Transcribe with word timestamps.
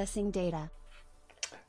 Accessing 0.00 0.32
data. 0.32 0.70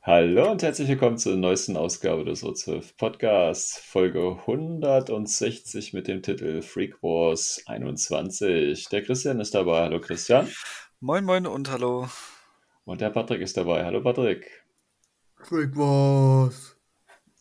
Hallo 0.00 0.50
und 0.50 0.62
herzlich 0.62 0.88
willkommen 0.88 1.18
zur 1.18 1.36
neuesten 1.36 1.76
Ausgabe 1.76 2.24
des 2.24 2.42
O12 2.42 2.96
Podcasts, 2.96 3.76
Folge 3.76 4.38
160 4.46 5.92
mit 5.92 6.08
dem 6.08 6.22
Titel 6.22 6.62
Freak 6.62 7.02
Wars 7.02 7.62
21. 7.66 8.88
Der 8.88 9.02
Christian 9.02 9.38
ist 9.38 9.54
dabei. 9.54 9.82
Hallo 9.82 10.00
Christian. 10.00 10.48
Moin, 11.00 11.26
moin 11.26 11.46
und 11.46 11.70
hallo. 11.70 12.08
Und 12.86 13.02
der 13.02 13.10
Patrick 13.10 13.42
ist 13.42 13.58
dabei. 13.58 13.84
Hallo 13.84 14.00
Patrick. 14.00 14.64
Freak 15.36 15.76
Wars. 15.76 16.71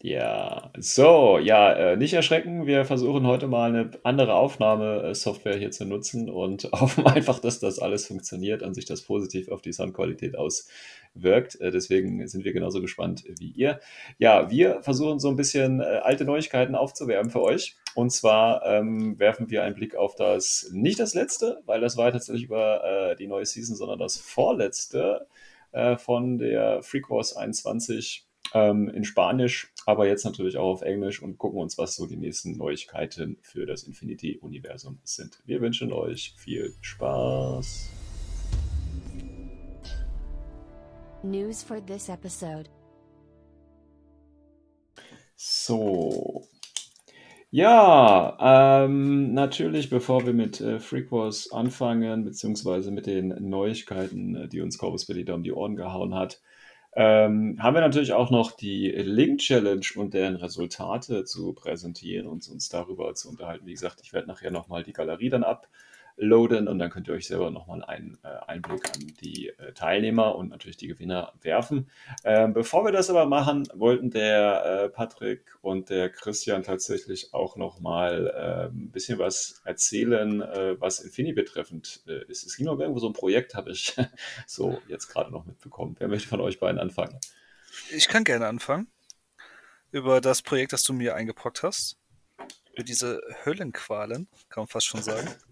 Ja, 0.04 0.72
so, 0.80 1.38
ja, 1.38 1.74
äh, 1.74 1.96
nicht 1.96 2.14
erschrecken. 2.14 2.66
Wir 2.66 2.86
versuchen 2.86 3.28
heute 3.28 3.46
mal 3.48 3.70
eine 3.70 3.92
andere 4.02 4.34
Aufnahmesoftware 4.34 5.58
hier 5.58 5.70
zu 5.70 5.86
nutzen 5.86 6.28
und 6.28 6.64
hoffen 6.72 7.06
einfach, 7.06 7.38
dass 7.38 7.60
das 7.60 7.78
alles 7.78 8.08
funktioniert 8.08 8.64
und 8.64 8.74
sich 8.74 8.86
das 8.86 9.04
positiv 9.04 9.50
auf 9.50 9.62
die 9.62 9.72
Soundqualität 9.72 10.36
auswirkt. 10.36 11.62
Äh, 11.62 11.70
deswegen 11.70 12.28
sind 12.28 12.44
wir 12.46 12.52
genauso 12.52 12.82
gespannt 12.82 13.26
wie 13.40 13.52
ihr. 13.52 13.80
Ja, 14.18 14.50
wir 14.50 14.82
versuchen 14.82 15.20
so 15.20 15.30
ein 15.30 15.36
bisschen 15.36 15.82
äh, 15.82 16.00
alte 16.02 16.26
Neuigkeiten 16.26 16.74
aufzuwärmen 16.74 17.30
für 17.30 17.44
euch. 17.44 17.76
Und 17.94 18.12
zwar 18.12 18.66
ähm, 18.66 19.20
werfen 19.20 19.52
wir 19.52 19.64
einen 19.64 19.76
Blick 19.76 19.96
auf 19.96 20.16
das, 20.16 20.68
nicht 20.72 21.00
das 21.00 21.14
letzte, 21.14 21.62
weil 21.68 21.80
das 21.80 21.96
war 21.96 22.12
tatsächlich 22.12 22.46
über 22.46 23.16
die 23.20 23.28
neue 23.28 23.46
Season, 23.46 23.76
sondern 23.76 24.00
das 24.00 24.18
vorletzte 24.18 25.28
von 25.98 26.38
der 26.38 26.82
Freak 26.84 27.10
Wars 27.10 27.36
21 27.36 28.26
ähm, 28.54 28.90
in 28.90 29.04
Spanisch, 29.04 29.72
aber 29.86 30.08
jetzt 30.08 30.26
natürlich 30.26 30.58
auch 30.58 30.72
auf 30.72 30.82
Englisch 30.82 31.22
und 31.22 31.38
gucken 31.38 31.60
uns, 31.60 31.78
was 31.78 31.96
so 31.96 32.06
die 32.06 32.18
nächsten 32.18 32.58
Neuigkeiten 32.58 33.38
für 33.42 33.66
das 33.66 33.84
Infinity-Universum 33.84 35.00
sind. 35.04 35.42
Wir 35.46 35.62
wünschen 35.62 35.92
euch 35.92 36.34
viel 36.38 36.74
Spaß. 36.82 37.90
News 41.24 41.64
for 41.64 41.86
this 41.86 42.10
episode. 42.10 42.70
So. 45.36 46.48
Ja, 47.54 48.86
ähm, 48.86 49.34
natürlich, 49.34 49.90
bevor 49.90 50.26
wir 50.26 50.34
mit 50.34 50.62
äh, 50.62 50.80
Freak 50.80 51.12
Wars 51.12 51.52
anfangen, 51.52 52.24
beziehungsweise 52.24 52.92
mit 52.92 53.08
den 53.08 53.50
Neuigkeiten, 53.50 54.36
äh, 54.36 54.48
die 54.48 54.62
uns 54.62 54.78
Corvus 54.78 55.06
Belly 55.06 55.26
da 55.26 55.34
um 55.34 55.44
die 55.44 55.52
Ohren 55.52 55.76
gehauen 55.76 56.16
hat, 56.16 56.40
ähm, 56.94 57.58
haben 57.62 57.74
wir 57.76 57.82
natürlich 57.82 58.14
auch 58.14 58.32
noch 58.32 58.52
die 58.52 58.90
Link 58.90 59.40
Challenge 59.40 59.86
und 59.96 60.14
deren 60.14 60.36
Resultate 60.36 61.24
zu 61.24 61.54
präsentieren 61.54 62.28
und 62.28 62.48
uns 62.50 62.70
darüber 62.70 63.14
zu 63.16 63.30
unterhalten. 63.30 63.66
Wie 63.66 63.74
gesagt, 63.74 64.02
ich 64.04 64.12
werde 64.12 64.28
nachher 64.28 64.52
nochmal 64.52 64.84
die 64.84 64.94
Galerie 64.94 65.30
dann 65.30 65.44
uploaden 66.18 66.68
und 66.68 66.80
dann 66.80 66.90
könnt 66.90 67.08
ihr 67.08 67.14
euch 67.14 67.28
selber 67.28 67.52
nochmal 67.52 67.84
einen 67.84 68.18
äh, 68.24 68.28
Einblick 68.48 68.90
an 68.94 69.14
die 69.22 69.50
äh, 69.50 69.74
Teilnehmer 69.74 70.36
und 70.36 70.50
natürlich 70.50 70.78
die 70.78 70.88
Gewinner 70.88 71.34
werfen. 71.42 71.90
Ähm, 72.24 72.54
bevor 72.54 72.86
wir 72.86 72.92
das 72.92 73.10
aber 73.10 73.26
machen, 73.26 73.68
wollten 73.74 74.12
der 74.12 74.66
äh, 74.66 74.90
Patrick 74.90 75.58
und 75.62 75.90
der 75.90 76.10
Christian 76.10 76.64
tatsächlich 76.64 77.34
auch 77.34 77.56
nochmal 77.56 78.28
äh, 78.28 78.74
ein 78.74 78.92
bisschen 78.92 79.20
was 79.20 79.62
erzählen, 79.66 80.42
äh, 80.42 80.80
was 80.80 81.00
Infini 81.00 81.34
betreffend 81.34 82.02
äh, 82.08 82.26
ist. 82.30 82.46
Es 82.46 82.58
ging 82.58 82.66
noch 82.66 82.80
irgendwo 82.80 83.00
so 83.00 83.08
ein 83.08 83.14
Projekt, 83.14 83.56
habe 83.56 83.72
ich 83.72 83.96
so 84.48 84.82
jetzt 84.88 85.08
gerade 85.08 85.32
noch 85.32 85.46
mitbekommen. 85.46 85.96
Wer 86.00 86.08
möchte 86.08 86.30
von 86.30 86.42
euch 86.42 86.60
beiden 86.60 86.80
anfangen? 86.80 87.18
Ich 87.92 88.08
kann 88.08 88.24
gerne 88.24 88.48
anfangen. 88.48 88.88
Über 89.92 90.22
das 90.22 90.42
Projekt, 90.42 90.72
das 90.74 90.84
du 90.84 90.94
mir 90.94 91.16
eingebrockt 91.16 91.64
hast. 91.64 91.98
Über 92.74 92.84
diese 92.84 93.22
Höllenqualen, 93.46 94.30
kann 94.50 94.62
man 94.62 94.68
fast 94.68 94.88
schon 94.88 95.02
sagen. 95.02 95.28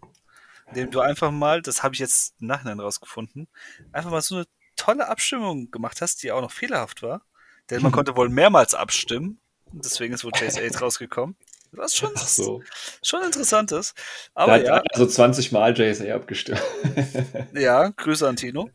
Indem 0.70 0.92
du 0.92 1.02
einfach 1.02 1.32
mal, 1.32 1.62
das 1.62 1.84
habe 1.84 1.94
ich 1.96 2.00
jetzt 2.00 2.36
im 2.40 2.48
Nachhinein 2.48 2.80
rausgefunden, 2.80 3.48
einfach 3.92 4.12
mal 4.12 4.22
so 4.22 4.36
eine 4.36 4.46
tolle 4.76 5.08
Abstimmung 5.08 5.72
gemacht 5.72 6.02
hast, 6.02 6.24
die 6.24 6.32
auch 6.32 6.42
noch 6.42 6.52
fehlerhaft 6.52 7.02
war. 7.02 7.26
Denn 7.70 7.82
man 7.82 7.92
konnte 7.92 8.16
wohl 8.16 8.30
mehrmals 8.30 8.74
abstimmen. 8.74 9.40
Und 9.72 9.86
deswegen 9.86 10.14
ist 10.14 10.24
wohl 10.24 10.32
Chase 10.32 10.62
8 10.66 10.82
rausgekommen. 10.82 11.36
Was 11.72 11.96
schon, 11.96 12.10
so. 12.16 12.64
schon 13.04 13.22
interessant 13.24 13.72
ist. 13.72 13.94
Da 14.34 14.42
Aber 14.42 14.54
hat 14.54 14.64
ja, 14.66 14.84
also 14.92 15.06
20 15.06 15.52
Mal 15.52 15.78
JSA 15.78 16.16
abgestimmt. 16.16 16.62
ja, 17.54 17.90
Grüße 17.90 18.28
an 18.28 18.36
Tino. 18.38 18.72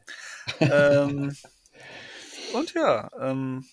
ähm, 0.60 1.36
und 2.52 2.74
ja, 2.74 3.10
ähm, 3.20 3.66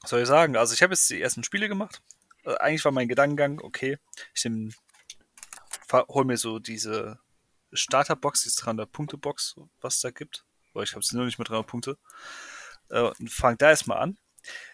was 0.00 0.10
soll 0.10 0.22
ich 0.22 0.28
sagen? 0.28 0.56
Also 0.56 0.72
ich 0.72 0.82
habe 0.82 0.94
jetzt 0.94 1.10
die 1.10 1.20
ersten 1.20 1.44
Spiele 1.44 1.68
gemacht. 1.68 2.00
Äh, 2.46 2.54
eigentlich 2.56 2.84
war 2.86 2.92
mein 2.92 3.08
Gedankengang, 3.08 3.60
okay, 3.60 3.98
ich 4.34 4.44
nehm, 4.44 4.72
fahr- 5.86 6.06
hol 6.08 6.24
mir 6.24 6.38
so 6.38 6.58
diese 6.58 7.18
Starterbox, 7.74 8.42
diese 8.42 8.60
300-Punkte-Box, 8.62 9.56
was 9.80 9.96
es 9.96 10.00
da 10.00 10.10
gibt. 10.10 10.44
Weil 10.72 10.84
ich 10.84 10.92
habe 10.94 11.04
sie 11.04 11.16
nur 11.16 11.24
nicht 11.26 11.38
mit 11.38 11.48
300 11.48 11.66
Punkte. 11.66 11.98
Äh, 12.90 13.00
und 13.00 13.30
fang 13.30 13.56
da 13.58 13.70
erstmal 13.70 13.98
an. 13.98 14.18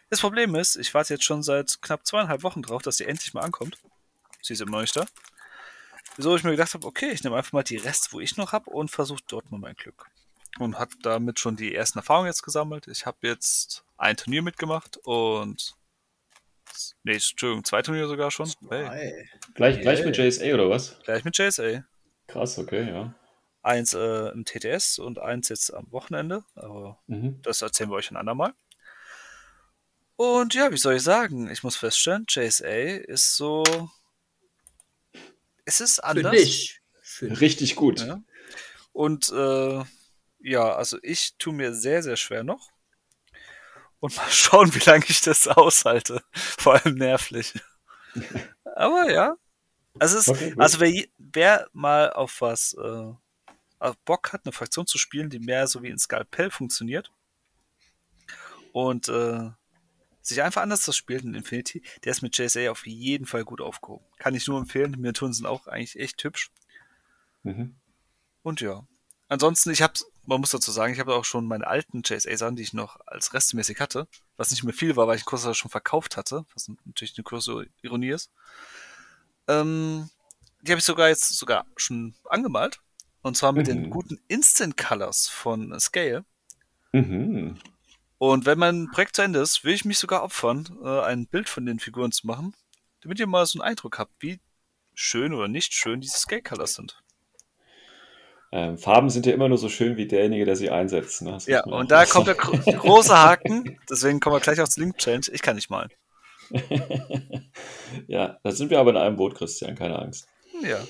Das 0.09 0.21
Problem 0.21 0.55
ist, 0.55 0.77
ich 0.77 0.93
warte 0.95 1.15
jetzt 1.15 1.25
schon 1.25 1.43
seit 1.43 1.81
knapp 1.83 2.07
zweieinhalb 2.07 2.43
Wochen 2.43 2.63
drauf, 2.63 2.83
dass 2.83 2.97
sie 2.97 3.05
endlich 3.07 3.33
mal 3.35 3.43
ankommt. 3.43 3.79
Sie 4.43 4.53
ist 4.55 4.61
immer 4.61 4.73
noch 4.73 4.81
nicht 4.81 4.97
da. 4.97 5.05
Wieso 6.17 6.35
ich 6.35 6.43
mir 6.43 6.51
gedacht 6.51 6.75
habe, 6.75 6.87
okay, 6.87 7.11
ich 7.11 7.23
nehme 7.23 7.37
einfach 7.37 7.53
mal 7.53 7.63
die 7.63 7.77
Rest, 7.77 8.13
wo 8.13 8.21
ich 8.21 8.37
noch 8.37 8.53
habe 8.53 8.71
und 8.71 8.91
versuche 8.91 9.23
dort 9.29 9.51
mal 9.53 9.59
mein 9.59 9.77
Glück. 9.77 10.07
Und 10.59 10.79
habe 10.79 10.91
damit 11.03 11.39
schon 11.39 11.55
die 11.57 11.75
ersten 11.75 11.99
Erfahrungen 12.01 12.27
jetzt 12.27 12.43
gesammelt. 12.43 12.89
Ich 12.89 13.07
habe 13.07 13.19
jetzt 13.23 13.85
ein 13.97 14.17
Turnier 14.17 14.43
mitgemacht 14.43 14.97
und 15.05 15.77
nee, 17.05 17.13
Entschuldigung, 17.15 17.65
zwei 17.65 17.83
Turniere 17.83 18.09
sogar 18.09 18.31
schon. 18.33 18.51
Hey, 18.69 18.87
Hey. 18.89 19.31
gleich, 19.55 19.81
gleich 19.81 20.05
mit 20.05 20.17
JSA 20.17 20.53
oder 20.55 20.69
was? 20.69 20.99
gleich 21.05 21.23
mit 21.25 21.39
JSA. 21.39 21.85
Krass, 22.31 22.59
okay, 22.59 22.89
ja. 22.89 23.15
Eins 23.63 23.93
äh, 23.93 24.29
im 24.33 24.45
TTS 24.45 24.99
und 24.99 25.19
eins 25.19 25.49
jetzt 25.51 25.73
am 25.75 25.91
Wochenende. 25.93 26.45
Aber 26.55 26.99
Mhm. 27.07 27.43
das 27.43 27.61
erzählen 27.63 27.91
wir 27.91 27.97
euch 27.97 28.11
ein 28.11 28.17
andermal. 28.17 28.55
Und 30.17 30.55
ja, 30.55 30.71
wie 30.71 30.77
soll 30.77 30.95
ich 30.97 31.03
sagen? 31.03 31.51
Ich 31.51 31.63
muss 31.63 31.77
feststellen, 31.77 32.25
JSA 32.29 32.67
ist 32.69 33.37
so. 33.37 33.65
Es 35.65 35.81
ist 35.81 35.97
Für 35.97 36.05
anders. 36.05 36.33
dich. 36.33 36.81
Für 37.03 37.29
dich. 37.29 37.41
Richtig 37.41 37.77
gut. 37.77 38.01
Ja. 38.01 38.21
Und 38.93 39.31
äh, 39.31 39.83
ja, 40.41 40.75
also 40.75 40.99
ich 41.03 41.35
tue 41.39 41.53
mir 41.53 41.75
sehr, 41.75 42.03
sehr 42.03 42.17
schwer 42.17 42.45
noch. 42.45 42.71
Und 43.99 44.17
mal 44.17 44.31
schauen, 44.31 44.75
wie 44.75 44.85
lange 44.91 45.05
ich 45.09 45.21
das 45.21 45.49
aushalte. 45.49 46.23
Vor 46.33 46.75
allem 46.75 46.95
nervlich. 46.97 47.55
Aber 48.65 49.11
ja. 49.11 49.37
Also, 49.99 50.19
es 50.19 50.29
ist, 50.29 50.29
Okay, 50.29 50.55
also 50.57 50.81
wer, 50.81 51.05
wer 51.19 51.69
mal 51.73 52.13
auf 52.13 52.41
was 52.41 52.75
äh, 52.75 53.13
auf 53.79 53.97
Bock 54.05 54.33
hat, 54.33 54.45
eine 54.45 54.53
Fraktion 54.53 54.87
zu 54.87 54.99
spielen, 54.99 55.31
die 55.31 55.41
mehr 55.41 55.67
so 55.67 55.83
wie 55.83 55.89
in 55.89 55.99
Skalpell 55.99 56.51
funktioniert 56.51 57.11
und 58.73 59.09
äh, 59.09 59.51
sich 60.23 60.43
einfach 60.43 60.63
anders 60.63 60.85
das 60.85 60.97
spielt 60.97 61.25
in 61.25 61.35
Infinity, 61.35 61.83
der 62.05 62.13
ist 62.13 62.23
mit 62.23 62.37
JSA 62.37 62.71
auf 62.71 62.87
jeden 62.87 63.27
Fall 63.27 63.45
gut 63.45 63.61
aufgehoben. 63.61 64.05
Kann 64.19 64.35
ich 64.35 64.47
nur 64.47 64.59
empfehlen. 64.59 64.93
Die 64.93 64.99
Miniaturen 64.99 65.33
sind 65.33 65.47
auch 65.47 65.67
eigentlich 65.67 65.99
echt 65.99 66.23
hübsch. 66.23 66.51
Mhm. 67.43 67.77
Und 68.43 68.61
ja. 68.61 68.87
Ansonsten, 69.29 69.71
ich 69.71 69.81
hab's, 69.81 70.07
man 70.25 70.41
muss 70.41 70.51
dazu 70.51 70.73
sagen, 70.73 70.93
ich 70.93 71.01
habe 71.01 71.15
auch 71.15 71.25
schon 71.25 71.47
meine 71.47 71.67
alten 71.67 72.03
JSA-Sachen, 72.05 72.57
die 72.57 72.63
ich 72.63 72.73
noch 72.73 72.99
als 73.07 73.33
restmäßig 73.33 73.81
hatte, 73.81 74.09
was 74.37 74.51
nicht 74.51 74.65
mehr 74.65 74.75
viel 74.75 74.97
war, 74.97 75.07
weil 75.07 75.17
ich 75.17 75.25
kurz 75.25 75.57
schon 75.57 75.71
verkauft 75.71 76.17
hatte, 76.17 76.45
was 76.53 76.69
natürlich 76.85 77.17
eine 77.17 77.25
große 77.25 77.67
Ironie 77.83 78.11
ist. 78.11 78.31
Ähm, 79.51 80.09
die 80.63 80.73
habe 80.73 80.79
ich 80.79 80.85
sogar 80.85 81.09
jetzt 81.09 81.37
sogar 81.37 81.67
schon 81.77 82.15
angemalt. 82.29 82.81
Und 83.23 83.37
zwar 83.37 83.53
mit 83.53 83.67
den 83.67 83.83
Mhm. 83.83 83.91
guten 83.91 84.21
Instant 84.29 84.77
Colors 84.77 85.29
von 85.29 85.79
Scale. 85.79 86.25
Mhm. 86.93 87.59
Und 88.19 88.47
wenn 88.47 88.59
mein 88.59 88.91
Projekt 88.91 89.17
zu 89.17 89.23
Ende 89.23 89.41
ist, 89.41 89.65
will 89.65 89.75
ich 89.75 89.85
mich 89.85 89.99
sogar 89.99 90.23
opfern, 90.23 90.67
äh, 90.85 91.01
ein 91.01 91.27
Bild 91.27 91.49
von 91.49 91.67
den 91.67 91.79
Figuren 91.79 92.13
zu 92.13 92.27
machen, 92.27 92.55
damit 93.03 93.19
ihr 93.19 93.27
mal 93.27 93.45
so 93.47 93.59
einen 93.59 93.69
Eindruck 93.71 93.99
habt, 93.99 94.13
wie 94.21 94.41
schön 94.95 95.33
oder 95.35 95.49
nicht 95.49 95.73
schön 95.75 96.01
diese 96.01 96.19
Scale 96.19 96.43
Colors 96.43 96.75
sind. 96.75 97.03
Ähm, 98.53 98.79
Farben 98.79 99.11
sind 99.11 99.27
ja 99.27 99.33
immer 99.33 99.49
nur 99.49 99.59
so 99.59 99.69
schön 99.69 99.97
wie 99.97 100.09
derjenige, 100.09 100.45
der 100.45 100.57
sie 100.57 100.71
einsetzt. 100.71 101.23
Ne? 101.23 101.39
Ja, 101.47 101.65
auch 101.65 101.79
und 101.79 101.91
da 101.91 102.05
kommt 102.07 102.27
der 102.27 102.35
gro 102.35 102.57
große 102.59 103.17
Haken. 103.17 103.79
Deswegen 103.89 104.19
kommen 104.19 104.37
wir 104.37 104.41
gleich 104.41 104.61
aufs 104.61 104.77
Link 104.77 104.99
Challenge. 104.99 105.27
Ich 105.33 105.41
kann 105.43 105.55
nicht 105.57 105.71
malen. 105.71 105.91
ja, 108.07 108.39
da 108.43 108.51
sind 108.51 108.71
wir 108.71 108.81
aber 108.81 108.91
in 108.91 108.97
einem 108.97 109.17
Boot, 109.17 109.35
Christian, 109.35 109.75
keine 109.75 109.99
Angst. 109.99 110.29
Ja. 110.63 110.81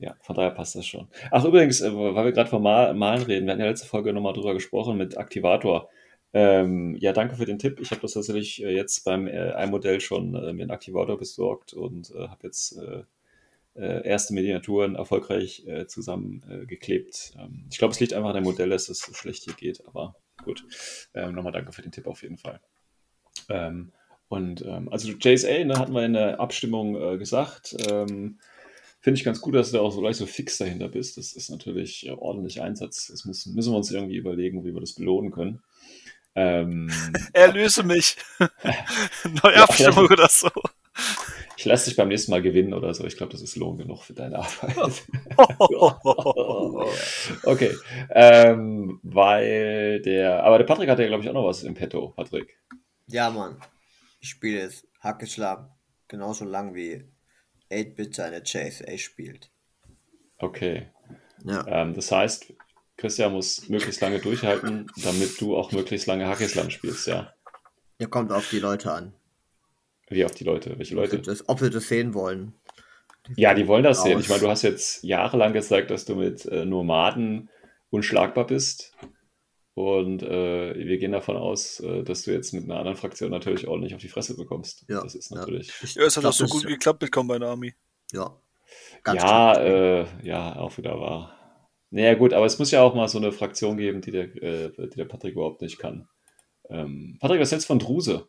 Ja, 0.00 0.16
von 0.22 0.34
daher 0.34 0.50
passt 0.50 0.76
das 0.76 0.86
schon. 0.86 1.08
Ach, 1.30 1.44
übrigens, 1.44 1.82
äh, 1.82 1.94
weil 1.94 2.24
wir 2.24 2.32
gerade 2.32 2.48
vom 2.48 2.62
Mal 2.62 2.94
Malen 2.94 3.22
reden, 3.22 3.46
wir 3.46 3.52
hatten 3.52 3.60
ja 3.60 3.68
letzte 3.68 3.86
Folge 3.86 4.14
nochmal 4.14 4.32
drüber 4.32 4.54
gesprochen 4.54 4.96
mit 4.96 5.18
Aktivator. 5.18 5.90
Ähm, 6.32 6.96
ja, 6.98 7.12
danke 7.12 7.36
für 7.36 7.44
den 7.44 7.58
Tipp. 7.58 7.80
Ich 7.80 7.90
habe 7.90 8.00
das 8.00 8.12
tatsächlich 8.12 8.62
äh, 8.64 8.74
jetzt 8.74 9.04
beim 9.04 9.26
äh, 9.26 9.52
ein 9.52 10.00
schon 10.00 10.34
äh, 10.34 10.54
mir 10.54 10.62
einen 10.62 10.70
Aktivator 10.70 11.18
besorgt 11.18 11.74
und 11.74 12.14
äh, 12.14 12.28
habe 12.28 12.40
jetzt 12.44 12.78
äh, 12.78 13.02
erste 13.74 14.34
Miniaturen 14.34 14.96
erfolgreich 14.96 15.64
zusammengeklebt. 15.86 17.34
Ähm, 17.38 17.66
ich 17.70 17.78
glaube, 17.78 17.92
es 17.92 18.00
liegt 18.00 18.12
einfach 18.12 18.30
an 18.30 18.34
dem 18.34 18.44
Modell, 18.44 18.70
dass 18.70 18.88
es 18.88 19.00
so 19.00 19.14
schlecht 19.14 19.44
hier 19.44 19.54
geht, 19.54 19.86
aber 19.86 20.16
gut. 20.44 20.64
Ähm, 21.14 21.34
Nochmal 21.34 21.52
danke 21.52 21.72
für 21.72 21.82
den 21.82 21.92
Tipp 21.92 22.06
auf 22.06 22.22
jeden 22.22 22.36
Fall. 22.36 22.60
Ähm, 23.48 23.92
und 24.30 24.64
ähm, 24.64 24.88
also 24.92 25.10
JSA 25.10 25.64
ne, 25.64 25.76
hatten 25.76 25.92
wir 25.92 26.04
in 26.04 26.12
der 26.12 26.38
Abstimmung 26.38 26.94
äh, 26.94 27.18
gesagt. 27.18 27.74
Ähm, 27.90 28.38
Finde 29.00 29.18
ich 29.18 29.24
ganz 29.24 29.40
gut, 29.40 29.56
dass 29.56 29.72
du 29.72 29.78
da 29.78 29.82
auch 29.82 29.90
so 29.90 30.00
gleich 30.00 30.16
so 30.16 30.24
fix 30.24 30.56
dahinter 30.56 30.88
bist. 30.88 31.16
Das 31.16 31.32
ist 31.32 31.50
natürlich 31.50 32.06
äh, 32.06 32.12
ordentlich 32.12 32.62
Einsatz. 32.62 33.08
Das 33.08 33.24
müssen, 33.24 33.56
müssen 33.56 33.72
wir 33.72 33.76
uns 33.76 33.90
irgendwie 33.90 34.14
überlegen, 34.14 34.64
wie 34.64 34.72
wir 34.72 34.80
das 34.80 34.94
belohnen 34.94 35.32
können. 35.32 35.60
Ähm, 36.36 36.92
Erlöse 37.32 37.82
mich. 37.82 38.18
Neue 39.42 39.56
ja, 39.56 39.64
Abstimmung 39.64 40.06
oder 40.06 40.28
so. 40.28 40.48
Ich 41.56 41.64
lasse 41.64 41.90
dich 41.90 41.96
beim 41.96 42.08
nächsten 42.08 42.30
Mal 42.30 42.40
gewinnen 42.40 42.72
oder 42.72 42.94
so. 42.94 43.04
Ich 43.06 43.16
glaube, 43.16 43.32
das 43.32 43.42
ist 43.42 43.56
Lohn 43.56 43.78
genug 43.78 44.04
für 44.04 44.14
deine 44.14 44.38
Arbeit. 44.38 45.02
okay. 47.42 47.74
Ähm, 48.10 49.00
weil 49.02 50.00
der, 50.02 50.44
aber 50.44 50.58
der 50.58 50.66
Patrick 50.66 50.88
hat 50.88 51.00
ja, 51.00 51.08
glaube 51.08 51.24
ich, 51.24 51.28
auch 51.28 51.34
noch 51.34 51.46
was 51.46 51.64
im 51.64 51.74
Petto, 51.74 52.12
Patrick. 52.14 52.60
Ja, 53.08 53.28
Mann. 53.28 53.56
Ich 54.20 54.28
spiele 54.28 54.60
jetzt 54.60 54.86
Hackeschlag 55.00 55.70
genauso 56.08 56.44
lang 56.44 56.74
wie 56.74 57.04
8-Bit 57.70 58.14
seine 58.14 58.42
JSA 58.44 58.98
spielt. 58.98 59.50
Okay. 60.38 60.88
Ja. 61.44 61.66
Ähm, 61.66 61.94
das 61.94 62.12
heißt, 62.12 62.52
Christian 62.96 63.32
muss 63.32 63.68
möglichst 63.68 64.00
lange 64.00 64.18
durchhalten, 64.18 64.90
damit 65.02 65.40
du 65.40 65.56
auch 65.56 65.72
möglichst 65.72 66.06
lange 66.06 66.28
Hackeslam 66.28 66.70
spielst, 66.70 67.06
ja. 67.06 67.32
Ja, 67.98 68.06
kommt 68.06 68.32
auf 68.32 68.48
die 68.50 68.58
Leute 68.58 68.92
an. 68.92 69.14
Wie 70.08 70.24
auf 70.24 70.32
die 70.32 70.44
Leute? 70.44 70.78
Welche 70.78 70.94
Leute? 70.94 71.18
Ob, 71.18 71.22
das, 71.22 71.48
ob 71.48 71.60
sie 71.60 71.70
das 71.70 71.88
sehen 71.88 72.14
wollen. 72.14 72.54
Die 73.28 73.40
ja, 73.40 73.54
die 73.54 73.66
wollen 73.68 73.84
das 73.84 73.98
raus. 73.98 74.04
sehen. 74.04 74.20
Ich 74.20 74.28
meine, 74.28 74.40
du 74.40 74.48
hast 74.48 74.62
jetzt 74.62 75.04
jahrelang 75.04 75.52
gesagt, 75.52 75.90
dass 75.90 76.04
du 76.04 76.16
mit 76.16 76.44
äh, 76.46 76.64
Nomaden 76.64 77.48
unschlagbar 77.90 78.46
bist. 78.46 78.92
Und 79.74 80.22
äh, 80.22 80.74
wir 80.76 80.98
gehen 80.98 81.12
davon 81.12 81.36
aus, 81.36 81.80
äh, 81.80 82.02
dass 82.02 82.22
du 82.22 82.32
jetzt 82.32 82.52
mit 82.52 82.64
einer 82.64 82.78
anderen 82.78 82.96
Fraktion 82.96 83.30
natürlich 83.30 83.68
ordentlich 83.68 83.94
auf 83.94 84.00
die 84.00 84.08
Fresse 84.08 84.36
bekommst. 84.36 84.84
Ja, 84.88 85.02
das 85.02 85.14
ist 85.14 85.30
natürlich. 85.30 85.72
Ja, 85.94 86.02
es 86.04 86.16
hat 86.16 86.24
auch 86.24 86.32
so 86.32 86.46
gut 86.46 86.66
geklappt 86.66 87.02
mit 87.02 87.12
Combine 87.12 87.46
Army. 87.46 87.74
Ja. 88.12 88.36
ja, 89.06 89.54
äh, 89.54 90.06
ja, 90.22 90.56
auch 90.56 90.76
wieder 90.76 90.98
wahr. 90.98 91.36
Naja, 91.90 92.14
gut, 92.14 92.32
aber 92.32 92.46
es 92.46 92.58
muss 92.58 92.70
ja 92.70 92.82
auch 92.82 92.94
mal 92.94 93.08
so 93.08 93.18
eine 93.18 93.32
Fraktion 93.32 93.76
geben, 93.76 94.00
die 94.00 94.10
der, 94.10 94.42
äh, 94.42 94.70
die 94.76 94.96
der 94.96 95.04
Patrick 95.04 95.34
überhaupt 95.34 95.60
nicht 95.62 95.78
kann. 95.78 96.08
Ähm, 96.68 97.16
Patrick, 97.20 97.40
was 97.40 97.50
hältst 97.50 97.68
du 97.68 97.72
von 97.72 97.78
Druse? 97.78 98.28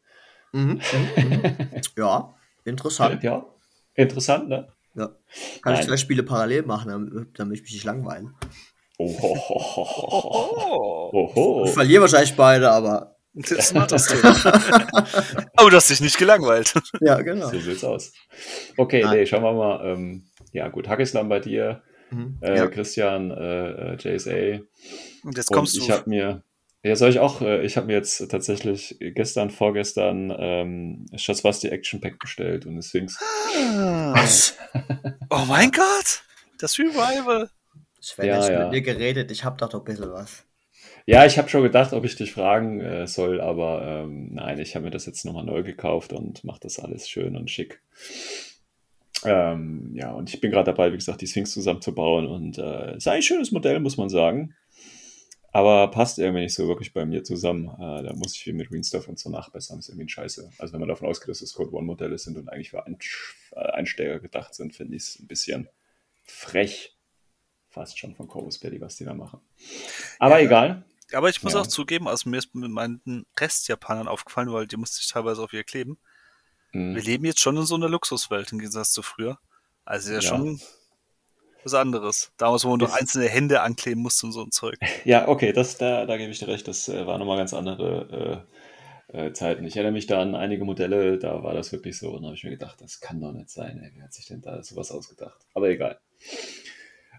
Mhm, 0.51 0.81
mhm, 0.91 1.27
mhm. 1.27 1.53
ja, 1.97 2.35
interessant. 2.65 3.23
Ja, 3.23 3.45
interessant, 3.95 4.49
ne? 4.49 4.71
Ja. 4.95 5.07
Kann 5.61 5.73
Nein. 5.73 5.81
ich 5.81 5.87
zwei 5.87 5.97
Spiele 5.97 6.23
parallel 6.23 6.63
machen, 6.63 7.31
damit 7.35 7.57
ich 7.57 7.63
mich 7.63 7.73
nicht 7.73 7.85
langweilen. 7.85 8.35
Oh, 11.13 11.63
Ich 11.65 11.71
verliere 11.71 12.01
wahrscheinlich 12.01 12.35
beide, 12.35 12.69
aber. 12.71 13.15
Das 13.33 13.73
macht 13.73 13.91
das 13.93 14.07
Thema. 14.09 14.35
aber 15.55 15.69
du 15.69 15.75
hast 15.77 15.89
dich 15.89 16.01
nicht 16.01 16.17
gelangweilt. 16.17 16.73
Ja, 16.99 17.21
genau. 17.21 17.49
So 17.49 17.59
sieht's 17.59 17.83
aus. 17.83 18.11
Okay, 18.75 19.03
Nein. 19.03 19.17
nee, 19.19 19.25
schauen 19.25 19.43
wir 19.43 19.53
mal. 19.53 19.85
Ähm, 19.85 20.25
ja, 20.51 20.67
gut, 20.67 20.89
Hackeslam 20.89 21.29
bei 21.29 21.39
dir. 21.39 21.81
Mhm. 22.09 22.39
Äh, 22.41 22.57
ja. 22.57 22.67
Christian, 22.67 23.31
äh, 23.31 23.93
äh 23.93 23.95
JSA. 23.95 24.59
Und 25.23 25.37
jetzt 25.37 25.49
kommst 25.49 25.77
Und 25.77 25.83
ich 25.83 25.91
habe 25.91 26.09
mir, 26.09 26.43
ja, 26.83 26.95
soll 26.97 27.09
ich 27.09 27.19
auch, 27.19 27.41
äh, 27.41 27.63
ich 27.65 27.77
habe 27.77 27.87
mir 27.87 27.93
jetzt 27.93 28.29
tatsächlich 28.29 28.97
gestern, 28.99 29.49
vorgestern 29.49 30.35
ähm, 30.37 31.05
Schatzbasti 31.15 31.69
Action 31.69 32.01
Pack 32.01 32.19
bestellt 32.19 32.65
und 32.65 32.75
deswegen. 32.75 33.07
Ah. 33.55 34.13
Was? 34.13 34.57
oh 35.29 35.45
mein 35.47 35.71
Gott! 35.71 36.23
Das 36.59 36.77
Revival! 36.77 37.49
Sven, 38.01 38.25
ja, 38.25 38.51
ja. 38.51 38.59
mit 38.63 38.71
mir 38.71 38.81
geredet, 38.81 39.31
ich 39.31 39.43
habe 39.43 39.57
doch 39.57 39.73
ein 39.73 39.83
bisschen 39.83 40.11
was. 40.11 40.43
Ja, 41.05 41.25
ich 41.25 41.37
habe 41.37 41.49
schon 41.49 41.63
gedacht, 41.63 41.93
ob 41.93 42.03
ich 42.03 42.15
dich 42.15 42.31
fragen 42.31 42.81
äh, 42.81 43.07
soll, 43.07 43.39
aber 43.39 43.83
ähm, 43.85 44.33
nein, 44.33 44.59
ich 44.59 44.75
habe 44.75 44.85
mir 44.85 44.91
das 44.91 45.05
jetzt 45.05 45.23
nochmal 45.23 45.45
neu 45.45 45.61
gekauft 45.63 46.11
und 46.11 46.43
mache 46.43 46.59
das 46.61 46.79
alles 46.79 47.07
schön 47.07 47.35
und 47.35 47.49
schick. 47.49 47.81
Ähm, 49.23 49.91
ja, 49.93 50.11
und 50.11 50.33
ich 50.33 50.41
bin 50.41 50.49
gerade 50.49 50.71
dabei, 50.71 50.91
wie 50.91 50.97
gesagt, 50.97 51.21
die 51.21 51.27
Sphinx 51.27 51.51
zusammenzubauen 51.51 52.27
und 52.27 52.57
äh, 52.57 52.97
ist 52.97 53.07
ein 53.07 53.21
schönes 53.21 53.51
Modell, 53.51 53.79
muss 53.79 53.97
man 53.97 54.09
sagen. 54.09 54.55
Aber 55.53 55.91
passt 55.91 56.17
irgendwie 56.17 56.43
nicht 56.43 56.55
so 56.55 56.67
wirklich 56.67 56.93
bei 56.93 57.05
mir 57.05 57.23
zusammen. 57.23 57.67
Äh, 57.67 58.03
da 58.03 58.13
muss 58.15 58.35
ich 58.35 58.43
viel 58.43 58.53
mit 58.53 58.69
Greenstuff 58.69 59.07
und 59.07 59.19
so 59.19 59.29
nachbessern. 59.29 59.77
Das 59.77 59.85
ist 59.85 59.89
irgendwie 59.89 60.05
ein 60.05 60.09
Scheiße. 60.09 60.49
Also 60.57 60.73
wenn 60.73 60.79
man 60.79 60.89
davon 60.89 61.07
ausgeht, 61.07 61.29
dass 61.29 61.41
es 61.41 61.53
Code 61.53 61.73
One 61.73 61.85
Modelle 61.85 62.17
sind 62.17 62.37
und 62.37 62.49
eigentlich 62.49 62.71
für 62.71 62.83
äh, 62.87 63.59
Einsteiger 63.59 64.19
gedacht 64.19 64.55
sind, 64.55 64.73
finde 64.73 64.95
ich 64.95 65.03
es 65.03 65.19
ein 65.19 65.27
bisschen 65.27 65.67
frech. 66.23 66.95
Fast 67.71 67.97
schon 67.97 68.15
von 68.15 68.27
Corvus 68.27 68.59
Belly, 68.59 68.79
was 68.81 68.97
die 68.97 69.05
da 69.05 69.13
machen. 69.13 69.39
Aber 70.19 70.39
ja, 70.39 70.45
egal. 70.45 70.85
Aber 71.13 71.29
ich 71.29 71.41
muss 71.43 71.53
ja. 71.53 71.61
auch 71.61 71.67
zugeben, 71.67 72.07
also 72.07 72.29
mir 72.29 72.37
ist 72.37 72.53
mit 72.53 72.69
meinen 72.69 73.25
Restjapanern 73.37 74.07
aufgefallen, 74.07 74.51
weil 74.51 74.67
die 74.67 74.77
musste 74.77 74.99
ich 75.01 75.09
teilweise 75.09 75.41
auf 75.41 75.53
ihr 75.53 75.63
kleben. 75.63 75.97
Mhm. 76.73 76.95
Wir 76.95 77.01
leben 77.01 77.25
jetzt 77.25 77.39
schon 77.39 77.57
in 77.57 77.65
so 77.65 77.75
einer 77.75 77.89
Luxuswelt 77.89 78.51
im 78.51 78.59
Gegensatz 78.59 78.91
zu 78.91 79.01
früher. 79.01 79.39
Also 79.83 80.09
ja, 80.09 80.19
ja. 80.19 80.21
schon 80.21 80.61
was 81.63 81.73
anderes. 81.73 82.31
Damals, 82.37 82.65
wo 82.65 82.69
man 82.69 82.79
nur 82.79 82.93
einzelne 82.93 83.27
Hände 83.27 83.61
ankleben 83.61 84.01
musste 84.01 84.25
und 84.25 84.31
so 84.31 84.41
ein 84.43 84.51
Zeug. 84.51 84.77
Ja, 85.05 85.27
okay, 85.27 85.53
das, 85.53 85.77
da, 85.77 86.05
da 86.05 86.17
gebe 86.17 86.31
ich 86.31 86.39
dir 86.39 86.47
recht. 86.47 86.67
Das 86.67 86.87
äh, 86.89 87.05
war 87.05 87.17
nochmal 87.17 87.37
ganz 87.37 87.53
andere 87.53 88.45
äh, 89.11 89.25
äh, 89.25 89.33
Zeiten. 89.33 89.65
Ich 89.65 89.75
erinnere 89.75 89.93
mich 89.93 90.07
da 90.07 90.21
an 90.21 90.35
einige 90.35 90.63
Modelle, 90.63 91.17
da 91.17 91.43
war 91.43 91.53
das 91.53 91.71
wirklich 91.71 91.97
so. 91.97 92.11
Und 92.11 92.21
da 92.21 92.27
habe 92.27 92.37
ich 92.37 92.43
mir 92.43 92.51
gedacht, 92.51 92.81
das 92.81 92.99
kann 92.99 93.19
doch 93.19 93.33
nicht 93.33 93.49
sein. 93.49 93.79
Ey. 93.83 93.91
Wer 93.95 94.05
hat 94.05 94.13
sich 94.13 94.27
denn 94.27 94.41
da 94.41 94.63
sowas 94.63 94.91
ausgedacht? 94.91 95.39
Aber 95.53 95.69
egal. 95.69 95.99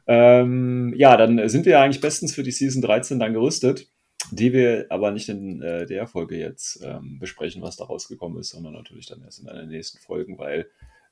Ähm, 0.06 0.92
ja, 0.96 1.16
dann 1.16 1.48
sind 1.48 1.66
wir 1.66 1.80
eigentlich 1.80 2.00
bestens 2.00 2.34
für 2.34 2.42
die 2.42 2.50
Season 2.50 2.82
13 2.82 3.18
dann 3.18 3.32
gerüstet, 3.32 3.88
die 4.30 4.52
wir 4.52 4.86
aber 4.90 5.10
nicht 5.10 5.28
in 5.28 5.62
äh, 5.62 5.86
der 5.86 6.06
Folge 6.06 6.36
jetzt 6.36 6.82
ähm, 6.82 7.18
besprechen, 7.18 7.62
was 7.62 7.76
da 7.76 7.84
rausgekommen 7.84 8.38
ist, 8.40 8.50
sondern 8.50 8.72
natürlich 8.72 9.06
dann 9.06 9.22
erst 9.22 9.40
in 9.40 9.46
den 9.46 9.68
nächsten 9.68 9.98
Folgen, 9.98 10.38
weil 10.38 10.66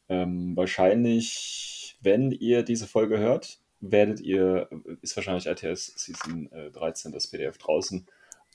ähm, 0.08 0.56
wahrscheinlich, 0.56 1.96
wenn 2.00 2.32
ihr 2.32 2.62
diese 2.62 2.86
Folge 2.86 3.18
hört, 3.18 3.60
werdet 3.80 4.20
ihr, 4.20 4.68
ist 5.02 5.16
wahrscheinlich 5.16 5.46
RTS 5.46 5.94
Season 5.96 6.50
äh, 6.52 6.70
13 6.70 7.12
das 7.12 7.28
PDF 7.28 7.58
draußen. 7.58 8.06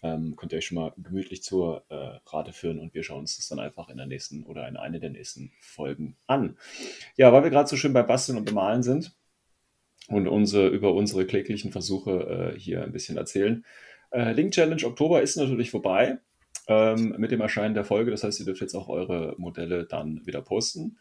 Ähm, 0.03 0.36
könnt 0.36 0.51
ihr 0.51 0.57
euch 0.57 0.67
schon 0.67 0.75
mal 0.75 0.93
gemütlich 0.98 1.41
zur 1.41 1.83
äh, 1.89 2.19
Rate 2.27 2.53
führen 2.53 2.79
und 2.79 2.93
wir 2.93 3.03
schauen 3.03 3.21
uns 3.21 3.38
das 3.38 3.48
dann 3.48 3.60
einfach 3.60 3.89
in 3.89 3.98
der 3.98 4.05
nächsten 4.05 4.43
oder 4.43 4.67
in 4.67 4.77
einer 4.77 5.00
der 5.00 5.10
nächsten 5.10 5.51
Folgen 5.62 6.17
an. 6.27 6.57
Ja, 7.15 7.31
weil 7.31 7.43
wir 7.43 7.50
gerade 7.50 7.69
so 7.69 7.77
schön 7.77 7.93
bei 7.93 8.03
Basteln 8.03 8.38
und 8.38 8.45
Bemalen 8.45 8.83
sind, 8.83 9.15
und 10.09 10.27
unsere, 10.27 10.67
über 10.67 10.93
unsere 10.93 11.25
kläglichen 11.25 11.71
Versuche 11.71 12.53
äh, 12.55 12.59
hier 12.59 12.83
ein 12.83 12.91
bisschen 12.91 13.17
erzählen. 13.17 13.65
Äh, 14.12 14.33
Link 14.33 14.53
Challenge 14.53 14.83
Oktober 14.85 15.21
ist 15.21 15.35
natürlich 15.35 15.71
vorbei 15.71 16.19
ähm, 16.67 17.15
mit 17.17 17.31
dem 17.31 17.41
Erscheinen 17.41 17.74
der 17.74 17.85
Folge. 17.85 18.12
Das 18.12 18.24
heißt, 18.24 18.39
ihr 18.39 18.45
dürft 18.45 18.62
jetzt 18.62 18.75
auch 18.75 18.89
eure 18.89 19.35
Modelle 19.38 19.85
dann 19.85 20.25
wieder 20.25 20.41
posten. 20.41 20.97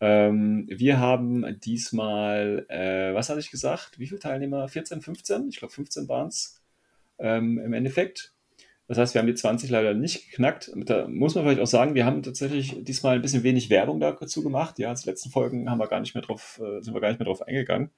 Ähm, 0.00 0.66
wir 0.70 0.98
haben 0.98 1.58
diesmal, 1.60 2.66
äh, 2.68 3.14
was 3.14 3.28
hatte 3.28 3.40
ich 3.40 3.50
gesagt? 3.50 3.98
Wie 3.98 4.06
viele 4.06 4.20
Teilnehmer? 4.20 4.68
14, 4.68 5.00
15? 5.00 5.48
Ich 5.48 5.58
glaube, 5.58 5.72
15 5.72 6.08
waren 6.08 6.28
es 6.28 6.62
ähm, 7.18 7.58
im 7.58 7.72
Endeffekt. 7.72 8.32
Das 8.86 8.98
heißt, 8.98 9.14
wir 9.14 9.20
haben 9.20 9.26
die 9.26 9.34
20 9.34 9.70
leider 9.70 9.94
nicht 9.94 10.30
geknackt. 10.30 10.70
Da 10.74 11.08
muss 11.08 11.34
man 11.34 11.44
vielleicht 11.44 11.60
auch 11.60 11.66
sagen, 11.66 11.94
wir 11.94 12.04
haben 12.04 12.22
tatsächlich 12.22 12.84
diesmal 12.84 13.16
ein 13.16 13.22
bisschen 13.22 13.42
wenig 13.42 13.70
Werbung 13.70 13.98
dazu 13.98 14.42
gemacht. 14.42 14.78
Ja, 14.78 14.90
als 14.90 15.06
letzten 15.06 15.30
Folgen 15.30 15.70
haben 15.70 15.78
wir 15.78 15.88
gar 15.88 16.00
nicht 16.00 16.14
mehr 16.14 16.22
drauf, 16.22 16.60
äh, 16.62 16.82
sind 16.82 16.92
wir 16.92 17.00
gar 17.00 17.08
nicht 17.08 17.18
mehr 17.18 17.26
drauf 17.26 17.42
eingegangen 17.42 17.90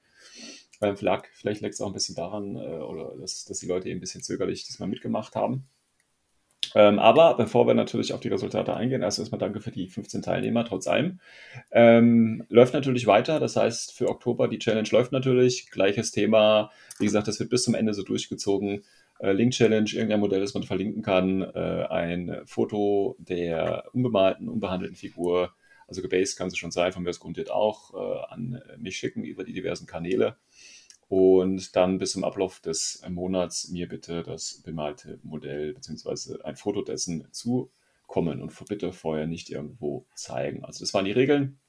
beim 0.79 0.97
Verlag. 0.97 1.29
Vielleicht 1.33 1.61
liegt 1.61 1.73
es 1.73 1.81
auch 1.81 1.87
ein 1.87 1.93
bisschen 1.93 2.15
daran, 2.15 2.55
äh, 2.55 2.59
oder 2.59 3.13
dass, 3.19 3.45
dass 3.45 3.59
die 3.59 3.67
Leute 3.67 3.89
eben 3.89 3.97
ein 3.97 4.01
bisschen 4.01 4.23
zögerlich 4.23 4.65
diesmal 4.65 4.89
mitgemacht 4.89 5.35
haben. 5.35 5.67
Ähm, 6.75 6.99
aber 6.99 7.35
bevor 7.37 7.65
wir 7.67 7.73
natürlich 7.73 8.13
auf 8.13 8.19
die 8.19 8.27
Resultate 8.27 8.75
eingehen, 8.75 9.01
erst 9.01 9.19
erstmal 9.19 9.39
danke 9.39 9.61
für 9.61 9.71
die 9.71 9.87
15 9.87 10.21
Teilnehmer, 10.21 10.65
trotz 10.65 10.87
allem. 10.87 11.19
Ähm, 11.71 12.45
läuft 12.49 12.73
natürlich 12.73 13.07
weiter, 13.07 13.39
das 13.39 13.55
heißt 13.55 13.93
für 13.93 14.09
Oktober 14.09 14.47
die 14.47 14.59
Challenge 14.59 14.87
läuft 14.91 15.11
natürlich. 15.11 15.69
Gleiches 15.71 16.11
Thema, 16.11 16.71
wie 16.99 17.05
gesagt, 17.05 17.27
das 17.27 17.39
wird 17.39 17.49
bis 17.49 17.63
zum 17.63 17.75
Ende 17.75 17.93
so 17.93 18.03
durchgezogen. 18.03 18.83
Äh, 19.19 19.31
Link 19.31 19.53
Challenge, 19.53 19.89
irgendein 19.91 20.19
Modell, 20.19 20.41
das 20.41 20.53
man 20.53 20.63
verlinken 20.63 21.01
kann, 21.01 21.41
äh, 21.41 21.85
ein 21.89 22.41
Foto 22.45 23.15
der 23.19 23.85
unbemalten, 23.93 24.49
unbehandelten 24.49 24.97
Figur, 24.97 25.53
also 25.87 26.01
gebased 26.01 26.37
kann 26.37 26.49
sie 26.49 26.57
schon 26.57 26.71
sein, 26.71 26.91
von 26.91 27.03
mir 27.03 27.09
aus 27.09 27.19
grundiert 27.19 27.49
auch, 27.49 27.93
äh, 27.93 28.33
an 28.33 28.61
mich 28.77 28.97
schicken 28.97 29.23
über 29.23 29.43
die 29.43 29.53
diversen 29.53 29.87
Kanäle. 29.87 30.35
Und 31.09 31.75
dann 31.75 31.99
bis 31.99 32.11
zum 32.11 32.23
Ablauf 32.23 32.59
des 32.59 33.01
Monats 33.07 33.69
mir 33.69 33.87
bitte 33.87 34.23
das 34.23 34.61
bemalte 34.65 35.19
Modell 35.23 35.73
bzw. 35.73 36.41
ein 36.43 36.57
Foto 36.57 36.81
dessen 36.81 37.27
zukommen 37.31 38.41
und 38.41 38.53
bitte 38.67 38.91
vorher 38.91 39.25
nicht 39.25 39.49
irgendwo 39.49 40.05
zeigen. 40.15 40.65
Also 40.65 40.81
das 40.81 40.93
waren 40.93 41.05
die 41.05 41.11
Regeln. 41.11 41.59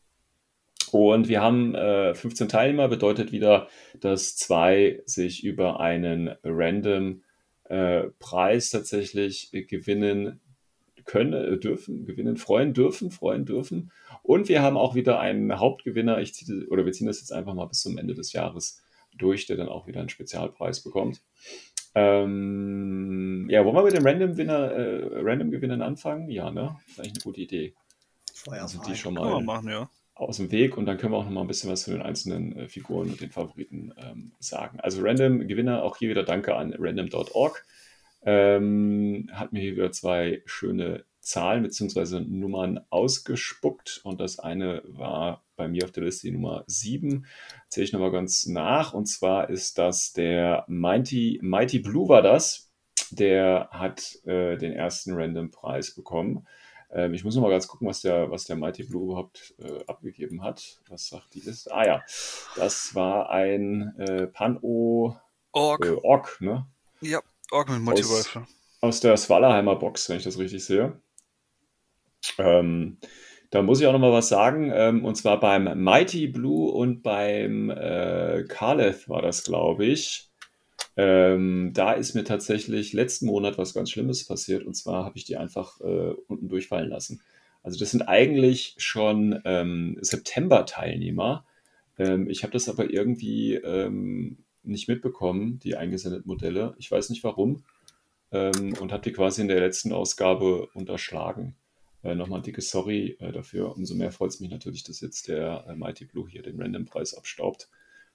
Und 0.90 1.28
wir 1.28 1.40
haben 1.40 1.74
äh, 1.74 2.14
15 2.14 2.48
Teilnehmer, 2.48 2.88
bedeutet 2.88 3.30
wieder, 3.30 3.68
dass 4.00 4.36
zwei 4.36 5.02
sich 5.04 5.44
über 5.44 5.80
einen 5.80 6.34
random 6.42 7.22
äh, 7.64 8.04
Preis 8.18 8.70
tatsächlich 8.70 9.50
gewinnen 9.52 10.40
können, 11.04 11.32
äh, 11.32 11.58
dürfen, 11.58 12.06
gewinnen, 12.06 12.36
freuen 12.36 12.74
dürfen, 12.74 13.10
freuen 13.10 13.44
dürfen. 13.44 13.92
Und 14.22 14.48
wir 14.48 14.62
haben 14.62 14.76
auch 14.76 14.94
wieder 14.94 15.20
einen 15.20 15.58
Hauptgewinner. 15.58 16.20
Ich 16.20 16.34
ziehe, 16.34 16.66
oder 16.68 16.84
wir 16.86 16.92
ziehen 16.92 17.06
das 17.06 17.20
jetzt 17.20 17.32
einfach 17.32 17.54
mal 17.54 17.66
bis 17.66 17.82
zum 17.82 17.98
Ende 17.98 18.14
des 18.14 18.32
Jahres 18.32 18.82
durch, 19.18 19.46
der 19.46 19.56
dann 19.56 19.68
auch 19.68 19.86
wieder 19.86 20.00
einen 20.00 20.08
Spezialpreis 20.08 20.82
bekommt. 20.82 21.20
Ähm, 21.94 23.48
ja, 23.50 23.64
wollen 23.64 23.74
wir 23.74 23.82
mit 23.82 23.96
den 23.96 24.06
Random-Gewinner, 24.06 24.70
äh, 24.70 25.20
Random 25.20 25.82
anfangen? 25.82 26.30
Ja, 26.30 26.50
ne? 26.50 26.76
Vielleicht 26.86 27.16
eine 27.16 27.22
gute 27.22 27.40
Idee. 27.40 27.74
Feuer 28.34 28.62
Also 28.62 28.80
die 28.82 28.94
schon 28.94 29.14
mal 29.14 29.42
machen, 29.42 29.68
ja. 29.68 29.90
aus 30.14 30.36
dem 30.36 30.52
Weg 30.52 30.76
und 30.76 30.86
dann 30.86 30.96
können 30.96 31.12
wir 31.12 31.18
auch 31.18 31.24
noch 31.24 31.32
mal 31.32 31.40
ein 31.40 31.48
bisschen 31.48 31.70
was 31.70 31.82
zu 31.82 31.90
den 31.90 32.02
einzelnen 32.02 32.56
äh, 32.56 32.68
Figuren 32.68 33.10
und 33.10 33.20
den 33.20 33.30
Favoriten 33.30 33.92
ähm, 33.96 34.32
sagen. 34.38 34.78
Also 34.80 35.02
Random 35.02 35.46
Gewinner, 35.48 35.82
auch 35.82 35.96
hier 35.96 36.10
wieder 36.10 36.22
Danke 36.22 36.54
an 36.54 36.74
random.org. 36.78 37.64
Ähm, 38.22 39.28
hat 39.32 39.52
mir 39.52 39.60
hier 39.60 39.72
wieder 39.72 39.92
zwei 39.92 40.42
schöne 40.44 41.04
Zahlen 41.28 41.62
bzw. 41.62 42.20
Nummern 42.20 42.80
ausgespuckt 42.90 44.00
und 44.04 44.20
das 44.20 44.38
eine 44.38 44.82
war 44.86 45.44
bei 45.56 45.68
mir 45.68 45.84
auf 45.84 45.92
der 45.92 46.04
Liste 46.04 46.28
die 46.28 46.32
Nummer 46.32 46.64
7. 46.66 47.26
Zähle 47.68 47.84
ich 47.84 47.92
nochmal 47.92 48.12
ganz 48.12 48.46
nach 48.46 48.94
und 48.94 49.06
zwar 49.06 49.50
ist 49.50 49.76
das 49.78 50.12
der 50.12 50.64
Mighty, 50.68 51.38
Mighty 51.42 51.80
Blue 51.80 52.08
war 52.08 52.22
das. 52.22 52.70
Der 53.10 53.68
hat 53.70 54.18
äh, 54.24 54.56
den 54.56 54.72
ersten 54.72 55.12
Random-Preis 55.14 55.94
bekommen. 55.94 56.46
Ähm, 56.90 57.12
ich 57.14 57.24
muss 57.24 57.34
noch 57.34 57.42
mal 57.42 57.50
ganz 57.50 57.68
gucken, 57.68 57.88
was 57.88 58.00
der, 58.00 58.30
was 58.30 58.44
der 58.44 58.56
Mighty 58.56 58.84
Blue 58.84 59.04
überhaupt 59.04 59.54
äh, 59.58 59.84
abgegeben 59.86 60.42
hat. 60.42 60.80
Was 60.88 61.08
sagt 61.08 61.34
die 61.34 61.40
Liste? 61.40 61.72
Ah 61.72 61.86
ja, 61.86 62.02
das 62.56 62.94
war 62.94 63.30
ein 63.30 63.94
äh, 63.98 64.26
Pan-O 64.26 65.16
Org. 65.52 65.84
äh, 65.84 65.96
Ork, 66.02 66.38
ne? 66.40 66.66
Ja, 67.00 67.20
Org 67.50 67.68
mit 67.68 67.80
Multi-Rifle. 67.80 68.46
Aus 68.80 69.00
der 69.00 69.16
Swallerheimer 69.16 69.76
Box, 69.76 70.08
wenn 70.08 70.18
ich 70.18 70.24
das 70.24 70.38
richtig 70.38 70.64
sehe. 70.64 71.00
Ähm, 72.38 72.98
da 73.50 73.62
muss 73.62 73.80
ich 73.80 73.86
auch 73.86 73.92
noch 73.92 73.98
mal 73.98 74.12
was 74.12 74.28
sagen. 74.28 74.70
Ähm, 74.74 75.04
und 75.04 75.16
zwar 75.16 75.40
beim 75.40 75.82
Mighty 75.82 76.28
Blue 76.28 76.70
und 76.70 77.02
beim 77.02 77.70
äh, 77.70 78.44
Kaleth 78.48 79.08
war 79.08 79.22
das, 79.22 79.44
glaube 79.44 79.86
ich. 79.86 80.30
Ähm, 80.96 81.72
da 81.74 81.92
ist 81.92 82.14
mir 82.14 82.24
tatsächlich 82.24 82.92
letzten 82.92 83.26
Monat 83.26 83.56
was 83.56 83.72
ganz 83.72 83.90
Schlimmes 83.90 84.26
passiert. 84.26 84.64
Und 84.64 84.74
zwar 84.74 85.04
habe 85.04 85.16
ich 85.16 85.24
die 85.24 85.36
einfach 85.36 85.80
äh, 85.80 86.14
unten 86.26 86.48
durchfallen 86.48 86.90
lassen. 86.90 87.22
Also 87.62 87.78
das 87.78 87.90
sind 87.90 88.02
eigentlich 88.02 88.74
schon 88.78 89.40
ähm, 89.44 89.96
September-Teilnehmer. 90.00 91.44
Ähm, 91.98 92.28
ich 92.28 92.42
habe 92.42 92.52
das 92.52 92.68
aber 92.68 92.90
irgendwie 92.90 93.54
ähm, 93.54 94.38
nicht 94.62 94.88
mitbekommen, 94.88 95.58
die 95.60 95.76
eingesendeten 95.76 96.28
Modelle. 96.28 96.74
Ich 96.78 96.90
weiß 96.90 97.10
nicht 97.10 97.24
warum. 97.24 97.64
Ähm, 98.30 98.74
und 98.80 98.92
habe 98.92 99.02
die 99.02 99.12
quasi 99.12 99.40
in 99.40 99.48
der 99.48 99.60
letzten 99.60 99.92
Ausgabe 99.92 100.68
unterschlagen. 100.74 101.56
Äh, 102.02 102.14
Nochmal 102.14 102.40
ein 102.40 102.44
dickes 102.44 102.70
Sorry 102.70 103.16
äh, 103.20 103.32
dafür. 103.32 103.74
Umso 103.76 103.94
mehr 103.94 104.12
freut 104.12 104.30
es 104.30 104.40
mich 104.40 104.50
natürlich, 104.50 104.84
dass 104.84 105.00
jetzt 105.00 105.28
der 105.28 105.66
äh, 105.68 105.74
Mighty 105.74 106.04
Blue 106.04 106.28
hier 106.28 106.42
den 106.42 106.60
Random-Preis 106.60 107.14
abstaubt. 107.14 107.68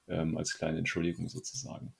Ähm, 0.07 0.37
als 0.37 0.57
kleine 0.57 0.79
Entschuldigung 0.79 1.29
sozusagen. 1.29 1.93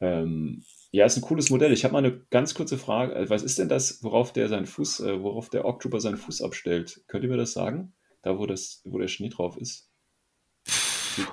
Ähm, 0.00 0.64
ja, 0.92 1.06
ist 1.06 1.16
ein 1.16 1.22
cooles 1.22 1.50
Modell. 1.50 1.72
Ich 1.72 1.82
habe 1.82 1.92
mal 1.92 1.98
eine 1.98 2.20
ganz 2.30 2.54
kurze 2.54 2.78
Frage. 2.78 3.14
Äh, 3.14 3.30
Was 3.30 3.42
ist 3.42 3.58
denn 3.58 3.68
das, 3.68 4.02
worauf 4.02 4.32
der 4.32 4.48
seinen 4.48 4.66
Fuß, 4.66 5.00
äh, 5.00 5.22
worauf 5.22 5.50
der 5.50 5.64
Ork 5.64 5.80
Trooper 5.80 6.00
seinen 6.00 6.16
Fuß 6.16 6.42
abstellt? 6.42 7.02
Könnt 7.08 7.24
ihr 7.24 7.30
mir 7.30 7.36
das 7.36 7.52
sagen? 7.52 7.92
Da, 8.22 8.38
wo, 8.38 8.46
das, 8.46 8.80
wo 8.84 8.98
der 8.98 9.08
Schnee 9.08 9.28
drauf 9.28 9.56
ist? 9.56 9.88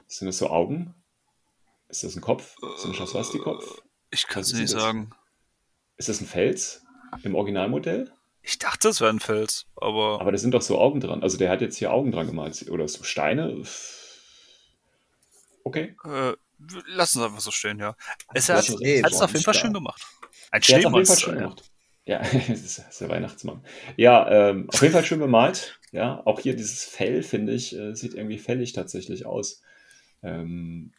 Sind 0.08 0.28
das 0.28 0.40
so 0.40 0.50
Augen? 0.50 0.96
Ist 1.90 2.04
das 2.04 2.16
ein 2.16 2.22
Kopf? 2.22 2.56
Ist 2.76 2.84
das 2.84 2.86
ein 2.86 2.94
Schaswasti-Kopf? 2.96 3.84
Ich 4.10 4.28
kann 4.28 4.42
es 4.42 4.54
nicht 4.54 4.70
sagen. 4.70 5.12
Ist 5.98 6.10
das 6.10 6.22
ein 6.22 6.28
Fels 6.28 6.84
im 7.24 7.36
Originalmodell? 7.36 8.12
Ich 8.48 8.60
dachte, 8.60 8.90
es 8.90 9.02
wäre 9.02 9.10
ein 9.10 9.20
Fels, 9.20 9.66
aber, 9.76 10.22
Aber 10.22 10.32
da 10.32 10.38
sind 10.38 10.54
doch 10.54 10.62
so 10.62 10.78
Augen 10.80 11.00
dran. 11.00 11.24
Also 11.24 11.36
der 11.38 11.50
hat 11.50 11.62
jetzt 11.62 11.78
hier 11.78 11.92
Augen 11.92 12.12
dran 12.12 12.28
gemalt. 12.28 12.70
Oder 12.70 12.88
so 12.88 13.04
Steine. 13.04 13.64
Okay. 15.64 15.96
äh, 16.04 16.34
lassen 16.86 17.20
es 17.20 17.26
einfach 17.26 17.40
so 17.42 17.50
stehen, 17.50 17.80
ja. 17.80 17.96
Es 18.36 18.48
hat 18.50 18.70
eh 18.82 19.02
es 19.02 19.18
so 19.18 19.24
auf 19.24 19.32
jeden 19.32 19.44
Fall 19.44 19.56
schön 19.56 19.74
gemacht. 19.74 20.06
Ein 20.52 20.62
Der 20.62 20.78
hat 20.78 20.86
auf 20.86 20.94
jeden 20.94 21.06
Fall 21.08 21.18
Schneemonster. 21.18 21.18
schön 21.18 21.36
ja. 21.36 21.42
gemacht. 21.42 21.72
Ja, 22.06 22.20
es 22.54 22.78
ist 22.78 23.02
der 23.02 23.10
Weihnachtsmann. 23.10 23.66
Ja, 23.98 24.50
ähm, 24.50 24.70
auf 24.72 24.80
jeden 24.80 24.94
Fall 24.94 25.06
schön 25.06 25.20
bemalt. 25.20 25.80
Ja, 25.92 26.22
auch 26.26 26.40
hier 26.40 26.56
dieses 26.56 26.84
Fell, 26.84 27.24
finde 27.24 27.54
ich, 27.54 27.76
äh, 27.76 27.96
sieht 27.96 28.14
irgendwie 28.14 28.38
fällig 28.38 28.74
tatsächlich 28.74 29.26
aus. 29.26 29.64
Ähm, 30.22 30.94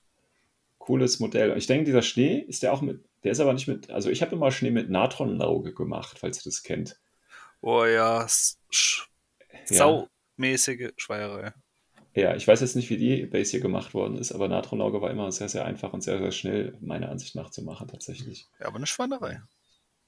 cooles 0.79 1.21
Modell. 1.21 1.57
Ich 1.57 1.69
denke, 1.69 1.85
dieser 1.85 2.03
Schnee 2.03 2.39
ist 2.39 2.65
der 2.65 2.73
auch 2.73 2.81
mit, 2.81 3.05
der 3.23 3.31
ist 3.31 3.41
aber 3.41 3.53
nicht 3.53 3.69
mit, 3.69 3.91
also 3.91 4.11
ich 4.11 4.21
habe 4.21 4.35
immer 4.35 4.51
Schnee 4.51 4.73
mit 4.73 4.91
Natronlauge 4.91 5.75
gemacht, 5.75 6.19
falls 6.19 6.39
ihr 6.39 6.51
das 6.51 6.65
kennt. 6.65 6.99
Oh 7.63 7.85
ja, 7.85 8.27
sch 8.71 9.09
Ja. 9.71 10.07
saumäßige 10.39 10.93
Schweierei. 10.97 11.53
Ja, 12.15 12.35
ich 12.35 12.49
weiß 12.49 12.61
jetzt 12.61 12.77
nicht, 12.77 12.89
wie 12.89 12.97
die 12.97 13.27
Base 13.27 13.51
hier 13.51 13.61
gemacht 13.61 13.93
worden 13.93 14.17
ist, 14.17 14.33
aber 14.33 14.49
Natronlauge 14.49 15.03
war 15.03 15.11
immer 15.11 15.31
sehr, 15.33 15.51
sehr 15.51 15.67
einfach 15.67 15.93
und 15.93 16.03
sehr, 16.03 16.19
sehr 16.19 16.33
schnell, 16.33 16.77
meiner 16.81 17.11
Ansicht 17.11 17.35
nach, 17.35 17.51
zu 17.51 17.63
machen, 17.63 17.89
tatsächlich. 17.89 18.47
Ja, 18.59 18.67
aber 18.67 18.77
eine 18.77 18.87
Schweinerei. 18.87 19.43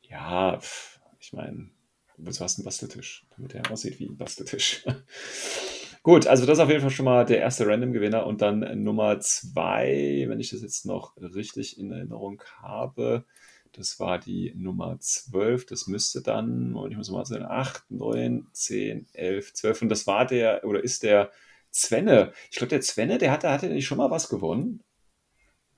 Ja, 0.09 0.59
pf, 0.59 1.01
ich 1.21 1.35
meine, 1.35 1.71
du 2.17 2.29
hast 2.29 2.59
einen 2.59 2.65
Basteltisch, 2.65 3.27
damit 3.37 3.55
er 3.55 3.71
aussieht 3.71 3.99
wie 3.99 4.07
ein 4.07 4.17
Basteltisch. 4.17 4.87
Gut, 6.03 6.27
also 6.27 6.47
das 6.47 6.57
ist 6.59 6.65
auf 6.65 6.71
jeden 6.71 6.81
Fall 6.81 6.91
schon 6.91 7.05
mal 7.05 7.27
der 7.27 7.41
erste 7.41 7.67
Random-Gewinner 7.67 8.27
und 8.27 8.41
dann 8.41 8.83
Nummer 8.83 9.21
zwei, 9.21 10.25
wenn 10.29 10.41
ich 10.41 10.49
das 10.51 10.63
jetzt 10.63 10.87
noch 10.87 11.15
richtig 11.19 11.79
in 11.79 11.93
Erinnerung 11.93 12.43
habe, 12.63 13.27
das 13.73 14.01
war 14.01 14.19
die 14.19 14.53
Nummer 14.57 14.99
12, 15.01 15.67
das 15.67 15.87
müsste 15.87 16.23
dann, 16.23 16.75
und 16.75 16.91
ich 16.91 16.97
muss 16.97 17.11
mal 17.11 17.25
sagen, 17.25 17.45
8, 17.45 17.85
9, 17.91 18.47
10, 18.53 19.07
11, 19.13 19.55
12 19.55 19.83
und 19.83 19.89
das 19.89 20.07
war 20.07 20.27
der, 20.27 20.65
oder 20.65 20.83
ist 20.83 21.03
der 21.03 21.31
Zwenne. 21.71 22.33
Ich 22.51 22.57
glaube, 22.57 22.71
der 22.71 22.81
Zwenne, 22.81 23.19
der 23.19 23.31
hatte, 23.31 23.51
hatte 23.51 23.69
nicht 23.69 23.87
schon 23.87 23.99
mal 23.99 24.11
was 24.11 24.29
gewonnen? 24.29 24.83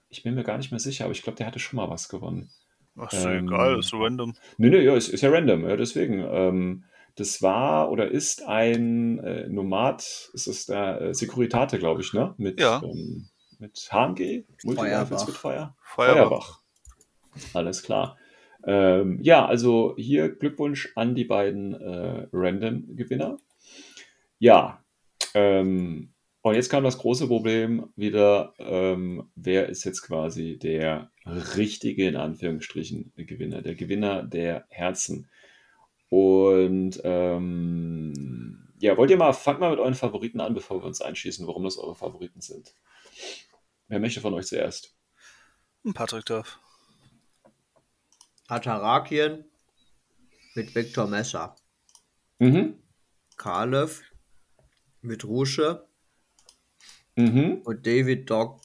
Ich 0.08 0.22
bin 0.22 0.34
mir 0.34 0.44
gar 0.44 0.58
nicht 0.58 0.70
mehr 0.70 0.80
sicher, 0.80 1.04
aber 1.04 1.12
ich 1.12 1.22
glaube, 1.22 1.36
der 1.36 1.46
hatte 1.46 1.58
schon 1.58 1.76
mal 1.76 1.88
was 1.88 2.08
gewonnen. 2.08 2.50
Ach, 2.96 3.12
ist 3.12 3.24
Ähm, 3.24 3.46
egal, 3.48 3.78
ist 3.78 3.88
so 3.88 3.98
random. 3.98 4.34
Nee, 4.58 4.70
nee, 4.70 4.80
ja, 4.82 4.94
ist, 4.94 5.08
ist 5.08 5.20
ja 5.22 5.30
random, 5.30 5.68
ja, 5.68 5.76
deswegen. 5.76 6.20
Ähm, 6.20 6.84
das 7.16 7.42
war 7.42 7.90
oder 7.90 8.10
ist 8.10 8.42
ein 8.46 9.18
äh, 9.18 9.48
Nomad, 9.48 10.30
ist 10.32 10.46
es 10.46 10.66
der 10.66 11.00
äh, 11.00 11.14
Securitate, 11.14 11.78
glaube 11.78 12.00
ich, 12.02 12.12
ne? 12.12 12.34
Mit, 12.38 12.60
Ja. 12.60 12.82
ähm, 12.82 13.28
mit 13.58 13.88
HMG, 13.90 14.44
Feuerbach. 14.74 15.20
Spitfire. 15.20 15.74
Feuerbach. 15.82 16.14
Feuerbach. 16.16 16.59
Alles 17.54 17.82
klar. 17.82 18.18
Ähm, 18.64 19.18
ja, 19.22 19.46
also 19.46 19.94
hier 19.96 20.28
Glückwunsch 20.28 20.92
an 20.94 21.14
die 21.14 21.24
beiden 21.24 21.74
äh, 21.74 22.26
Random-Gewinner. 22.32 23.38
Ja, 24.38 24.84
ähm, 25.34 26.12
und 26.42 26.54
jetzt 26.54 26.70
kam 26.70 26.84
das 26.84 26.98
große 26.98 27.26
Problem 27.26 27.90
wieder, 27.96 28.54
ähm, 28.58 29.30
wer 29.34 29.68
ist 29.68 29.84
jetzt 29.84 30.02
quasi 30.02 30.58
der 30.58 31.10
richtige, 31.56 32.08
in 32.08 32.16
Anführungsstrichen, 32.16 33.12
Gewinner, 33.16 33.60
der 33.60 33.74
Gewinner 33.74 34.22
der 34.22 34.64
Herzen. 34.70 35.28
Und 36.08 37.00
ähm, 37.04 38.68
ja, 38.78 38.96
wollt 38.96 39.10
ihr 39.10 39.18
mal, 39.18 39.34
fangt 39.34 39.60
mal 39.60 39.70
mit 39.70 39.78
euren 39.78 39.94
Favoriten 39.94 40.40
an, 40.40 40.54
bevor 40.54 40.80
wir 40.80 40.86
uns 40.86 41.02
einschießen, 41.02 41.46
warum 41.46 41.64
das 41.64 41.76
eure 41.76 41.94
Favoriten 41.94 42.40
sind. 42.40 42.74
Wer 43.88 44.00
möchte 44.00 44.20
von 44.22 44.32
euch 44.32 44.46
zuerst? 44.46 44.96
Patrick 45.94 46.24
darf. 46.24 46.58
Atarakien 48.50 49.44
mit 50.54 50.74
Viktor 50.74 51.06
Messer. 51.06 51.56
Mhm. 52.38 52.82
Kalev 53.36 54.02
mit 55.02 55.24
Rusche 55.24 55.86
Mhm. 57.16 57.62
und 57.64 57.86
David 57.86 58.30
Dog, 58.30 58.60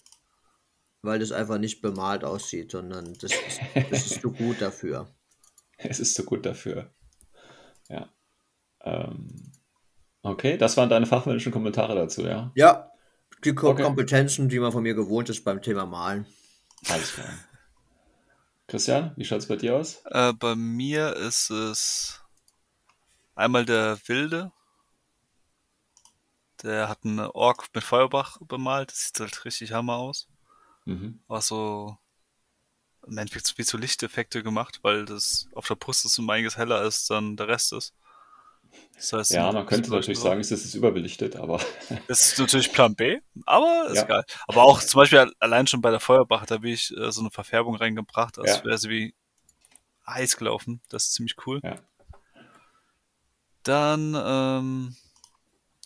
weil 1.02 1.20
das 1.20 1.32
einfach 1.32 1.58
nicht 1.58 1.82
bemalt 1.82 2.24
aussieht, 2.24 2.72
sondern 2.72 3.14
das 3.16 3.32
ist, 3.34 3.60
das 3.92 4.06
ist 4.12 4.22
zu 4.22 4.32
gut 4.32 4.62
dafür. 4.62 5.08
Es 5.78 6.00
ist 6.00 6.16
so 6.16 6.24
gut 6.24 6.46
dafür. 6.46 6.94
Ja. 7.90 8.10
Ähm, 8.82 9.52
okay, 10.22 10.58
das 10.58 10.78
waren 10.78 10.90
deine 10.90 11.06
fachmännischen 11.06 11.52
Kommentare 11.52 11.96
dazu, 11.96 12.22
ja? 12.26 12.54
Ja, 12.56 12.92
die 13.44 13.54
Ko 13.54 13.72
Okay. 13.72 13.84
Kompetenzen, 13.84 14.48
die 14.48 14.60
man 14.60 14.72
von 14.72 14.84
mir 14.84 14.94
gewohnt 14.94 15.30
ist 15.30 15.44
beim 15.44 15.62
Thema 15.62 15.86
Malen. 15.86 16.26
Alles 16.88 17.14
klar. 17.14 17.28
Christian, 18.68 19.14
wie 19.16 19.26
schaut 19.26 19.40
es 19.40 19.48
bei 19.48 19.56
dir 19.56 19.76
aus? 19.76 20.02
Äh, 20.06 20.34
bei 20.34 20.56
mir 20.56 21.16
ist 21.16 21.50
es 21.50 22.22
einmal 23.36 23.66
der 23.66 24.00
Wilde. 24.08 24.52
Der 26.64 26.90
hat 26.90 27.06
einen 27.06 27.20
Ork 27.20 27.68
mit 27.74 27.84
Feuerbach 27.84 28.40
bemalt. 28.42 28.92
Das 28.92 29.08
sieht 29.08 29.20
halt 29.20 29.46
richtig 29.46 29.72
hammer 29.72 29.98
aus. 29.98 30.28
Mhm. 30.86 31.20
So 31.40 31.98
im 33.08 33.18
Endeffekt 33.18 33.58
wie 33.58 33.64
so 33.64 33.78
Lichteffekte 33.78 34.42
gemacht, 34.42 34.80
weil 34.82 35.06
das 35.06 35.48
auf 35.54 35.68
der 35.68 35.76
Brust 35.76 36.06
ist 36.06 36.18
um 36.18 36.30
einiges 36.30 36.58
heller 36.58 36.78
als 36.78 37.06
dann 37.06 37.38
der 37.38 37.48
Rest 37.48 37.74
ist. 37.74 37.94
Das 38.96 39.12
heißt, 39.14 39.32
Ja, 39.32 39.52
man 39.52 39.66
könnte 39.66 39.90
natürlich 39.92 40.20
sagen, 40.20 40.40
es 40.42 40.52
ist 40.52 40.74
überbelichtet, 40.74 41.36
aber 41.36 41.60
Das 42.08 42.32
ist 42.32 42.40
natürlich 42.40 42.72
Plan 42.72 42.96
B, 42.96 43.20
aber 43.46 43.88
ist 43.90 43.98
Ja. 43.98 44.04
geil. 44.06 44.24
Aber 44.48 44.64
auch 44.64 44.82
zum 44.82 45.00
Beispiel 45.00 45.32
allein 45.40 45.68
schon 45.68 45.82
bei 45.82 45.92
der 45.92 46.00
Feuerbach, 46.00 46.46
da 46.46 46.56
habe 46.56 46.70
ich 46.70 46.96
äh, 46.96 47.12
so 47.12 47.22
eine 47.22 47.32
Verfärbung 47.32 47.76
reingebracht, 47.76 48.40
als 48.40 48.58
Ja. 48.58 48.64
wäre 48.64 48.78
sie 48.78 48.90
wie 48.90 49.16
heiß 50.08 50.38
gelaufen. 50.38 50.82
Das 50.90 51.06
ist 51.06 51.14
ziemlich 51.14 51.36
cool. 51.46 51.60
Ja. 51.64 51.76
Dann, 53.64 54.16
ähm, 54.16 54.96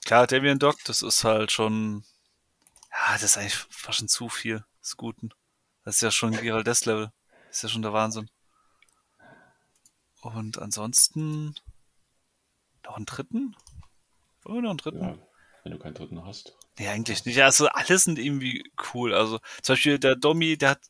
klar, 0.05 0.27
Debian 0.27 0.59
Dog, 0.59 0.75
das 0.85 1.01
ist 1.01 1.23
halt 1.23 1.51
schon, 1.51 2.03
ja, 2.91 3.13
das 3.13 3.23
ist 3.23 3.37
eigentlich 3.37 3.55
fast 3.69 3.99
schon 3.99 4.07
zu 4.09 4.27
viel 4.29 4.65
des 4.81 4.97
Guten. 4.97 5.29
Das 5.85 5.95
ist 5.95 6.01
ja 6.01 6.11
schon 6.11 6.31
Gerald 6.33 6.67
Level. 6.85 7.11
Das 7.47 7.57
ist 7.57 7.63
ja 7.63 7.69
schon 7.69 7.81
der 7.81 7.93
Wahnsinn. 7.93 8.29
Und 10.21 10.59
ansonsten 10.59 11.55
noch 12.89 12.97
einen 12.97 13.05
dritten? 13.05 13.55
Wollen 14.43 14.57
wir 14.57 14.61
noch 14.63 14.69
einen 14.71 14.77
dritten? 14.77 15.01
ja, 15.01 15.17
wenn 15.63 15.71
du 15.71 15.79
keinen 15.79 15.93
dritten 15.93 16.25
hast. 16.25 16.55
Nee, 16.77 16.87
eigentlich 16.87 17.25
nicht. 17.25 17.41
Also 17.43 17.67
alles 17.67 18.05
sind 18.05 18.17
irgendwie 18.19 18.63
cool. 18.93 19.13
Also 19.13 19.39
zum 19.61 19.73
Beispiel 19.73 19.99
der 19.99 20.15
Domi, 20.15 20.57
der 20.57 20.71
hat, 20.71 20.81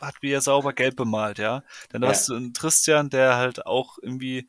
hat 0.00 0.22
wieder 0.22 0.40
sauber 0.40 0.72
gelb 0.72 0.96
bemalt, 0.96 1.38
ja. 1.38 1.62
Dann 1.90 2.02
Ja. 2.02 2.08
hast 2.08 2.28
du 2.28 2.34
einen 2.34 2.52
Christian, 2.52 3.10
der 3.10 3.36
halt 3.36 3.66
auch 3.66 3.98
irgendwie 4.00 4.48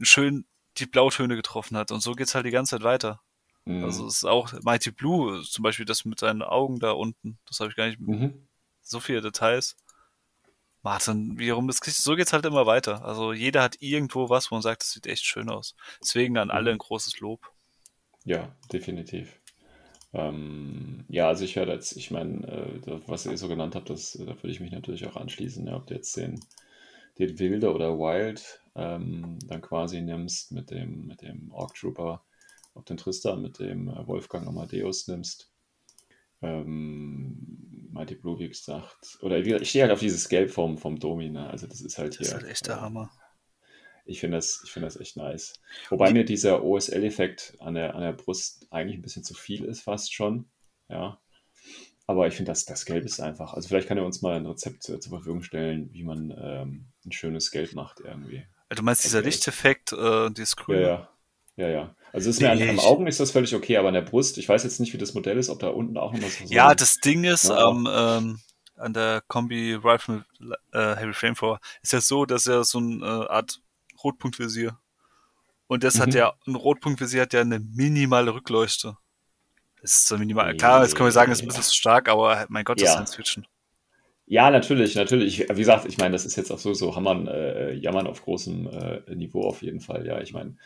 schön 0.00 0.46
die 0.78 0.86
Blautöne 0.86 1.36
getroffen 1.36 1.76
hat. 1.76 1.92
Und 1.92 2.00
so 2.00 2.12
geht's 2.12 2.34
halt 2.34 2.46
die 2.46 2.50
ganze 2.50 2.76
Zeit 2.76 2.82
weiter. 2.82 3.20
Mhm. 3.64 3.84
Also 3.84 4.06
es 4.06 4.16
ist 4.16 4.24
auch 4.24 4.52
Mighty 4.62 4.90
Blue, 4.90 5.42
zum 5.42 5.62
Beispiel 5.62 5.86
das 5.86 6.04
mit 6.04 6.18
seinen 6.20 6.42
Augen 6.42 6.78
da 6.78 6.90
unten. 6.92 7.38
Das 7.46 7.60
habe 7.60 7.70
ich 7.70 7.76
gar 7.76 7.86
nicht 7.86 8.00
mhm. 8.00 8.46
so 8.82 9.00
viele 9.00 9.22
Details. 9.22 9.76
Martin, 10.84 11.38
wiederum, 11.38 11.66
das, 11.66 11.78
so 11.78 12.14
geht's 12.14 12.34
halt 12.34 12.44
immer 12.44 12.66
weiter. 12.66 13.02
Also 13.06 13.32
jeder 13.32 13.62
hat 13.62 13.80
irgendwo 13.80 14.28
was, 14.28 14.50
wo 14.50 14.56
man 14.56 14.62
sagt, 14.62 14.82
das 14.82 14.90
sieht 14.90 15.06
echt 15.06 15.24
schön 15.24 15.48
aus. 15.48 15.74
Deswegen 16.02 16.36
an 16.36 16.50
alle 16.50 16.70
ein 16.70 16.78
großes 16.78 17.20
Lob. 17.20 17.40
Ja, 18.24 18.54
definitiv. 18.70 19.40
Ähm, 20.12 21.06
ja, 21.08 21.28
also 21.28 21.44
ich 21.44 21.56
höre 21.56 21.68
jetzt, 21.68 21.96
ich 21.96 22.10
meine, 22.10 22.46
äh, 22.46 23.00
was 23.06 23.24
ihr 23.24 23.38
so 23.38 23.48
genannt 23.48 23.74
habt, 23.74 23.88
das, 23.88 24.12
da 24.12 24.26
würde 24.26 24.50
ich 24.50 24.60
mich 24.60 24.72
natürlich 24.72 25.06
auch 25.06 25.16
anschließen. 25.16 25.66
Ja, 25.66 25.76
ob 25.76 25.86
du 25.86 25.94
jetzt 25.94 26.18
den, 26.18 26.38
den 27.18 27.38
Wilde 27.38 27.72
oder 27.72 27.98
Wild 27.98 28.60
ähm, 28.74 29.38
dann 29.46 29.62
quasi 29.62 30.02
nimmst 30.02 30.52
mit 30.52 30.70
dem, 30.70 31.06
mit 31.06 31.22
dem 31.22 31.50
Orc 31.50 31.74
Trooper, 31.74 32.22
ob 32.74 32.84
den 32.84 32.98
Tristan 32.98 33.40
mit 33.40 33.58
dem 33.58 33.88
äh, 33.88 34.06
Wolfgang 34.06 34.46
Amadeus 34.46 35.08
nimmst. 35.08 35.50
Ähm, 36.44 37.88
Mighty 37.92 38.16
Blue, 38.16 38.38
wie 38.38 38.48
gesagt. 38.48 39.18
Oder 39.22 39.38
ich 39.38 39.68
stehe 39.68 39.84
halt 39.84 39.92
auf 39.92 40.00
dieses 40.00 40.28
Gelb 40.28 40.50
vom, 40.50 40.78
vom 40.78 40.98
Domi, 40.98 41.30
ne? 41.30 41.48
Also 41.48 41.66
das 41.66 41.80
ist 41.80 41.98
halt 41.98 42.10
Das 42.10 42.18
hier. 42.18 42.26
ist 42.26 42.34
halt 42.34 42.44
echt 42.46 42.66
der 42.66 42.76
äh, 42.76 42.80
Hammer. 42.80 43.10
ich 44.04 44.20
finde 44.20 44.36
das, 44.38 44.62
ich 44.64 44.70
finde 44.72 44.86
das 44.86 44.96
echt 44.98 45.16
nice. 45.16 45.54
Wobei 45.90 46.12
mir 46.12 46.24
dieser 46.24 46.62
OSL-Effekt 46.64 47.56
an 47.60 47.74
der, 47.74 47.94
an 47.94 48.02
der 48.02 48.12
Brust 48.12 48.66
eigentlich 48.70 48.98
ein 48.98 49.02
bisschen 49.02 49.24
zu 49.24 49.34
viel 49.34 49.64
ist, 49.64 49.82
fast 49.82 50.12
schon. 50.12 50.46
Ja. 50.88 51.20
Aber 52.06 52.26
ich 52.26 52.34
finde, 52.34 52.50
das, 52.50 52.64
das 52.66 52.84
Gelb 52.84 53.04
ist 53.06 53.20
einfach. 53.20 53.54
Also 53.54 53.68
vielleicht 53.68 53.88
kann 53.88 53.96
er 53.96 54.04
uns 54.04 54.20
mal 54.20 54.36
ein 54.36 54.44
Rezept 54.46 54.88
äh, 54.90 55.00
zur 55.00 55.10
Verfügung 55.10 55.42
stellen, 55.42 55.88
wie 55.92 56.02
man 56.04 56.34
ähm, 56.36 56.86
ein 57.06 57.12
schönes 57.12 57.50
Gelb 57.50 57.74
macht 57.74 58.00
irgendwie. 58.00 58.44
Du 58.70 58.82
meinst 58.82 59.04
dieser. 59.04 59.22
Lichteffekt, 59.22 59.92
äh, 59.92 60.30
dieses 60.30 60.54
Ja, 60.58 60.64
Grüne? 60.64 60.80
ja. 60.82 61.08
Ja, 61.56 61.68
ja. 61.68 61.96
Also 62.14 62.30
ist 62.30 62.40
mir 62.40 62.50
an, 62.52 62.62
am 62.62 62.76
ich- 62.76 62.80
Augen 62.80 63.06
ist 63.08 63.18
das 63.18 63.32
völlig 63.32 63.54
okay, 63.56 63.76
aber 63.76 63.88
an 63.88 63.94
der 63.94 64.02
Brust, 64.02 64.38
ich 64.38 64.48
weiß 64.48 64.62
jetzt 64.62 64.78
nicht, 64.78 64.92
wie 64.92 64.98
das 64.98 65.14
Modell 65.14 65.36
ist, 65.36 65.50
ob 65.50 65.58
da 65.58 65.68
unten 65.68 65.96
auch 65.98 66.12
nochmal 66.12 66.30
so. 66.30 66.44
Ja, 66.46 66.72
das 66.74 66.98
Ding 66.98 67.24
ist, 67.24 67.44
Ja. 67.44 67.56
am, 67.56 67.88
ähm, 67.90 68.38
an 68.76 68.92
der 68.92 69.22
Kombi 69.26 69.74
Rifle 69.74 70.24
mit 70.38 70.56
äh, 70.72 70.94
Heavy 70.96 71.12
Flamethrower 71.12 71.58
ist 71.82 71.92
ja 71.92 72.00
so, 72.00 72.24
dass 72.24 72.46
er 72.46 72.62
so 72.64 72.78
eine 72.78 73.04
äh, 73.04 73.28
Art 73.32 73.60
Rotpunktvisier 74.04 74.78
und 75.66 75.82
das 75.82 75.98
hat 75.98 76.10
Mhm. 76.10 76.16
ja, 76.16 76.34
ein 76.46 76.54
Rotpunktvisier 76.54 77.22
hat 77.22 77.32
ja 77.32 77.40
eine 77.40 77.58
minimale 77.58 78.32
Rückleuchte. 78.32 78.96
Das 79.82 79.90
ist 79.90 80.06
so 80.06 80.16
minimal. 80.16 80.56
Klar, 80.56 80.82
jetzt 80.82 80.94
können 80.94 81.08
wir 81.08 81.12
sagen, 81.12 81.30
das 81.30 81.40
ist 81.40 81.44
ein 81.44 81.48
bisschen 81.48 81.64
zu 81.64 81.74
stark, 81.74 82.08
aber 82.08 82.46
mein 82.48 82.64
Gott, 82.64 82.80
das 82.80 82.84
Ja. 82.84 82.90
ist 82.90 82.94
Science 82.94 83.16
Fiction. 83.16 83.46
Ja, 84.26 84.50
natürlich, 84.50 84.94
natürlich. 84.94 85.40
Wie 85.40 85.54
gesagt, 85.54 85.84
ich 85.86 85.98
meine, 85.98 86.12
das 86.12 86.24
ist 86.24 86.36
jetzt 86.36 86.50
auch 86.50 86.58
so, 86.58 86.72
so 86.74 86.96
Hammern, 86.96 87.26
äh, 87.26 87.72
Jammern 87.74 88.06
auf 88.06 88.22
großem 88.22 88.68
äh, 88.68 89.14
Niveau 89.14 89.46
auf 89.46 89.62
jeden 89.62 89.80
Fall. 89.80 90.06
Ja, 90.06 90.20
ich 90.22 90.32
meine, 90.32 90.56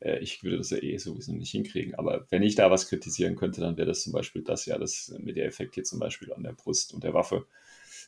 äh, 0.00 0.18
ich 0.18 0.42
würde 0.42 0.58
das 0.58 0.70
ja 0.70 0.78
eh 0.78 0.96
sowieso 0.98 1.32
nicht 1.32 1.50
hinkriegen. 1.50 1.94
Aber 1.94 2.26
wenn 2.30 2.42
ich 2.42 2.54
da 2.54 2.70
was 2.70 2.88
kritisieren 2.88 3.36
könnte, 3.36 3.60
dann 3.60 3.76
wäre 3.76 3.88
das 3.88 4.02
zum 4.02 4.12
Beispiel 4.12 4.42
das 4.42 4.66
ja, 4.66 4.78
das 4.78 5.14
mit 5.18 5.36
der 5.36 5.46
Effekt 5.46 5.74
hier 5.74 5.84
zum 5.84 5.98
Beispiel 5.98 6.32
an 6.32 6.42
der 6.42 6.52
Brust 6.52 6.92
und 6.94 7.04
der 7.04 7.14
Waffe 7.14 7.46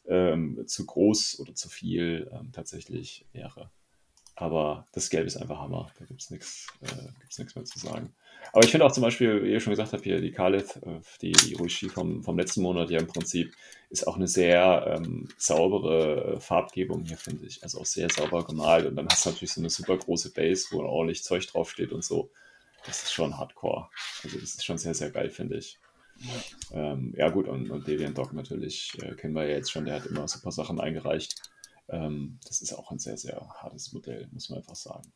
ähm, 0.06 0.64
zu 0.66 0.86
groß 0.86 1.40
oder 1.40 1.54
zu 1.54 1.68
viel 1.68 2.30
ähm, 2.32 2.50
tatsächlich 2.52 3.26
wäre. 3.32 3.70
Aber 4.34 4.88
das 4.92 5.10
Gelb 5.10 5.26
ist 5.26 5.36
einfach 5.36 5.58
Hammer. 5.58 5.90
Da 5.98 6.06
gibt 6.06 6.22
es 6.22 6.30
nichts 6.30 6.66
äh, 6.80 7.44
mehr 7.54 7.64
zu 7.64 7.78
sagen. 7.78 8.14
Aber 8.52 8.64
ich 8.64 8.70
finde 8.70 8.86
auch 8.86 8.92
zum 8.92 9.02
Beispiel, 9.02 9.44
wie 9.44 9.52
ihr 9.52 9.60
schon 9.60 9.72
gesagt 9.72 9.92
habt, 9.92 10.04
hier 10.04 10.20
die 10.20 10.32
Kalith, 10.32 10.76
äh, 10.82 11.00
die, 11.20 11.32
die 11.32 11.54
Ruishi 11.54 11.88
vom, 11.88 12.22
vom 12.22 12.38
letzten 12.38 12.62
Monat 12.62 12.90
ja 12.90 12.98
im 12.98 13.06
Prinzip, 13.06 13.54
ist 13.92 14.06
auch 14.08 14.16
eine 14.16 14.26
sehr 14.26 14.86
ähm, 14.96 15.28
saubere 15.36 16.36
äh, 16.36 16.40
Farbgebung 16.40 17.04
hier, 17.04 17.18
finde 17.18 17.44
ich. 17.44 17.62
Also 17.62 17.78
auch 17.78 17.86
sehr 17.86 18.08
sauber 18.08 18.42
gemalt. 18.42 18.86
Und 18.86 18.96
dann 18.96 19.06
hast 19.06 19.26
du 19.26 19.30
natürlich 19.30 19.52
so 19.52 19.60
eine 19.60 19.68
super 19.68 19.98
große 19.98 20.32
Base, 20.32 20.68
wo 20.70 20.82
ordentlich 20.82 21.22
Zeug 21.22 21.46
draufsteht 21.46 21.92
und 21.92 22.02
so. 22.02 22.30
Das 22.86 23.02
ist 23.02 23.12
schon 23.12 23.36
hardcore. 23.36 23.90
Also 24.24 24.38
das 24.38 24.54
ist 24.54 24.64
schon 24.64 24.78
sehr, 24.78 24.94
sehr 24.94 25.10
geil, 25.10 25.28
finde 25.28 25.58
ich. 25.58 25.78
Ähm, 26.72 27.12
ja 27.16 27.28
gut, 27.28 27.46
und, 27.46 27.70
und 27.70 27.86
Deviant 27.86 28.16
Dog 28.16 28.32
natürlich 28.32 28.96
äh, 29.02 29.14
kennen 29.14 29.34
wir 29.34 29.44
ja 29.44 29.56
jetzt 29.56 29.70
schon, 29.70 29.84
der 29.84 29.96
hat 29.96 30.06
immer 30.06 30.26
super 30.26 30.52
Sachen 30.52 30.80
eingereicht. 30.80 31.36
Ähm, 31.90 32.38
das 32.46 32.62
ist 32.62 32.72
auch 32.72 32.90
ein 32.90 32.98
sehr, 32.98 33.18
sehr 33.18 33.46
hartes 33.60 33.92
Modell, 33.92 34.26
muss 34.32 34.48
man 34.48 34.60
einfach 34.60 34.74
sagen. 34.74 35.12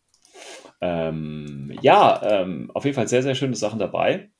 Ähm, 0.82 1.76
ja, 1.80 2.20
ähm, 2.22 2.70
auf 2.74 2.84
jeden 2.84 2.94
Fall 2.94 3.08
sehr, 3.08 3.22
sehr 3.22 3.34
schöne 3.34 3.56
Sachen 3.56 3.78
dabei. 3.78 4.30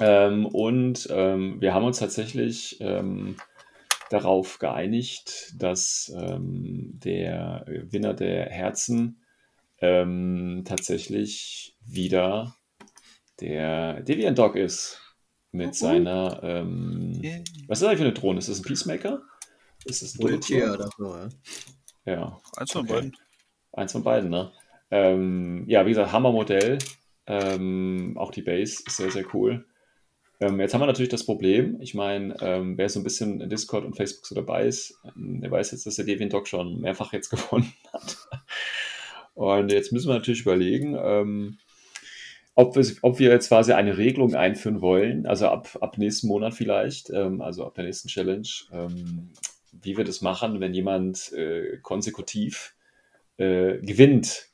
Ähm, 0.00 0.46
und 0.46 1.08
ähm, 1.10 1.60
wir 1.60 1.74
haben 1.74 1.84
uns 1.84 1.98
tatsächlich 1.98 2.78
ähm, 2.80 3.36
darauf 4.10 4.58
geeinigt, 4.58 5.54
dass 5.58 6.12
ähm, 6.16 6.92
der 6.94 7.64
Gewinner 7.66 8.14
der 8.14 8.46
Herzen 8.46 9.24
ähm, 9.78 10.62
tatsächlich 10.64 11.76
wieder 11.84 12.56
der 13.40 14.00
Deviant 14.02 14.38
Dog 14.38 14.56
ist. 14.56 15.00
Mit 15.52 15.76
seiner, 15.76 16.40
ähm, 16.42 17.12
Yay. 17.22 17.44
was 17.68 17.78
ist 17.78 17.82
das 17.82 17.88
eigentlich 17.88 17.98
für 17.98 18.04
eine 18.04 18.12
Drohne? 18.12 18.38
Ist 18.40 18.48
das 18.48 18.58
ein 18.58 18.64
Peacemaker? 18.64 19.22
Ist 19.84 20.02
das 20.02 20.14
Drohne? 20.14 20.40
oder 20.40 20.88
so, 20.98 21.14
ja. 21.14 21.28
Ja, 22.06 22.40
Eins 22.56 22.72
von 22.72 22.82
Okay. 22.82 22.94
beiden. 22.94 23.16
Eins 23.72 23.92
von 23.92 24.02
beiden, 24.02 24.30
ne? 24.30 24.52
Ähm, 24.90 25.64
ja, 25.68 25.86
wie 25.86 25.90
gesagt, 25.90 26.10
Hammermodell. 26.10 26.78
Ähm, 27.26 28.14
auch 28.18 28.32
die 28.32 28.42
Base 28.42 28.82
ist 28.84 28.96
sehr, 28.96 29.12
sehr 29.12 29.24
cool. 29.32 29.64
Ähm, 30.40 30.60
jetzt 30.60 30.74
haben 30.74 30.80
wir 30.80 30.86
natürlich 30.86 31.10
das 31.10 31.24
Problem, 31.24 31.80
ich 31.80 31.94
meine, 31.94 32.36
ähm, 32.40 32.76
wer 32.76 32.88
so 32.88 33.00
ein 33.00 33.04
bisschen 33.04 33.40
in 33.40 33.48
Discord 33.48 33.84
und 33.84 33.96
Facebook 33.96 34.26
so 34.26 34.34
dabei 34.34 34.66
ist, 34.66 34.98
ähm, 35.16 35.40
der 35.40 35.50
weiß 35.50 35.70
jetzt, 35.70 35.86
dass 35.86 35.96
der 35.96 36.04
Deviant 36.04 36.32
Dog 36.32 36.48
schon 36.48 36.80
mehrfach 36.80 37.12
jetzt 37.12 37.28
gewonnen 37.30 37.72
hat. 37.92 38.16
Und 39.34 39.72
jetzt 39.72 39.92
müssen 39.92 40.08
wir 40.08 40.14
natürlich 40.14 40.42
überlegen, 40.42 40.96
ähm, 40.98 41.58
ob, 42.54 42.76
wir, 42.76 42.84
ob 43.02 43.18
wir 43.18 43.30
jetzt 43.30 43.48
quasi 43.48 43.72
eine 43.72 43.98
Regelung 43.98 44.34
einführen 44.34 44.80
wollen, 44.80 45.26
also 45.26 45.48
ab, 45.48 45.76
ab 45.80 45.98
nächsten 45.98 46.28
Monat 46.28 46.54
vielleicht, 46.54 47.10
ähm, 47.10 47.40
also 47.40 47.64
ab 47.66 47.74
der 47.74 47.84
nächsten 47.84 48.08
Challenge, 48.08 48.48
ähm, 48.72 49.30
wie 49.72 49.96
wir 49.96 50.04
das 50.04 50.20
machen, 50.20 50.60
wenn 50.60 50.74
jemand 50.74 51.32
äh, 51.32 51.78
konsekutiv 51.82 52.74
äh, 53.38 53.78
gewinnt. 53.78 54.50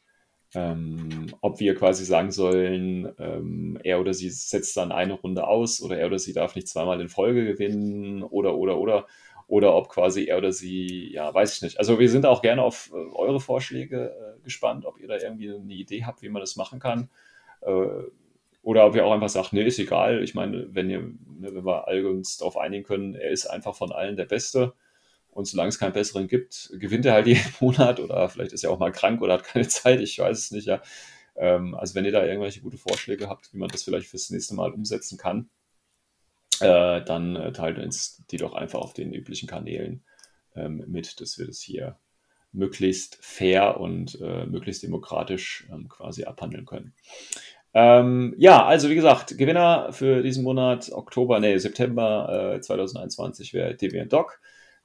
Ähm, 0.54 1.26
ob 1.40 1.60
wir 1.60 1.76
quasi 1.76 2.04
sagen 2.04 2.32
sollen, 2.32 3.12
ähm, 3.18 3.78
er 3.84 4.00
oder 4.00 4.12
sie 4.12 4.30
setzt 4.30 4.76
dann 4.76 4.90
eine 4.90 5.12
Runde 5.12 5.46
aus 5.46 5.80
oder 5.80 5.98
er 5.98 6.08
oder 6.08 6.18
sie 6.18 6.32
darf 6.32 6.56
nicht 6.56 6.66
zweimal 6.66 7.00
in 7.00 7.08
Folge 7.08 7.44
gewinnen 7.44 8.22
oder, 8.22 8.56
oder, 8.56 8.78
oder. 8.78 9.06
Oder 9.46 9.74
ob 9.74 9.88
quasi 9.88 10.26
er 10.26 10.38
oder 10.38 10.52
sie, 10.52 11.12
ja, 11.12 11.34
weiß 11.34 11.56
ich 11.56 11.62
nicht. 11.62 11.78
Also 11.78 11.98
wir 11.98 12.08
sind 12.08 12.24
auch 12.24 12.40
gerne 12.40 12.62
auf 12.62 12.90
äh, 12.92 12.96
eure 12.96 13.40
Vorschläge 13.40 14.10
äh, 14.10 14.42
gespannt, 14.44 14.86
ob 14.86 15.00
ihr 15.00 15.08
da 15.08 15.16
irgendwie 15.16 15.52
eine 15.52 15.74
Idee 15.74 16.04
habt, 16.04 16.22
wie 16.22 16.28
man 16.28 16.40
das 16.40 16.54
machen 16.54 16.78
kann. 16.78 17.10
Äh, 17.62 17.86
oder 18.62 18.86
ob 18.86 18.94
ihr 18.94 19.04
auch 19.04 19.12
einfach 19.12 19.28
sagt, 19.28 19.52
nee, 19.52 19.64
ist 19.64 19.78
egal. 19.78 20.22
Ich 20.22 20.34
meine, 20.34 20.66
wenn, 20.74 20.90
ihr, 20.90 21.00
ne, 21.00 21.54
wenn 21.54 21.64
wir 21.64 22.10
uns 22.10 22.38
darauf 22.38 22.56
einigen 22.56 22.84
können, 22.84 23.14
er 23.14 23.30
ist 23.30 23.46
einfach 23.46 23.74
von 23.74 23.90
allen 23.90 24.16
der 24.16 24.26
Beste. 24.26 24.74
Und 25.30 25.46
solange 25.46 25.68
es 25.68 25.78
keinen 25.78 25.92
besseren 25.92 26.28
gibt, 26.28 26.70
gewinnt 26.74 27.06
er 27.06 27.14
halt 27.14 27.26
jeden 27.28 27.52
Monat 27.60 28.00
oder 28.00 28.28
vielleicht 28.28 28.52
ist 28.52 28.64
er 28.64 28.70
auch 28.70 28.78
mal 28.78 28.92
krank 28.92 29.22
oder 29.22 29.34
hat 29.34 29.44
keine 29.44 29.68
Zeit, 29.68 30.00
ich 30.00 30.18
weiß 30.18 30.38
es 30.38 30.50
nicht, 30.50 30.66
ja. 30.66 30.82
Ähm, 31.36 31.74
also 31.74 31.94
wenn 31.94 32.04
ihr 32.04 32.12
da 32.12 32.24
irgendwelche 32.24 32.60
gute 32.60 32.78
Vorschläge 32.78 33.28
habt, 33.28 33.52
wie 33.52 33.58
man 33.58 33.68
das 33.68 33.82
vielleicht 33.82 34.08
fürs 34.08 34.30
nächste 34.30 34.54
Mal 34.54 34.72
umsetzen 34.72 35.18
kann, 35.18 35.48
äh, 36.60 37.02
dann 37.02 37.36
äh, 37.36 37.52
teilt 37.52 37.78
uns 37.78 38.22
die 38.30 38.36
doch 38.36 38.54
einfach 38.54 38.80
auf 38.80 38.92
den 38.92 39.12
üblichen 39.12 39.48
Kanälen 39.48 40.04
ähm, 40.54 40.84
mit, 40.86 41.20
dass 41.20 41.38
wir 41.38 41.46
das 41.46 41.60
hier 41.60 41.98
möglichst 42.52 43.16
fair 43.20 43.80
und 43.80 44.20
äh, 44.20 44.44
möglichst 44.46 44.82
demokratisch 44.82 45.68
ähm, 45.72 45.88
quasi 45.88 46.24
abhandeln 46.24 46.66
können. 46.66 46.94
Ähm, 47.72 48.34
ja, 48.36 48.64
also 48.64 48.90
wie 48.90 48.96
gesagt, 48.96 49.38
Gewinner 49.38 49.92
für 49.92 50.22
diesen 50.22 50.42
Monat 50.42 50.90
Oktober, 50.92 51.38
nee, 51.38 51.56
September 51.58 52.54
äh, 52.56 52.60
2021 52.60 53.54
wäre 53.54 53.76
Deviant 53.76 54.12
Dog. 54.12 54.40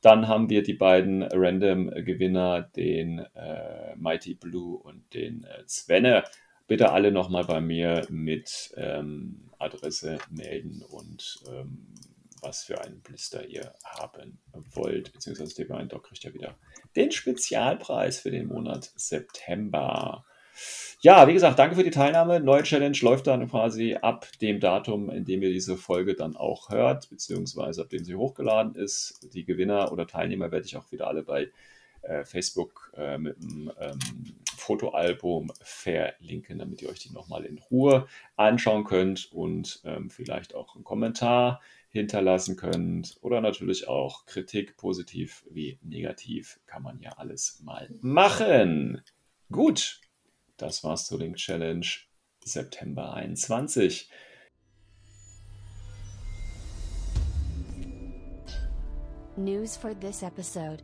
Dann 0.05 0.27
haben 0.27 0.51
wir 0.51 0.61
die 0.61 0.75
beiden 0.75 1.23
Random-Gewinner, 1.23 2.61
den 2.75 3.25
äh, 3.33 3.95
Mighty 3.95 4.35
Blue 4.35 4.77
und 4.77 5.11
den 5.15 5.45
äh, 5.45 5.63
Svenne. 5.67 6.23
bitte 6.67 6.91
alle 6.91 7.11
nochmal 7.11 7.43
bei 7.45 7.59
mir 7.59 8.05
mit 8.11 8.71
ähm, 8.77 9.49
Adresse 9.57 10.19
melden 10.29 10.83
und 10.83 11.43
ähm, 11.47 11.87
was 12.39 12.65
für 12.65 12.79
einen 12.81 13.01
Blister 13.01 13.47
ihr 13.47 13.73
haben 13.83 14.37
wollt, 14.75 15.11
beziehungsweise 15.11 15.55
Divine 15.55 15.87
Dog 15.87 16.03
kriegt 16.03 16.23
ja 16.23 16.35
wieder 16.35 16.55
den 16.95 17.11
Spezialpreis 17.11 18.19
für 18.19 18.29
den 18.29 18.45
Monat 18.45 18.91
September. 18.95 20.23
Ja, 21.01 21.27
wie 21.27 21.33
gesagt, 21.33 21.59
danke 21.59 21.75
für 21.75 21.83
die 21.83 21.91
Teilnahme. 21.91 22.39
Neue 22.39 22.63
Challenge 22.63 22.97
läuft 23.01 23.27
dann 23.27 23.47
quasi 23.49 23.95
ab 23.95 24.27
dem 24.41 24.59
Datum, 24.59 25.09
in 25.09 25.25
dem 25.25 25.41
ihr 25.41 25.51
diese 25.51 25.77
Folge 25.77 26.15
dann 26.15 26.35
auch 26.35 26.69
hört, 26.69 27.09
beziehungsweise 27.09 27.81
ab 27.81 27.89
dem 27.89 28.03
sie 28.03 28.15
hochgeladen 28.15 28.75
ist. 28.75 29.27
Die 29.33 29.45
Gewinner 29.45 29.91
oder 29.91 30.07
Teilnehmer 30.07 30.51
werde 30.51 30.65
ich 30.65 30.77
auch 30.77 30.91
wieder 30.91 31.07
alle 31.07 31.23
bei 31.23 31.49
äh, 32.01 32.23
Facebook 32.23 32.91
äh, 32.95 33.17
mit 33.17 33.37
einem 33.37 33.71
ähm, 33.79 33.99
Fotoalbum 34.57 35.51
verlinken, 35.61 36.59
damit 36.59 36.81
ihr 36.81 36.89
euch 36.89 36.99
die 36.99 37.13
nochmal 37.13 37.45
in 37.45 37.57
Ruhe 37.57 38.07
anschauen 38.35 38.83
könnt 38.83 39.31
und 39.31 39.81
ähm, 39.85 40.09
vielleicht 40.09 40.55
auch 40.55 40.75
einen 40.75 40.83
Kommentar 40.83 41.61
hinterlassen 41.89 42.57
könnt 42.57 43.17
oder 43.21 43.41
natürlich 43.41 43.87
auch 43.87 44.25
Kritik, 44.25 44.75
positiv 44.77 45.45
wie 45.49 45.79
negativ, 45.81 46.59
kann 46.65 46.83
man 46.83 46.99
ja 46.99 47.11
alles 47.17 47.61
mal 47.63 47.89
machen. 48.01 49.01
Gut, 49.51 50.01
das 50.57 50.83
war's 50.83 51.05
zur 51.05 51.19
Link 51.19 51.37
Challenge 51.37 51.85
September 52.43 53.13
21. 53.13 54.09
News 59.37 59.75
for 59.75 59.99
this 59.99 60.21
episode. 60.21 60.83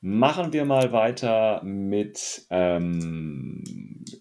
Machen 0.00 0.52
wir 0.52 0.66
mal 0.66 0.92
weiter 0.92 1.62
mit 1.64 2.46
ähm, 2.50 3.64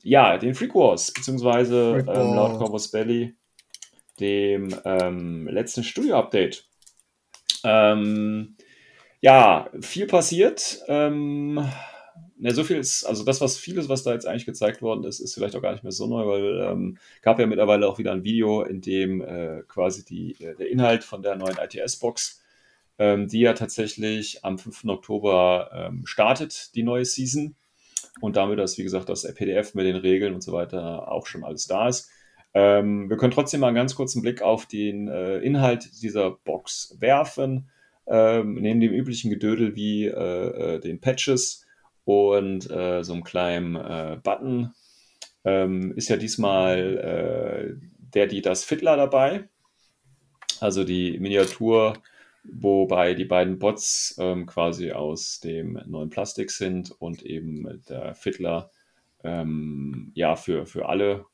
ja, 0.01 0.37
den 0.37 0.55
Freak 0.55 0.73
Wars, 0.73 1.11
beziehungsweise 1.11 1.95
Freak 1.95 2.07
ähm, 2.07 2.35
laut. 2.35 2.57
Corvus 2.57 2.89
Belly 2.89 3.35
dem 4.19 4.73
ähm, 4.85 5.47
letzten 5.47 5.83
Studio-Update. 5.83 6.65
Ähm, 7.63 8.55
ja, 9.21 9.69
viel 9.81 10.07
passiert. 10.07 10.79
Ne, 12.43 12.53
so 12.53 12.65
viel 12.65 12.75
ist, 12.75 13.05
also 13.05 13.23
das, 13.23 13.39
was 13.39 13.57
vieles, 13.57 13.87
was 13.87 14.03
da 14.03 14.11
jetzt 14.11 14.27
eigentlich 14.27 14.45
gezeigt 14.45 14.81
worden 14.81 15.05
ist, 15.05 15.21
ist 15.21 15.33
vielleicht 15.33 15.55
auch 15.55 15.61
gar 15.61 15.71
nicht 15.71 15.83
mehr 15.83 15.93
so 15.93 16.07
neu, 16.07 16.27
weil 16.27 16.69
ähm, 16.69 16.97
gab 17.21 17.39
ja 17.39 17.45
mittlerweile 17.45 17.87
auch 17.87 17.99
wieder 17.99 18.11
ein 18.11 18.25
Video, 18.25 18.63
in 18.63 18.81
dem 18.81 19.21
äh, 19.21 19.61
quasi 19.69 20.03
die, 20.03 20.33
äh, 20.43 20.53
der 20.53 20.69
Inhalt 20.69 21.05
von 21.05 21.21
der 21.21 21.37
neuen 21.37 21.55
ITS-Box, 21.57 22.43
ähm, 22.99 23.29
die 23.29 23.39
ja 23.39 23.53
tatsächlich 23.53 24.43
am 24.43 24.57
5. 24.57 24.83
Oktober 24.89 25.69
ähm, 25.73 26.05
startet, 26.05 26.75
die 26.75 26.83
neue 26.83 27.05
Season. 27.05 27.55
Und 28.19 28.35
damit, 28.35 28.59
dass, 28.59 28.77
wie 28.77 28.83
gesagt, 28.83 29.07
das 29.07 29.23
PDF 29.35 29.73
mit 29.73 29.85
den 29.85 29.95
Regeln 29.95 30.33
und 30.33 30.43
so 30.43 30.51
weiter 30.51 31.09
auch 31.09 31.27
schon 31.27 31.45
alles 31.45 31.67
da 31.67 31.87
ist. 31.87 32.09
Ähm, 32.53 33.09
wir 33.09 33.15
können 33.15 33.31
trotzdem 33.31 33.61
mal 33.61 33.67
einen 33.67 33.77
ganz 33.77 33.95
kurzen 33.95 34.21
Blick 34.21 34.41
auf 34.41 34.65
den 34.65 35.07
äh, 35.07 35.37
Inhalt 35.37 36.03
dieser 36.03 36.31
Box 36.31 36.97
werfen, 36.99 37.69
ähm, 38.05 38.55
neben 38.55 38.81
dem 38.81 38.91
üblichen 38.91 39.29
Gedödel 39.29 39.77
wie 39.77 40.07
äh, 40.07 40.11
äh, 40.75 40.79
den 40.81 40.99
Patches 40.99 41.62
und 42.05 42.69
äh, 42.69 43.03
so 43.03 43.13
einem 43.13 43.23
kleinen 43.23 43.75
äh, 43.75 44.19
Button 44.21 44.73
ähm, 45.45 45.93
ist 45.95 46.09
ja 46.09 46.17
diesmal 46.17 47.77
äh, 47.77 47.87
der, 48.13 48.27
die 48.27 48.41
das 48.41 48.63
Fiddler 48.63 48.97
dabei, 48.97 49.49
also 50.59 50.83
die 50.83 51.19
Miniatur, 51.19 51.93
wobei 52.43 53.13
die 53.13 53.25
beiden 53.25 53.59
Bots 53.59 54.15
ähm, 54.19 54.45
quasi 54.45 54.91
aus 54.91 55.39
dem 55.39 55.81
neuen 55.85 56.09
Plastik 56.09 56.51
sind 56.51 56.91
und 56.91 57.23
eben 57.23 57.81
der 57.89 58.15
Fiddler 58.15 58.71
ähm, 59.23 60.11
ja 60.13 60.35
für, 60.35 60.65
für 60.65 60.87
alle 60.87 61.25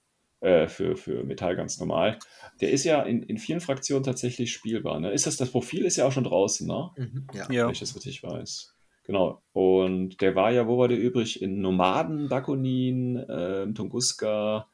äh, 0.42 0.68
für, 0.68 0.96
für 0.96 1.24
Metall 1.24 1.56
ganz 1.56 1.80
normal. 1.80 2.18
Der 2.62 2.72
ist 2.72 2.86
ja 2.86 3.02
in, 3.02 3.24
in 3.24 3.38
vielen 3.38 3.60
Fraktionen 3.60 4.04
tatsächlich 4.04 4.54
spielbar. 4.54 5.00
Ne? 5.00 5.12
Ist 5.12 5.28
das, 5.28 5.36
das 5.36 5.52
Profil 5.52 5.84
ist 5.84 5.98
ja 5.98 6.06
auch 6.06 6.12
schon 6.12 6.24
draußen, 6.24 6.66
ne? 6.66 6.92
Mhm, 6.96 7.28
ja. 7.34 7.52
Ja. 7.52 7.66
Wenn 7.66 7.74
ich 7.74 7.80
das 7.80 7.96
richtig 7.96 8.24
weiß. 8.24 8.74
Genau. 9.10 9.42
Und 9.54 10.22
der 10.22 10.36
war 10.36 10.52
ja, 10.52 10.68
wo 10.68 10.78
war 10.78 10.88
der 10.88 11.00
übrig? 11.00 11.42
In 11.42 11.62
Nomaden, 11.62 12.30
Bakunin, 12.30 13.26
ähm, 13.28 13.74
Tunguska, 13.74 14.68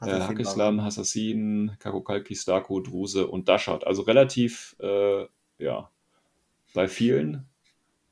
äh, 0.00 0.20
Hakislam, 0.20 0.78
Assassin, 0.78 1.72
Kakokalki, 1.80 2.36
Starko, 2.36 2.78
Druse 2.78 3.26
und 3.26 3.48
Dashat. 3.48 3.84
Also 3.84 4.02
relativ, 4.02 4.76
äh, 4.78 5.26
ja, 5.58 5.90
bei 6.74 6.86
vielen. 6.86 7.48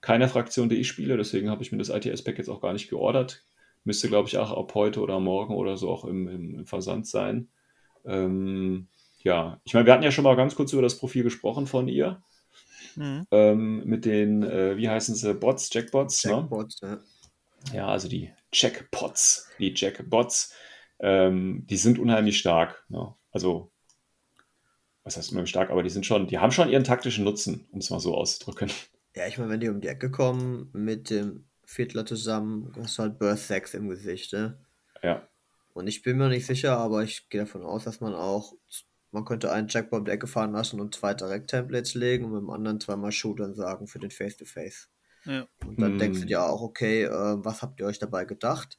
Keine 0.01 0.27
Fraktion, 0.27 0.69
die 0.69 0.75
ich 0.75 0.89
spiele, 0.89 1.17
deswegen 1.17 1.51
habe 1.51 1.63
ich 1.63 1.71
mir 1.71 1.79
das 1.79 1.91
ITS-Pack 1.91 2.39
jetzt 2.39 2.49
auch 2.49 2.61
gar 2.61 2.73
nicht 2.73 2.91
geordert. 2.91 3.45
Müsste, 3.85 4.09
glaube 4.09 4.27
ich, 4.27 4.39
auch 4.39 4.51
ab 4.51 4.75
heute 4.75 5.01
oder 5.01 5.21
morgen 5.21 5.55
oder 5.55 5.77
so 5.77 5.89
auch 5.89 6.05
im, 6.05 6.27
im, 6.27 6.55
im 6.57 6.67
Versand 6.67 7.07
sein. 7.07 7.47
Ähm, 8.05 8.89
ja, 9.23 9.61
ich 9.63 9.75
meine, 9.75 9.87
wir 9.87 9.93
hatten 9.93 10.03
ja 10.03 10.11
schon 10.11 10.25
mal 10.25 10.35
ganz 10.35 10.57
kurz 10.57 10.73
über 10.73 10.83
das 10.83 10.99
Profil 10.99 11.23
gesprochen 11.23 11.69
von 11.69 11.87
ihr. 11.87 12.25
Mhm. 12.97 13.27
Ähm, 13.31 13.85
mit 13.85 14.05
den, 14.05 14.43
äh, 14.43 14.77
wie 14.77 14.89
heißen 14.89 15.15
sie, 15.15 15.35
Bots, 15.35 15.71
Jackbots, 15.73 16.25
ne? 16.25 16.33
Jackpots, 16.33 16.81
ja. 16.83 16.99
Ja, 17.73 17.89
also 17.89 18.09
die 18.09 18.33
Jackpots, 18.53 19.49
die 19.59 19.73
Jackbots, 19.75 20.55
ähm, 21.01 21.67
die 21.69 21.77
sind 21.77 21.99
unheimlich 21.99 22.39
stark. 22.39 22.85
Ne? 22.89 23.15
Also, 23.33 23.73
was 25.05 25.17
heißt 25.17 25.31
unheimlich 25.31 25.51
stark, 25.51 25.71
aber 25.71 25.83
die 25.83 25.91
sind 25.91 26.07
schon, 26.07 26.27
die 26.27 26.39
haben 26.39 26.53
schon 26.53 26.71
ihren 26.71 26.85
taktischen 26.85 27.25
Nutzen, 27.25 27.67
um 27.71 27.81
es 27.81 27.91
mal 27.91 28.01
so 28.01 28.15
auszudrücken. 28.17 28.71
Ja, 29.15 29.27
ich 29.27 29.39
meine, 29.39 29.51
wenn 29.51 29.61
die 29.61 29.69
um 29.69 29.81
die 29.81 29.89
Ecke 29.89 30.11
kommen 30.11 30.71
mit 30.73 31.11
dem 31.11 31.49
Fiddler 31.65 32.07
zusammen, 32.07 32.73
hast 32.77 32.99
du 32.99 33.03
halt 33.03 33.19
Burst 33.19 33.49
6 33.49 33.75
im 33.75 33.89
Gesicht, 33.89 34.33
ne? 34.33 34.59
Ja, 35.03 35.29
Und 35.73 35.87
ich 35.87 36.03
bin 36.03 36.17
mir 36.19 36.29
nicht 36.29 36.47
sicher, 36.47 36.77
aber 36.79 37.03
ich 37.05 37.29
gehe 37.29 37.41
davon 37.41 37.65
aus, 37.65 37.85
dass 37.85 38.01
man 38.01 38.15
auch, 38.15 38.55
man 39.13 39.25
könnte 39.25 39.51
einen 39.53 39.69
Jackpot 39.69 40.01
um 40.01 40.05
die 40.05 40.11
Ecke 40.13 40.27
fahren 40.27 40.53
lassen 40.53 40.81
und 40.81 40.95
zwei 40.95 41.15
Direct-Templates 41.15 41.95
legen 41.95 42.27
und 42.27 42.33
mit 42.33 42.41
dem 42.43 42.51
anderen 42.51 42.81
zweimal 42.81 43.13
Shootern 43.13 43.55
sagen 43.55 43.87
für 43.87 43.99
den 43.99 44.11
Face-to-Face. 44.11 44.89
Ja. 45.25 45.47
Und 45.67 45.81
dann 45.81 45.93
Hm. 45.93 45.99
denkst 45.99 46.21
du 46.21 46.27
dir 46.27 46.43
auch, 46.43 46.63
okay, 46.63 47.05
äh, 47.05 47.11
was 47.45 47.63
habt 47.63 47.81
ihr 47.81 47.87
euch 47.87 47.99
dabei 47.99 48.25
gedacht? 48.25 48.79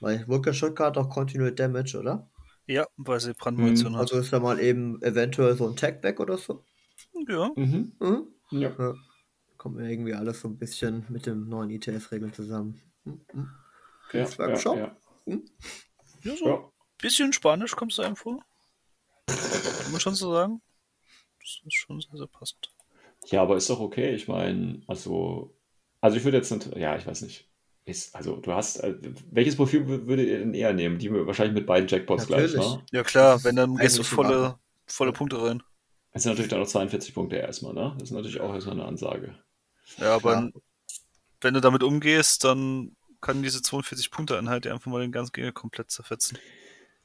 Weil 0.00 0.26
Vulcan 0.26 0.54
Shotgun 0.54 0.86
hat 0.86 0.96
auch 0.98 1.08
Continued 1.10 1.58
Damage, 1.60 1.98
oder? 1.98 2.30
ja, 2.66 2.86
weil 2.96 3.18
sie 3.20 3.34
Brandmunition 3.34 3.94
hat. 3.94 4.02
Also 4.02 4.18
ist 4.18 4.32
da 4.32 4.38
mal 4.38 4.60
eben 4.60 5.02
eventuell 5.02 5.56
so 5.56 5.68
ein 5.68 5.74
Tag 5.76 6.02
weg 6.04 6.20
oder 6.20 6.38
so? 6.38 6.64
ja. 7.28 7.50
mhm. 7.56 7.92
Mhm. 8.00 8.26
ja. 8.50 8.70
Ja. 8.78 8.94
Kommt 9.56 9.76
mir 9.76 9.90
irgendwie 9.90 10.14
alles 10.14 10.40
so 10.40 10.48
ein 10.48 10.56
bisschen 10.56 11.04
mit 11.10 11.26
den 11.26 11.48
neuen 11.48 11.68
ITS-Regeln 11.70 12.32
zusammen. 12.32 12.80
Mhm. 13.04 13.20
Mhm. 13.32 13.50
Ja, 14.12 14.20
Das 14.20 14.38
war 14.38 14.48
ja, 14.50 14.56
schon. 14.56 14.78
ja. 14.78 14.96
ja, 15.26 16.36
so 16.36 16.46
Ja. 16.46 16.54
ein 16.56 16.70
bisschen 16.98 17.32
Spanisch 17.32 17.76
kommst 17.76 17.98
du 17.98 18.02
einem 18.02 18.16
vor. 18.16 18.40
Kann 19.82 19.92
man 19.92 20.00
schon 20.00 20.14
so 20.14 20.32
sagen. 20.32 20.60
Das 21.40 21.60
ist 21.66 21.74
schon 21.74 22.00
sehr, 22.00 22.16
sehr 22.16 22.26
passend. 22.26 22.70
ja, 23.26 23.42
aber 23.42 23.56
ist 23.56 23.70
doch 23.70 23.80
okay. 23.80 24.14
Ich 24.14 24.28
meine, 24.28 24.82
also, 24.86 25.54
also 26.00 26.16
ich 26.16 26.24
würde 26.24 26.36
jetzt 26.38 26.50
nicht, 26.50 26.76
ja, 26.76 26.96
ich 26.96 27.06
weiß 27.06 27.22
nicht. 27.22 27.48
Ist, 27.86 28.14
also 28.14 28.36
du 28.36 28.52
hast, 28.52 28.76
äh, 28.84 28.94
welches 29.30 29.56
Profil 29.56 29.82
wür- 29.82 30.06
würdet 30.06 30.28
ihr 30.28 30.38
denn 30.38 30.54
eher 30.54 30.72
nehmen? 30.74 30.98
Die 30.98 31.10
wahrscheinlich 31.12 31.54
mit 31.54 31.66
beiden 31.66 31.88
Jackpots 31.88 32.26
gleich, 32.26 32.52
Natürlich. 32.52 32.74
ne? 32.76 32.84
Ja 32.92 33.02
klar, 33.02 33.42
wenn 33.42 33.56
dann 33.56 33.76
gehst 33.76 33.98
du 33.98 34.02
volle, 34.04 34.58
volle 34.86 35.12
Punkte 35.12 35.42
rein. 35.42 35.62
Das 36.12 36.22
sind 36.22 36.32
natürlich 36.32 36.50
dann 36.50 36.60
noch 36.60 36.66
42 36.68 37.14
Punkte 37.14 37.36
erstmal, 37.36 37.72
ne? 37.72 37.94
Das 37.98 38.10
ist 38.10 38.14
natürlich 38.14 38.40
auch 38.40 38.52
erstmal 38.52 38.74
eine 38.76 38.84
Ansage. 38.84 39.34
Ja, 39.96 40.14
aber 40.16 40.32
Klar. 40.32 40.50
wenn 41.40 41.54
du 41.54 41.60
damit 41.60 41.82
umgehst, 41.82 42.44
dann 42.44 42.96
kann 43.20 43.42
diese 43.42 43.62
42 43.62 44.10
Punkte 44.10 44.38
Einheit 44.38 44.66
einfach 44.66 44.90
mal 44.90 45.00
den 45.00 45.12
ganzen 45.12 45.32
Gegner 45.32 45.52
komplett 45.52 45.90
zerfetzen. 45.90 46.38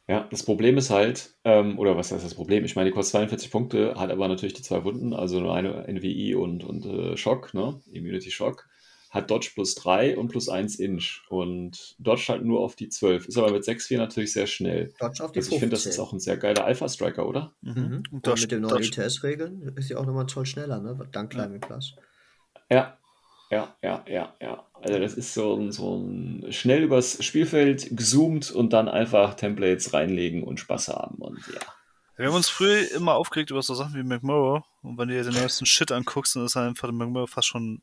Ja, 0.07 0.27
das 0.29 0.43
Problem 0.43 0.77
ist 0.77 0.91
halt, 0.91 1.33
ähm, 1.43 1.79
oder 1.79 1.97
was 1.97 2.11
heißt 2.11 2.23
das 2.23 2.35
Problem? 2.35 2.63
Ich 2.63 2.75
meine, 2.75 2.89
die 2.89 2.93
kostet 2.93 3.13
42 3.13 3.49
Punkte, 3.51 3.95
hat 3.95 4.11
aber 4.11 4.27
natürlich 4.27 4.53
die 4.53 4.61
zwei 4.61 4.83
Wunden, 4.83 5.13
also 5.13 5.39
nur 5.39 5.55
eine 5.55 5.87
NWI 5.87 6.35
und, 6.35 6.63
und 6.63 6.85
äh, 6.85 7.17
Schock, 7.17 7.53
ne? 7.55 7.79
Immunity 7.91 8.29
Shock. 8.29 8.67
Hat 9.09 9.31
Dodge 9.31 9.51
plus 9.55 9.75
3 9.75 10.17
und 10.17 10.27
plus 10.27 10.49
1 10.49 10.75
Inch. 10.77 11.21
Und 11.29 11.95
Dodge 11.99 12.25
halt 12.27 12.43
nur 12.43 12.59
auf 12.59 12.75
die 12.75 12.89
12. 12.89 13.27
Ist 13.29 13.37
aber 13.37 13.49
mit 13.51 13.63
6-4 13.63 13.97
natürlich 13.97 14.33
sehr 14.33 14.45
schnell. 14.45 14.93
Dodge 14.99 15.23
auf 15.23 15.31
die 15.31 15.39
Also 15.39 15.53
ich 15.53 15.59
finde, 15.59 15.71
das 15.71 15.85
ist 15.85 15.95
15. 15.95 16.03
auch 16.03 16.13
ein 16.13 16.19
sehr 16.19 16.37
geiler 16.37 16.65
Alpha-Striker, 16.65 17.25
oder? 17.27 17.53
Mhm. 17.61 17.75
Und 17.75 18.11
Und, 18.11 18.27
das- 18.27 18.41
mit 18.41 18.51
den 18.51 18.61
neuen 18.61 18.83
ITS-Regeln 18.83 19.73
ist 19.77 19.87
sie 19.87 19.95
auch 19.95 20.05
nochmal 20.05 20.25
toll 20.25 20.45
schneller, 20.45 20.81
ne? 20.81 20.99
Dank 21.13 21.33
Ja. 21.33 21.39
Climbing 21.39 21.61
Plus. 21.61 21.95
Ja, 22.69 22.97
ja, 23.51 23.75
ja, 23.81 24.03
ja, 24.07 24.33
ja. 24.41 24.65
Also 24.73 24.99
das 24.99 25.13
ist 25.15 25.33
so 25.33 25.55
ein, 25.55 25.71
so 25.71 25.97
ein 25.97 26.51
schnell 26.51 26.83
übers 26.83 27.23
Spielfeld 27.23 27.95
gezoomt 27.95 28.51
und 28.51 28.73
dann 28.73 28.87
einfach 28.87 29.35
Templates 29.35 29.93
reinlegen 29.93 30.43
und 30.43 30.59
Spaß 30.59 30.89
haben. 30.89 31.15
Und 31.15 31.39
ja. 31.47 31.59
Wir 32.17 32.27
haben 32.27 32.35
uns 32.35 32.49
früher 32.49 32.91
immer 32.91 33.15
aufgeregt 33.15 33.51
über 33.51 33.61
so 33.61 33.73
Sachen 33.73 33.95
wie 33.95 34.03
McMurrow 34.03 34.63
und 34.83 34.97
wenn 34.97 35.09
du 35.09 35.15
dir 35.15 35.23
den 35.23 35.39
neuesten 35.39 35.65
Shit 35.65 35.91
anguckst, 35.91 36.35
dann 36.35 36.45
ist 36.45 36.55
einfach 36.55 36.91
McMurrow 36.91 37.29
fast 37.29 37.47
schon 37.47 37.81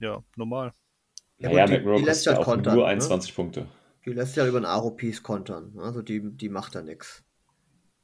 ja, 0.00 0.22
normal. 0.36 0.72
Ja, 1.38 1.50
gut, 1.50 1.58
die- 1.68 1.78
McMurrow 1.78 2.04
lässt 2.04 2.26
ja 2.26 2.32
halt 2.32 2.40
auch 2.40 2.44
kontern, 2.44 2.74
nur 2.74 2.84
ne? 2.84 2.90
21 2.90 3.34
Punkte. 3.34 3.66
Die 4.04 4.12
lässt 4.12 4.36
ja 4.36 4.46
über 4.46 4.60
den 4.60 4.64
Aro-Piece 4.64 5.22
kontern. 5.22 5.74
Also 5.78 6.02
die, 6.02 6.20
die 6.22 6.48
macht 6.48 6.74
da 6.74 6.82
nichts. 6.82 7.24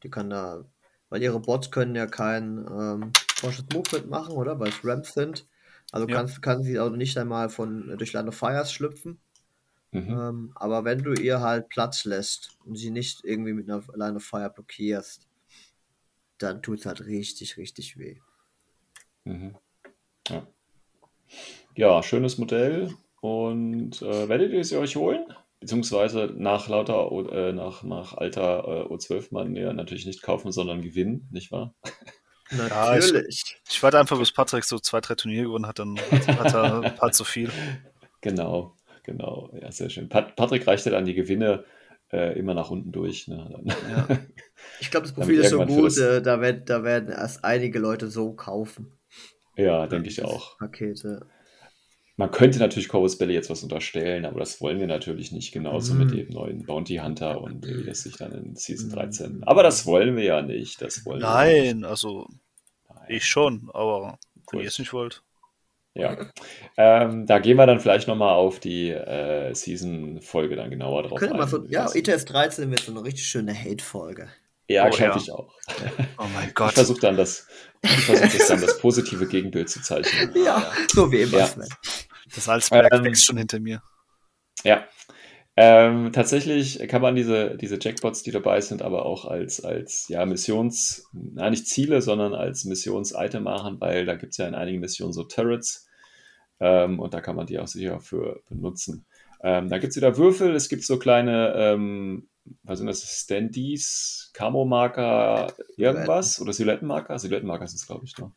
Die 0.02 0.10
kann 0.10 0.28
da, 0.28 0.64
weil 1.08 1.22
ihre 1.22 1.40
Bots 1.40 1.70
können 1.70 1.94
ja 1.94 2.06
kein 2.06 2.58
ähm, 2.58 3.12
Cautious 3.40 3.64
Movement 3.72 4.10
machen, 4.10 4.34
oder? 4.34 4.60
Weil 4.60 4.68
es 4.68 4.84
Ramps 4.84 5.14
sind. 5.14 5.46
Also 5.94 6.08
Ja. 6.08 6.16
kannst, 6.16 6.42
kann 6.42 6.64
sie 6.64 6.80
auch 6.80 6.90
nicht 6.90 7.16
einmal 7.18 7.48
von 7.50 7.88
äh, 7.88 7.96
durch 7.96 8.12
Land 8.12 8.28
of 8.28 8.34
Fires 8.34 8.72
schlüpfen. 8.72 9.20
Mhm. 9.92 10.10
Ähm, 10.10 10.52
aber 10.56 10.84
wenn 10.84 11.04
du 11.04 11.12
ihr 11.12 11.38
halt 11.38 11.68
Platz 11.68 12.04
lässt 12.04 12.58
und 12.64 12.74
sie 12.74 12.90
nicht 12.90 13.24
irgendwie 13.24 13.52
mit 13.52 13.70
einer 13.70 13.80
Line 13.94 14.16
of 14.16 14.24
Fire 14.24 14.50
blockierst, 14.52 15.28
dann 16.38 16.62
tut 16.62 16.80
es 16.80 16.86
halt 16.86 17.06
richtig, 17.06 17.58
richtig 17.58 17.96
weh. 17.96 18.18
Mhm. 19.22 19.56
Ja. 20.28 20.48
ja, 21.76 22.02
schönes 22.02 22.38
Modell. 22.38 22.92
Und 23.20 24.02
äh, 24.02 24.28
werdet 24.28 24.50
ihr 24.50 24.64
sie 24.64 24.78
euch 24.78 24.96
holen? 24.96 25.24
Beziehungsweise 25.60 26.34
nach 26.36 26.68
lauter 26.68 27.08
äh, 27.30 27.52
nach, 27.52 27.84
nach 27.84 28.14
alter 28.14 28.64
äh, 28.66 28.92
O12-Mann 28.92 29.54
ja 29.54 29.72
natürlich 29.72 30.06
nicht 30.06 30.22
kaufen, 30.22 30.50
sondern 30.50 30.82
gewinnen, 30.82 31.28
nicht 31.30 31.52
wahr? 31.52 31.72
Ja, 32.50 32.96
ich- 32.98 33.04
Natürlich. 33.12 33.56
Ich 33.70 33.82
warte 33.82 33.98
einfach, 33.98 34.18
bis 34.18 34.32
Patrick 34.32 34.64
so 34.64 34.78
zwei, 34.78 35.00
drei 35.00 35.14
Turniere 35.14 35.44
gewonnen 35.44 35.66
hat, 35.66 35.78
dann 35.78 35.96
hat, 35.98 36.54
er 36.54 36.80
ein 36.82 36.94
paar 36.96 37.12
zu 37.12 37.24
viel. 37.24 37.50
Genau, 38.20 38.74
genau. 39.02 39.50
Ja, 39.60 39.70
sehr 39.72 39.90
schön. 39.90 40.08
Pat 40.08 40.36
Patrick 40.36 40.66
reicht 40.66 40.84
ja 40.86 40.92
dann 40.92 41.04
die 41.04 41.14
Gewinne 41.14 41.64
äh, 42.12 42.38
immer 42.38 42.54
nach 42.54 42.70
unten 42.70 42.92
durch. 42.92 43.28
Ne? 43.28 43.62
Ja. 43.90 44.18
Ich 44.80 44.90
glaube, 44.90 45.06
das 45.06 45.14
Profil 45.14 45.40
ist 45.40 45.50
so 45.50 45.64
gut, 45.66 45.96
äh, 45.98 46.22
da, 46.22 46.40
werd, 46.40 46.70
da 46.70 46.84
werden 46.84 47.10
erst 47.10 47.44
einige 47.44 47.78
Leute 47.78 48.08
so 48.08 48.32
kaufen. 48.32 48.92
ja, 49.56 49.86
denke 49.86 50.08
ich 50.08 50.24
auch. 50.24 50.56
Pakete. 50.58 51.26
Man 52.16 52.30
könnte 52.30 52.60
natürlich 52.60 52.88
Corvus 52.88 53.18
Belly 53.18 53.34
jetzt 53.34 53.50
was 53.50 53.62
unterstellen, 53.64 54.24
aber 54.24 54.38
das 54.38 54.60
wollen 54.60 54.78
wir 54.78 54.86
natürlich 54.86 55.32
nicht. 55.32 55.52
Genauso 55.52 55.94
mit 55.94 56.10
Mhm. 56.12 56.16
dem 56.16 56.28
neuen 56.28 56.62
Bounty 56.64 56.96
Hunter 56.96 57.40
und 57.40 57.66
wie 57.66 57.84
das 57.84 58.02
sich 58.04 58.16
dann 58.16 58.32
in 58.32 58.54
Season 58.54 58.88
Mhm. 58.90 58.92
13. 58.94 59.42
Aber 59.44 59.62
das 59.64 59.84
wollen 59.86 60.14
wir 60.16 60.22
ja 60.24 60.42
nicht. 60.42 60.80
Das 60.80 61.04
wollen 61.04 61.20
wir 61.20 61.28
Nein, 61.28 61.84
also 61.84 62.26
nicht. 62.28 62.40
Nein. 62.88 63.04
ich 63.08 63.24
schon, 63.26 63.68
aber 63.74 64.18
wenn 64.52 64.60
ihr 64.60 64.68
es 64.68 64.78
nicht 64.78 64.92
wollt. 64.92 65.22
Ja. 65.96 66.16
Ähm, 66.76 67.24
da 67.26 67.38
gehen 67.38 67.56
wir 67.56 67.66
dann 67.66 67.78
vielleicht 67.80 68.08
nochmal 68.08 68.34
auf 68.34 68.58
die 68.58 68.90
äh, 68.90 69.54
Season-Folge 69.54 70.56
dann 70.56 70.70
genauer 70.70 71.04
drauf 71.04 71.18
Könnte 71.18 71.34
ein. 71.34 71.38
mal 71.40 71.46
so, 71.48 71.64
ja, 71.66 71.88
ETS 71.92 72.24
13 72.24 72.68
wird 72.70 72.80
so 72.80 72.90
eine 72.92 73.04
richtig 73.04 73.26
schöne 73.26 73.54
Hate-Folge. 73.54 74.28
ja, 74.68 74.86
Oh, 74.86 74.90
glaube 74.90 75.04
ja. 75.12 75.16
ich 75.16 75.30
auch. 75.30 75.52
Oh 76.18 76.24
mein 76.34 76.48
Ich 76.48 76.54
Gott. 76.54 76.72
versuche 76.72 77.00
dann 77.00 77.16
das, 77.16 77.46
ich 77.84 78.04
versuch 78.04 78.38
das 78.38 78.48
dann 78.48 78.60
das 78.60 78.78
positive 78.78 79.26
Gegenbild 79.26 79.68
zu 79.68 79.82
zeichnen. 79.82 80.32
Ja, 80.44 80.72
so 80.92 81.10
wie 81.12 81.22
immer. 81.22 81.38
Ja. 81.38 81.50
Das 82.34 82.44
Salzberg 82.44 82.92
Ähm, 82.92 83.04
wächst 83.04 83.26
schon 83.26 83.36
hinter 83.36 83.60
mir. 83.60 83.82
Ja. 84.64 84.84
Ähm, 85.56 86.10
tatsächlich 86.12 86.80
kann 86.88 87.00
man 87.00 87.14
diese, 87.14 87.56
diese 87.56 87.78
Jackpots, 87.80 88.24
die 88.24 88.32
dabei 88.32 88.60
sind, 88.60 88.82
aber 88.82 89.06
auch 89.06 89.24
als, 89.24 89.64
als 89.64 90.08
ja, 90.08 90.26
Missions, 90.26 91.08
na, 91.12 91.48
nicht 91.48 91.68
Ziele, 91.68 92.02
sondern 92.02 92.34
als 92.34 92.64
Missions-Item 92.64 93.44
machen, 93.44 93.80
weil 93.80 94.04
da 94.04 94.16
gibt 94.16 94.32
es 94.32 94.38
ja 94.38 94.48
in 94.48 94.56
einigen 94.56 94.80
Missionen 94.80 95.12
so 95.12 95.22
Turrets 95.22 95.86
ähm, 96.58 96.98
und 96.98 97.14
da 97.14 97.20
kann 97.20 97.36
man 97.36 97.46
die 97.46 97.60
auch 97.60 97.68
sicher 97.68 98.00
für 98.00 98.42
benutzen. 98.48 99.06
Ähm, 99.44 99.68
da 99.68 99.78
gibt 99.78 99.92
es 99.92 99.96
wieder 99.96 100.16
Würfel, 100.16 100.56
es 100.56 100.68
gibt 100.68 100.82
so 100.82 100.98
kleine, 100.98 101.54
ähm, 101.56 102.28
was 102.62 102.78
sind 102.78 102.86
das, 102.86 103.02
Standees, 103.02 104.30
Camo-Marker, 104.34 105.52
irgendwas 105.76 106.40
oder 106.40 106.52
Silhouettenmarker? 106.52 107.18
Silhouettenmarker 107.18 107.66
sind 107.66 107.76
es, 107.76 107.86
glaube 107.86 108.04
ich, 108.04 108.16
ne? 108.18 108.32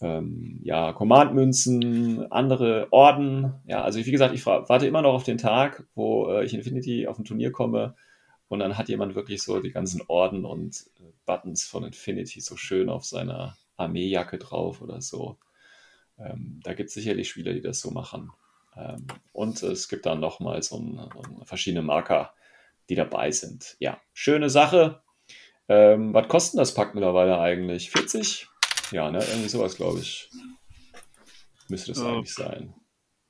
Ja. 0.00 0.18
ähm, 0.18 0.60
ja, 0.62 0.92
Command-Münzen, 0.92 2.30
andere 2.32 2.88
Orden. 2.90 3.54
Ja, 3.66 3.82
also 3.82 4.04
wie 4.04 4.10
gesagt, 4.10 4.34
ich 4.34 4.46
warte 4.46 4.86
immer 4.86 5.02
noch 5.02 5.14
auf 5.14 5.24
den 5.24 5.38
Tag, 5.38 5.86
wo 5.94 6.30
äh, 6.30 6.44
ich 6.44 6.54
Infinity 6.54 7.06
auf 7.06 7.18
ein 7.18 7.24
Turnier 7.24 7.52
komme 7.52 7.94
und 8.48 8.60
dann 8.60 8.78
hat 8.78 8.88
jemand 8.88 9.14
wirklich 9.14 9.42
so 9.42 9.60
die 9.60 9.72
ganzen 9.72 10.02
Orden 10.08 10.44
und 10.44 10.86
äh, 11.00 11.12
Buttons 11.26 11.64
von 11.64 11.84
Infinity 11.84 12.40
so 12.40 12.56
schön 12.56 12.88
auf 12.88 13.04
seiner 13.04 13.56
Armeejacke 13.76 14.38
drauf 14.38 14.80
oder 14.80 15.00
so. 15.02 15.38
Ähm, 16.18 16.60
da 16.64 16.74
gibt 16.74 16.88
es 16.88 16.94
sicherlich 16.94 17.28
Spieler, 17.28 17.52
die 17.52 17.60
das 17.60 17.80
so 17.80 17.90
machen. 17.90 18.32
Ähm, 18.76 19.06
und 19.32 19.62
es 19.62 19.88
gibt 19.88 20.06
dann 20.06 20.20
nochmal 20.20 20.62
so, 20.62 20.78
ein, 20.78 20.96
so 21.12 21.22
ein 21.22 21.44
verschiedene 21.44 21.82
Marker, 21.82 22.32
die 22.88 22.94
dabei 22.94 23.30
sind. 23.30 23.76
Ja, 23.80 24.00
schöne 24.12 24.50
Sache. 24.50 25.02
Ähm, 25.68 26.14
was 26.14 26.28
kostet 26.28 26.60
das 26.60 26.74
Pack 26.74 26.94
mittlerweile 26.94 27.38
eigentlich? 27.38 27.90
40? 27.90 28.48
Ja, 28.90 29.10
ne? 29.10 29.18
Irgendwie 29.18 29.48
sowas, 29.48 29.76
glaube 29.76 30.00
ich. 30.00 30.30
Müsste 31.68 31.92
das 31.92 32.00
Ja. 32.02 32.08
eigentlich 32.08 32.32
sein. 32.34 32.74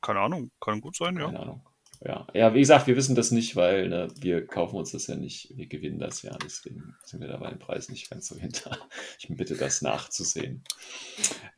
Keine 0.00 0.20
Ahnung, 0.20 0.50
kann 0.60 0.80
gut 0.80 0.96
sein, 0.96 1.16
ja. 1.16 1.26
Keine 1.26 1.40
Ahnung. 1.40 1.64
Ja. 2.04 2.28
ja, 2.32 2.54
wie 2.54 2.60
gesagt, 2.60 2.86
wir 2.86 2.94
wissen 2.94 3.16
das 3.16 3.32
nicht, 3.32 3.56
weil 3.56 3.88
ne, 3.88 4.06
wir 4.20 4.46
kaufen 4.46 4.76
uns 4.76 4.92
das 4.92 5.08
ja 5.08 5.16
nicht, 5.16 5.52
wir 5.56 5.66
gewinnen 5.66 5.98
das 5.98 6.22
ja, 6.22 6.30
deswegen 6.38 6.94
sind 7.02 7.20
wir 7.20 7.26
da 7.26 7.38
bei 7.38 7.50
dem 7.50 7.58
Preis 7.58 7.88
nicht 7.88 8.08
ganz 8.08 8.28
so 8.28 8.36
hinter. 8.36 8.78
Ich 9.18 9.26
bitte 9.36 9.56
das 9.56 9.82
nachzusehen. 9.82 10.62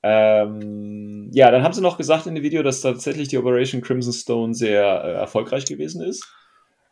Ähm, 0.02 1.28
ja, 1.32 1.50
dann 1.50 1.62
haben 1.62 1.74
sie 1.74 1.82
noch 1.82 1.98
gesagt 1.98 2.26
in 2.26 2.34
dem 2.34 2.42
Video, 2.42 2.62
dass 2.62 2.80
tatsächlich 2.80 3.28
die 3.28 3.36
Operation 3.36 3.82
Crimson 3.82 4.14
Stone 4.14 4.54
sehr 4.54 4.82
äh, 5.04 5.12
erfolgreich 5.12 5.66
gewesen 5.66 6.02
ist, 6.02 6.26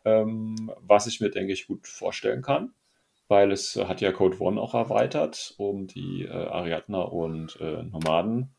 ähm, 0.05 0.71
was 0.81 1.07
ich 1.07 1.21
mir, 1.21 1.29
denke 1.29 1.53
ich, 1.53 1.67
gut 1.67 1.87
vorstellen 1.87 2.41
kann, 2.41 2.73
weil 3.27 3.51
es 3.51 3.75
äh, 3.75 3.85
hat 3.85 4.01
ja 4.01 4.11
Code 4.11 4.39
One 4.39 4.59
auch 4.59 4.73
erweitert 4.73 5.53
um 5.57 5.87
die 5.87 6.23
äh, 6.23 6.29
Ariadner 6.29 7.11
und 7.11 7.57
äh, 7.59 7.83
Nomaden 7.83 8.55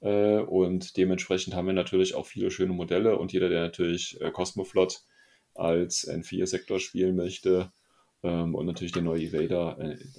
äh, 0.00 0.38
und 0.38 0.96
dementsprechend 0.96 1.54
haben 1.54 1.66
wir 1.66 1.74
natürlich 1.74 2.14
auch 2.14 2.26
viele 2.26 2.50
schöne 2.50 2.72
Modelle 2.72 3.18
und 3.18 3.32
jeder, 3.32 3.48
der 3.48 3.60
natürlich 3.60 4.20
äh, 4.20 4.30
Cosmoflot 4.30 5.02
als 5.54 6.08
N4-Sektor 6.08 6.80
spielen 6.80 7.16
möchte 7.16 7.72
ähm, 8.22 8.54
und 8.54 8.66
natürlich 8.66 8.92
der 8.92 9.02
neue 9.02 9.22
Evader, 9.22 9.76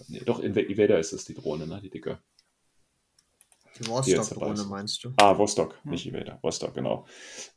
nee, 0.07 0.21
doch, 0.25 0.41
Evader 0.43 0.99
ist 0.99 1.13
es, 1.13 1.25
die 1.25 1.33
Drohne, 1.33 1.67
ne, 1.67 1.79
die 1.81 1.89
dicke. 1.89 2.19
Die 3.79 3.89
ist. 4.63 4.69
meinst 4.69 5.03
du? 5.03 5.13
Ah, 5.17 5.37
Vostok, 5.37 5.79
nicht 5.85 6.05
Evader, 6.05 6.39
Vostok, 6.41 6.73
genau. 6.73 7.05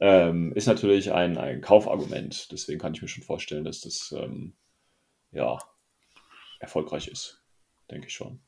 Ähm, 0.00 0.52
ist 0.54 0.66
natürlich 0.66 1.12
ein, 1.12 1.36
ein 1.38 1.60
Kaufargument, 1.60 2.50
deswegen 2.52 2.80
kann 2.80 2.94
ich 2.94 3.02
mir 3.02 3.08
schon 3.08 3.24
vorstellen, 3.24 3.64
dass 3.64 3.80
das 3.80 4.14
ähm, 4.16 4.54
ja, 5.32 5.58
erfolgreich 6.60 7.08
ist, 7.08 7.42
denke 7.90 8.06
ich 8.06 8.14
schon. 8.14 8.40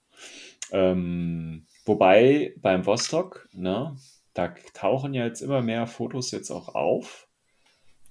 Ähm, 0.71 1.67
wobei 1.85 2.55
beim 2.59 2.87
Vostok, 2.87 3.49
ne, 3.53 3.97
da 4.35 4.55
tauchen 4.75 5.15
ja 5.15 5.25
jetzt 5.25 5.41
immer 5.41 5.63
mehr 5.63 5.87
Fotos 5.87 6.31
jetzt 6.31 6.51
auch 6.51 6.75
auf, 6.75 7.29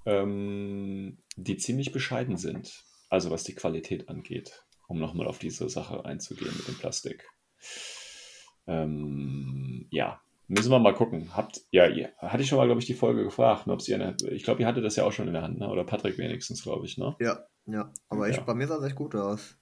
ähm, 0.05 1.17
die 1.35 1.57
ziemlich 1.57 1.91
bescheiden 1.91 2.37
sind. 2.37 2.83
Also 3.09 3.31
was 3.31 3.43
die 3.43 3.55
Qualität 3.55 4.09
angeht, 4.09 4.63
um 4.87 4.99
nochmal 4.99 5.27
auf 5.27 5.39
diese 5.39 5.69
Sache 5.69 6.05
einzugehen 6.05 6.55
mit 6.57 6.67
dem 6.67 6.77
Plastik. 6.77 7.29
Ähm, 8.67 9.87
ja, 9.91 10.19
müssen 10.47 10.71
wir 10.71 10.79
mal 10.79 10.93
gucken. 10.93 11.31
Habt, 11.35 11.61
ja, 11.71 11.87
ihr, 11.87 12.09
hatte 12.17 12.43
ich 12.43 12.49
schon 12.49 12.57
mal, 12.57 12.65
glaube 12.65 12.81
ich, 12.81 12.87
die 12.87 12.93
Folge 12.93 13.23
gefragt, 13.23 13.67
ne, 13.67 13.73
ob 13.73 13.81
sie 13.81 13.93
eine, 13.95 14.15
ich 14.29 14.43
glaube, 14.43 14.61
ihr 14.61 14.67
hattet 14.67 14.83
das 14.85 14.95
ja 14.95 15.03
auch 15.03 15.11
schon 15.11 15.27
in 15.27 15.33
der 15.33 15.41
Hand, 15.43 15.59
ne? 15.59 15.69
oder 15.69 15.83
Patrick 15.83 16.17
wenigstens, 16.17 16.63
glaube 16.63 16.85
ich, 16.85 16.97
ne? 16.97 17.15
Ja, 17.19 17.39
ja. 17.65 17.91
Aber 18.09 18.29
ich, 18.29 18.37
Ja. 18.37 18.43
bei 18.43 18.53
mir 18.53 18.67
sah 18.67 18.77
es 18.77 18.83
echt 18.83 18.95
gut 18.95 19.15
aus. 19.15 19.57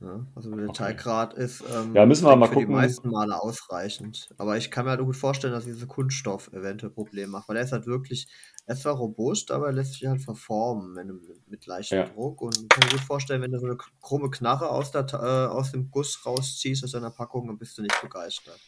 Ja, 0.00 0.24
also 0.36 0.54
der 0.54 0.68
Okay. 0.68 0.78
Teiggrad 0.78 1.34
ist 1.34 1.60
ähm, 1.74 1.92
Ja, 1.94 2.06
müssen 2.06 2.24
wir 2.24 2.36
mal 2.36 2.46
für 2.46 2.54
gucken. 2.54 2.68
die 2.68 2.72
meisten 2.74 3.08
Male 3.10 3.40
ausreichend. 3.42 4.28
Aber 4.38 4.56
ich 4.56 4.70
kann 4.70 4.84
mir 4.84 4.92
halt 4.92 5.00
gut 5.00 5.16
vorstellen, 5.16 5.52
dass 5.52 5.64
diese 5.64 5.88
Kunststoff 5.88 6.52
eventuell 6.52 6.92
Probleme 6.92 7.32
macht, 7.32 7.48
weil 7.48 7.56
er 7.56 7.64
ist 7.64 7.72
halt 7.72 7.86
wirklich, 7.86 8.28
er 8.66 8.74
ist 8.76 8.82
zwar 8.82 8.94
robust, 8.94 9.50
aber 9.50 9.66
er 9.66 9.72
lässt 9.72 9.94
sich 9.94 10.06
halt 10.06 10.22
verformen 10.22 10.94
wenn 10.94 11.08
du, 11.08 11.20
mit, 11.48 11.66
leichtem 11.66 11.98
Ja. 11.98 12.04
Druck. 12.04 12.40
Und 12.42 12.56
ich 12.56 12.68
kann 12.68 12.84
mir 12.84 12.90
gut 12.96 13.00
vorstellen, 13.06 13.42
wenn 13.42 13.50
du 13.50 13.58
so 13.58 13.66
eine 13.66 13.76
krumme 14.00 14.30
Knarre 14.30 14.68
aus, 14.70 14.92
der, 14.92 15.04
äh, 15.14 15.16
aus 15.52 15.72
dem 15.72 15.90
Guss 15.90 16.24
rausziehst 16.24 16.84
aus 16.84 16.92
deiner 16.92 17.10
Packung, 17.10 17.48
dann 17.48 17.58
bist 17.58 17.76
du 17.76 17.82
nicht 17.82 18.00
begeistert. 18.00 18.60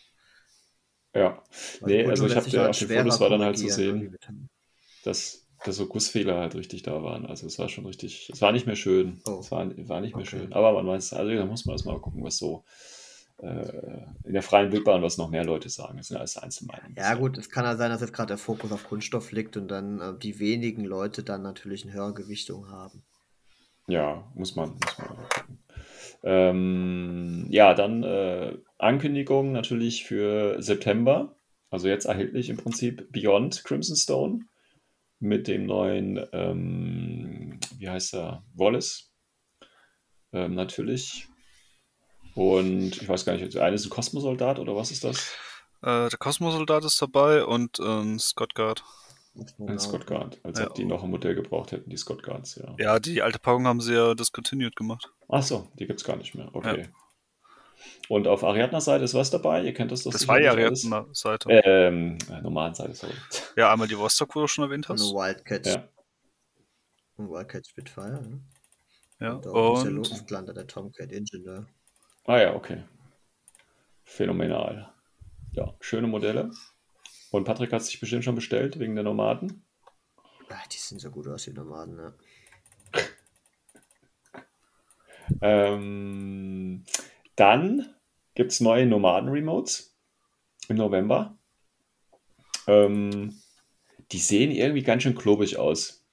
Ja. 1.15 1.43
Weil 1.81 1.91
Nee, 1.91 2.07
also 2.07 2.27
ich 2.27 2.35
habe 2.35 2.49
ja 2.49 2.65
den 2.65 2.75
schwerer 2.75 3.03
Fotos 3.05 3.21
war 3.21 3.31
dann 3.31 3.43
halt 3.43 3.57
zu 3.59 3.69
sehen, 3.69 4.17
dass, 5.05 5.47
dass 5.65 5.77
so 5.77 5.87
Gussfehler 5.87 6.39
halt 6.39 6.55
richtig 6.55 6.83
da 6.83 7.03
waren. 7.03 7.27
Also 7.27 7.47
es 7.47 7.59
war 7.59 7.69
schon 7.69 7.87
richtig, 7.87 8.31
es 8.33 8.41
war 8.41 8.53
nicht 8.53 8.67
mehr 8.67 8.77
schön. 8.77 9.21
Oh. 9.27 9.39
Es 9.41 9.51
war, 9.51 9.67
war 9.89 10.01
nicht 10.01 10.17
mehr 10.17 10.27
Okay. 10.27 10.39
schön. 10.39 10.53
Aber 10.53 10.73
man 10.73 10.87
weiß, 10.87 11.13
also 11.13 11.35
da 11.35 11.45
muss 11.45 11.67
man 11.67 11.75
erst 11.75 11.87
mal 11.87 11.99
gucken, 12.01 12.25
was 12.25 12.39
so 12.39 12.65
äh, 13.43 14.03
in 14.25 14.33
der 14.33 14.43
freien 14.43 14.73
Wildbahn, 14.73 15.03
was 15.03 15.19
noch 15.19 15.31
mehr 15.31 15.45
Leute 15.45 15.69
sagen. 15.69 15.99
Das 15.99 16.09
sind 16.09 16.17
alles 16.17 16.37
Einzelmeinungen. 16.37 16.95
Ja, 16.97 17.15
gut, 17.15 17.37
es 17.39 17.51
kann 17.51 17.65
ja 17.65 17.77
sein, 17.77 17.91
dass 17.91 18.01
jetzt 18.01 18.13
gerade 18.13 18.29
der 18.29 18.39
Fokus 18.39 18.73
auf 18.73 18.85
Kunststoff 18.85 19.33
liegt 19.33 19.57
und 19.57 19.69
dann 19.69 20.01
äh, 20.01 20.19
die 20.19 20.39
wenigen 20.39 20.85
Leute 20.85 21.23
dann 21.23 21.43
natürlich 21.43 21.85
eine 21.85 21.93
höhere 21.93 22.15
Gewichtung 22.15 22.69
haben. 22.71 23.03
Ja, 23.87 24.31
muss 24.35 24.57
man, 24.57 24.71
muss 24.71 24.99
man 24.99 25.09
mal 25.17 25.29
gucken. 25.35 25.59
Ähm, 26.23 27.47
ja, 27.51 27.75
dann 27.75 28.03
äh, 28.03 28.57
Ankündigung 28.79 29.53
natürlich 29.53 30.05
für 30.05 30.63
September. 30.63 31.35
Also 31.71 31.89
jetzt 31.89 32.05
erhältlich 32.05 32.51
im 32.51 32.57
Prinzip 32.57 33.11
Beyond 33.13 33.65
Crimson 33.65 33.97
Stone 33.97 34.41
mit 35.21 35.47
dem 35.49 35.67
neuen, 35.67 36.21
ähm, 36.33 37.61
wie 37.79 37.89
heißt 37.89 38.15
er, 38.15 38.43
Wallace. 38.55 39.13
Ähm, 40.33 40.55
natürlich. 40.55 41.29
Und 42.35 43.01
ich 43.03 43.09
weiß 43.09 43.25
gar 43.25 43.37
nicht, 43.37 43.55
der 43.55 43.65
eine 43.65 43.75
ist 43.77 43.85
ein 43.87 43.91
Kosmosoldat 43.91 44.59
oder 44.59 44.75
was 44.77 44.91
ist 44.91 45.05
das? 45.05 45.33
Äh, 45.83 46.09
der 46.09 46.19
Kosmosoldat 46.19 46.85
ist 46.85 47.01
dabei 47.03 47.45
und 47.45 47.79
ähm, 47.81 48.19
Scott 48.19 48.55
Guard. 48.55 48.85
Ein 49.59 49.79
Scott 49.79 50.07
Guard. 50.07 50.41
Als 50.43 50.59
Ja. 50.59 50.67
ob 50.69 50.75
die 50.75 50.85
noch 50.85 51.03
ein 51.05 51.11
Modell 51.11 51.35
gebraucht 51.35 51.73
hätten, 51.73 51.89
die 51.91 51.97
Scott 51.97 52.23
Guards, 52.23 52.57
ja. 52.57 52.75
Ja, 52.79 52.99
die 52.99 53.23
alte 53.23 53.39
Packung 53.39 53.67
haben 53.67 53.81
sie 53.81 53.95
ja 53.95 54.15
discontinued 54.15 54.75
gemacht. 54.77 55.09
Ach 55.29 55.43
so, 55.43 55.69
die 55.79 55.87
gibt 55.87 56.01
es 56.01 56.07
gar 56.07 56.17
nicht 56.17 56.35
mehr. 56.35 56.49
Okay. 56.53 56.89
Und 58.11 58.27
auf 58.27 58.43
Ariadna-Seite 58.43 59.05
ist 59.05 59.15
was 59.15 59.31
dabei? 59.31 59.63
Ihr 59.63 59.73
kennt 59.73 59.93
das 59.93 60.03
doch 60.03 60.11
Das 60.11 60.27
war 60.27 60.35
alles. 60.35 60.51
Ariadna-Seite. 60.85 61.49
Ähm, 61.49 62.19
Nomadenseite, 62.43 62.93
sorry. 62.93 63.13
Ja, 63.57 63.73
einmal 63.73 63.87
die 63.87 63.97
Vostok, 63.97 64.35
wo 64.35 64.41
du 64.41 64.49
schon 64.49 64.65
erwähnt 64.65 64.91
Und 64.91 64.99
hast. 64.99 65.11
eine 65.11 65.15
Wildcat. 65.15 65.67
Ja. 65.67 65.89
Ein 67.19 67.31
Wildcat 67.31 67.69
Spitfire, 67.69 68.21
ne? 68.21 68.41
Ja, 69.21 69.35
Und 69.35 69.47
auch 69.47 69.83
der 69.85 69.93
und 69.93 69.97
Luftlander, 69.99 70.53
der 70.53 70.67
Tomcat 70.67 71.13
Ingenieur. 71.13 71.67
Ah 72.25 72.39
ja, 72.41 72.55
okay. 72.57 72.83
Phänomenal. 74.03 74.93
Ja, 75.53 75.77
schöne 75.79 76.09
Modelle. 76.09 76.51
Und 77.31 77.45
Patrick 77.45 77.73
hat 77.73 77.85
sich 77.85 78.01
bestimmt 78.01 78.25
schon 78.25 78.35
bestellt 78.35 78.81
wegen 78.81 78.97
der 78.97 79.05
Nomaden. 79.05 79.65
Ah, 80.49 80.57
die 80.73 80.79
sehen 80.79 80.99
so 80.99 81.13
gut 81.13 81.29
aus, 81.29 81.45
die 81.45 81.53
Nomaden, 81.53 81.95
ne? 81.95 82.15
Ähm, 85.43 86.85
dann 87.37 87.95
gibt 88.41 88.53
es 88.53 88.61
neue 88.61 88.87
Nomaden-Remotes 88.87 89.95
im 90.69 90.77
November. 90.77 91.37
Ähm, 92.67 93.39
die 94.13 94.19
sehen 94.19 94.51
irgendwie 94.51 94.83
ganz 94.83 95.03
schön 95.03 95.15
klobig 95.15 95.59
aus. 95.59 96.07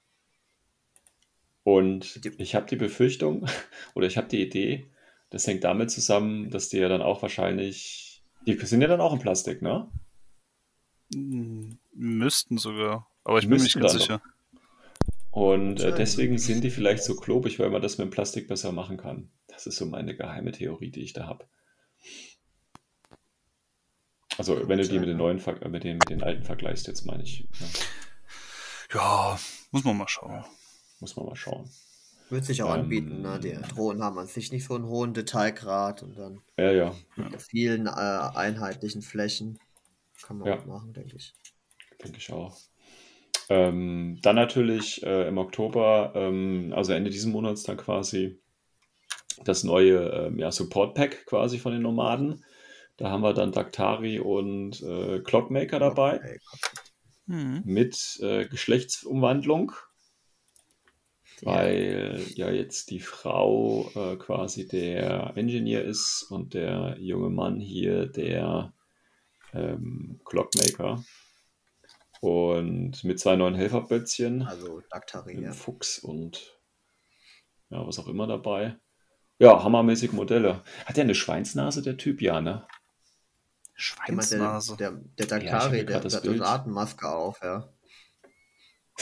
Und 1.62 2.20
ich 2.36 2.54
habe 2.54 2.66
die 2.66 2.76
Befürchtung 2.76 3.48
oder 3.94 4.06
ich 4.06 4.18
habe 4.18 4.28
die 4.28 4.42
Idee, 4.42 4.90
das 5.30 5.46
hängt 5.46 5.64
damit 5.64 5.90
zusammen, 5.90 6.50
dass 6.50 6.68
die 6.68 6.76
ja 6.76 6.90
dann 6.90 7.00
auch 7.00 7.22
wahrscheinlich, 7.22 8.22
die 8.46 8.58
sind 8.58 8.82
ja 8.82 8.88
dann 8.88 9.00
auch 9.00 9.14
in 9.14 9.20
Plastik, 9.20 9.62
ne? 9.62 9.90
mh, 11.14 11.76
müssten 11.94 12.58
sogar. 12.58 13.10
Aber 13.24 13.38
ich 13.38 13.44
bin 13.48 13.56
mir 13.56 13.62
nicht 13.62 13.76
Müssten 13.76 13.80
ganz 13.80 13.92
sicher. 13.94 14.20
Und 15.30 15.80
äh, 15.80 15.94
deswegen 15.94 16.36
sind 16.36 16.62
die 16.62 16.70
vielleicht 16.70 17.04
so 17.04 17.16
klobig, 17.16 17.58
weil 17.58 17.70
man 17.70 17.80
das 17.80 17.96
mit 17.96 18.08
dem 18.08 18.10
Plastik 18.10 18.48
besser 18.48 18.70
machen 18.70 18.98
kann. 18.98 19.30
Das 19.46 19.66
ist 19.66 19.78
so 19.78 19.86
meine 19.86 20.14
geheime 20.14 20.52
Theorie, 20.52 20.90
die 20.90 21.00
ich 21.00 21.14
da 21.14 21.26
habe. 21.26 21.46
Also 24.38 24.68
wenn 24.68 24.78
du 24.78 24.86
die 24.88 24.98
mit 24.98 25.08
den 25.08 25.16
neuen, 25.16 25.42
mit 25.70 25.84
den, 25.84 25.98
mit 25.98 26.10
den 26.10 26.22
alten 26.22 26.44
vergleichst, 26.44 26.86
jetzt 26.86 27.04
meine 27.04 27.22
ich. 27.24 27.44
Ja, 27.60 27.66
Ja, 28.94 29.38
muss 29.70 29.84
man 29.84 29.96
mal 29.96 30.08
schauen. 30.08 30.44
muss 31.00 31.16
man 31.16 31.26
mal 31.26 31.36
schauen. 31.36 31.68
Wird 32.30 32.44
sich 32.44 32.62
auch 32.62 32.74
Ähm, 32.74 32.82
anbieten, 32.82 33.22
ne? 33.22 33.40
Die 33.40 33.52
Drohnen 33.74 34.02
haben 34.02 34.18
an 34.18 34.26
sich 34.26 34.52
nicht 34.52 34.64
so 34.66 34.74
einen 34.74 34.86
hohen 34.86 35.14
Detailgrad 35.14 36.02
und 36.02 36.16
dann 36.18 36.40
Ja, 36.56 36.72
ja, 36.72 36.94
mit 37.16 37.42
vielen 37.42 37.86
äh, 37.86 37.90
einheitlichen 37.90 39.02
Flächen. 39.02 39.58
Kann 40.22 40.38
man 40.38 40.48
Ja. 40.48 40.58
auch 40.58 40.66
machen, 40.66 40.92
denke 40.92 41.16
ich. 41.16 41.32
denke 42.02 42.18
ich 42.18 42.32
auch. 42.32 42.56
Ähm, 43.48 44.18
dann 44.22 44.36
natürlich 44.36 45.02
äh, 45.02 45.26
im 45.26 45.38
Oktober, 45.38 46.12
ähm, 46.14 46.72
also 46.76 46.92
Ende 46.92 47.10
diesen 47.10 47.32
Monats 47.32 47.62
dann 47.62 47.78
quasi 47.78 48.38
das 49.44 49.64
neue 49.64 49.98
ähm, 50.10 50.38
ja, 50.38 50.50
Support 50.50 50.94
Pack 50.94 51.24
quasi 51.26 51.58
von 51.58 51.72
den 51.72 51.82
Nomaden. 51.82 52.44
Da 52.98 53.10
haben 53.10 53.22
wir 53.22 53.32
dann 53.32 53.52
Daktari 53.52 54.18
und 54.20 54.82
äh, 54.82 55.20
Clockmaker 55.20 55.78
dabei. 55.78 56.38
Mhm. 57.30 57.60
mit 57.66 58.18
äh, 58.22 58.46
Geschlechtsumwandlung, 58.48 59.72
Ja. 61.42 61.46
weil 61.52 62.24
ja 62.34 62.50
jetzt 62.50 62.90
die 62.90 63.00
Frau 63.00 63.90
äh, 63.94 64.16
quasi 64.16 64.66
der 64.66 65.34
Engineer 65.36 65.84
ist 65.84 66.22
und 66.30 66.54
der 66.54 66.96
junge 66.98 67.28
Mann 67.28 67.60
hier 67.60 68.06
der 68.06 68.72
ähm, 69.52 70.20
Clockmaker. 70.24 71.04
Und 72.22 73.04
mit 73.04 73.20
zwei 73.20 73.36
neuen 73.36 73.54
Helferbötzchen, 73.54 74.42
Also 74.42 74.80
Daktari, 74.90 75.40
ja. 75.42 75.52
Fuchs 75.52 75.98
und 75.98 76.58
ja, 77.68 77.86
was 77.86 77.98
auch 77.98 78.08
immer 78.08 78.26
dabei. 78.26 78.76
Ja, 79.38 79.62
hammermäßig 79.62 80.12
Modelle. 80.12 80.64
Hat 80.86 80.96
der 80.96 81.04
eine 81.04 81.14
Schweinsnase, 81.14 81.82
der 81.82 81.98
Typ? 81.98 82.22
Ja, 82.22 82.40
ne? 82.40 82.66
Der, 83.78 84.16
der, 84.16 84.22
Schweinsnase. 84.22 84.76
der, 84.76 84.90
der 84.90 85.24
hab 85.24 85.28
Daktari, 85.28 85.76
hier 85.76 85.86
der, 85.86 86.00
der 86.00 86.10
hat 86.10 86.26
eine. 86.26 86.46
Atemmaske 86.46 87.08
auf, 87.08 87.40
ja. 87.42 87.68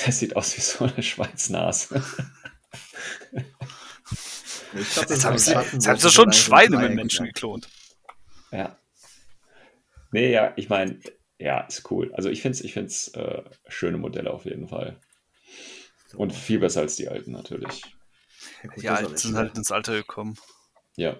Das 0.04 0.18
sieht 0.18 0.36
aus 0.36 0.56
wie 0.56 0.60
so 0.60 0.84
eine 0.84 1.02
Schweinsnase. 1.02 2.02
Ich 4.74 4.92
glaub, 4.92 5.08
haben 5.24 5.38
sie, 5.38 5.52
jetzt 5.52 5.88
haben 5.88 5.98
sie 5.98 6.10
schon 6.10 6.30
der 6.30 6.36
Schweine 6.36 6.76
mit 6.76 6.94
Menschen 6.94 7.24
Dreieck 7.24 7.34
geklont. 7.34 7.68
Ja. 8.50 8.78
Nee, 10.12 10.30
ja, 10.30 10.52
ich 10.56 10.68
meine, 10.68 11.00
ja, 11.38 11.60
ist 11.60 11.90
cool. 11.90 12.12
Also 12.14 12.28
ich 12.28 12.42
finde 12.42 12.58
es 12.58 12.64
ich 12.64 12.74
find's, 12.74 13.08
äh, 13.08 13.42
schöne 13.68 13.98
Modelle 13.98 14.30
auf 14.32 14.44
jeden 14.44 14.68
Fall. 14.68 15.00
So. 16.08 16.18
Und 16.18 16.34
viel 16.34 16.58
besser 16.58 16.80
als 16.80 16.96
die 16.96 17.08
alten 17.08 17.32
natürlich. 17.32 17.82
Ja, 18.62 18.68
gut, 18.68 18.82
Die 18.82 18.88
Alten 18.88 19.16
sind 19.16 19.36
halt 19.36 19.56
ins 19.56 19.70
Alter 19.70 19.94
gekommen. 19.94 20.36
Ja. 20.96 21.16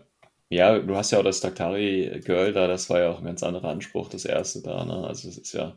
Ja, 0.49 0.79
du 0.79 0.97
hast 0.97 1.11
ja 1.11 1.19
auch 1.19 1.25
das 1.25 1.41
Daktari 1.41 2.21
Girl 2.25 2.53
da, 2.53 2.69
das 2.69 2.89
war 2.89 3.01
ja 3.01 3.11
auch 3.11 3.19
ein 3.19 3.25
ganz 3.25 3.43
anderer 3.43 3.69
Anspruch, 3.69 4.09
das 4.09 4.25
erste 4.25 4.63
da, 4.63 4.85
ne? 4.85 5.05
Also 5.07 5.29
es 5.29 5.39
ist 5.39 5.53
ja, 5.53 5.77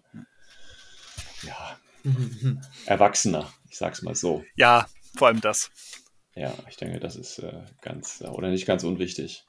ja, 1.43 1.77
erwachsener, 2.85 3.51
ich 3.69 3.77
sag's 3.77 4.01
mal 4.03 4.15
so. 4.15 4.43
Ja, 4.55 4.87
vor 5.17 5.27
allem 5.29 5.41
das. 5.41 5.71
Ja, 6.35 6.53
ich 6.69 6.77
denke, 6.77 6.99
das 6.99 7.15
ist 7.15 7.39
äh, 7.39 7.63
ganz, 7.81 8.21
oder 8.21 8.49
nicht 8.49 8.67
ganz 8.67 8.83
unwichtig. 8.83 9.43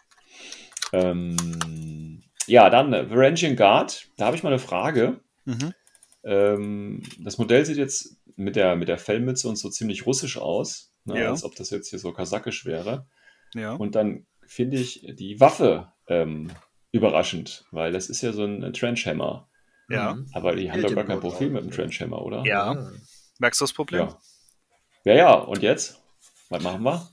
Ähm, 0.92 2.22
ja, 2.46 2.70
dann 2.70 2.92
äh, 2.92 3.08
Varangian 3.10 3.56
Guard, 3.56 4.08
da 4.16 4.26
habe 4.26 4.36
ich 4.36 4.42
mal 4.42 4.48
eine 4.48 4.58
Frage. 4.58 5.20
Mhm. 5.44 5.74
Ähm, 6.24 7.02
das 7.18 7.38
Modell 7.38 7.64
sieht 7.64 7.76
jetzt 7.76 8.16
mit 8.36 8.56
der, 8.56 8.74
mit 8.76 8.88
der 8.88 8.98
Fellmütze 8.98 9.48
und 9.48 9.56
so 9.56 9.68
ziemlich 9.68 10.06
russisch 10.06 10.38
aus, 10.38 10.92
ne, 11.04 11.20
Ja. 11.20 11.30
als 11.30 11.44
ob 11.44 11.54
das 11.56 11.70
jetzt 11.70 11.90
hier 11.90 11.98
so 11.98 12.12
kasakisch 12.12 12.64
wäre. 12.64 13.06
Ja. 13.54 13.74
Und 13.74 13.94
dann 13.94 14.26
finde 14.50 14.78
ich 14.78 15.06
die 15.14 15.38
Waffe 15.38 15.92
ähm, 16.08 16.50
überraschend, 16.90 17.66
weil 17.70 17.92
das 17.92 18.10
ist 18.10 18.20
ja 18.20 18.32
so 18.32 18.44
ein 18.44 18.72
Trenchhammer. 18.72 19.48
Ja. 19.88 20.18
Aber 20.32 20.56
die 20.56 20.72
haben 20.72 20.82
doch 20.82 20.92
gar 20.92 21.04
kein 21.04 21.20
Profil 21.20 21.50
mit 21.50 21.62
dem 21.62 21.70
ja. 21.70 21.76
Trenchhammer, 21.76 22.20
oder? 22.20 22.44
Ja. 22.44 22.74
Ja. 22.74 22.90
Merkst 23.38 23.60
du 23.60 23.64
das 23.64 23.72
Problem? 23.72 24.08
Ja. 24.08 24.18
Ja, 25.04 25.14
ja, 25.14 25.34
und 25.34 25.62
jetzt? 25.62 26.02
Was 26.48 26.64
machen 26.64 26.82
wir? 26.82 27.08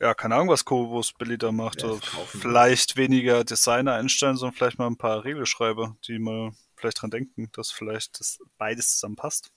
Ja, 0.00 0.14
keine 0.14 0.34
Ahnung, 0.36 0.48
was 0.48 0.64
Kobus 0.64 1.12
Billy 1.12 1.36
da 1.36 1.52
macht. 1.52 1.82
Ja, 1.82 1.92
Äh, 1.92 1.98
vielleicht 2.26 2.96
weniger 2.96 3.44
Designer 3.44 3.92
einstellen, 3.92 4.36
sondern 4.36 4.56
vielleicht 4.56 4.78
mal 4.78 4.86
ein 4.86 4.96
paar 4.96 5.24
Regelschreiber, 5.24 5.96
die 6.08 6.18
mal 6.18 6.52
vielleicht 6.74 7.02
dran 7.02 7.10
denken, 7.10 7.50
dass 7.52 7.70
vielleicht 7.70 8.18
das 8.18 8.38
beides 8.56 8.92
zusammenpasst. 8.92 9.52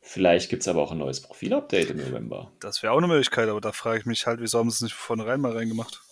Vielleicht 0.00 0.48
gibt 0.48 0.62
es 0.62 0.68
aber 0.68 0.82
auch 0.82 0.92
ein 0.92 0.98
neues 0.98 1.20
Profil-Update 1.20 1.90
im 1.90 1.98
November. 1.98 2.52
Das 2.60 2.82
wäre 2.82 2.92
auch 2.92 2.98
eine 2.98 3.08
Möglichkeit, 3.08 3.48
aber 3.48 3.60
da 3.60 3.72
frage 3.72 3.98
ich 3.98 4.06
mich 4.06 4.26
halt, 4.26 4.40
wieso 4.40 4.60
haben 4.60 4.70
sie 4.70 4.76
es 4.76 4.80
nicht 4.82 4.94
von 4.94 5.18
vornherein 5.18 5.40
mal 5.40 5.52
reingemacht? 5.52 6.05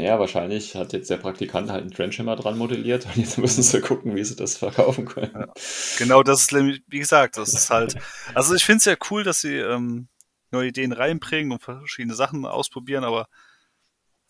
Naja, 0.00 0.18
wahrscheinlich 0.18 0.74
hat 0.76 0.94
jetzt 0.94 1.10
der 1.10 1.18
Praktikant 1.18 1.70
halt 1.70 1.82
einen 1.82 1.90
Trenchhammer 1.90 2.34
dran 2.34 2.56
modelliert 2.56 3.04
und 3.04 3.18
jetzt 3.18 3.36
müssen 3.36 3.62
sie 3.62 3.82
gucken, 3.82 4.16
wie 4.16 4.24
sie 4.24 4.34
das 4.34 4.56
verkaufen 4.56 5.04
können. 5.04 5.52
Genau, 5.98 6.22
das 6.22 6.40
ist 6.40 6.52
nämlich, 6.52 6.82
wie 6.86 7.00
gesagt, 7.00 7.36
das 7.36 7.52
ist 7.52 7.68
halt. 7.68 7.96
Also 8.32 8.54
ich 8.54 8.64
finde 8.64 8.78
es 8.78 8.86
ja 8.86 8.94
cool, 9.10 9.24
dass 9.24 9.42
sie 9.42 9.56
ähm, 9.56 10.08
neue 10.52 10.68
Ideen 10.68 10.92
reinbringen 10.92 11.52
und 11.52 11.62
verschiedene 11.62 12.14
Sachen 12.14 12.46
ausprobieren, 12.46 13.04
aber 13.04 13.28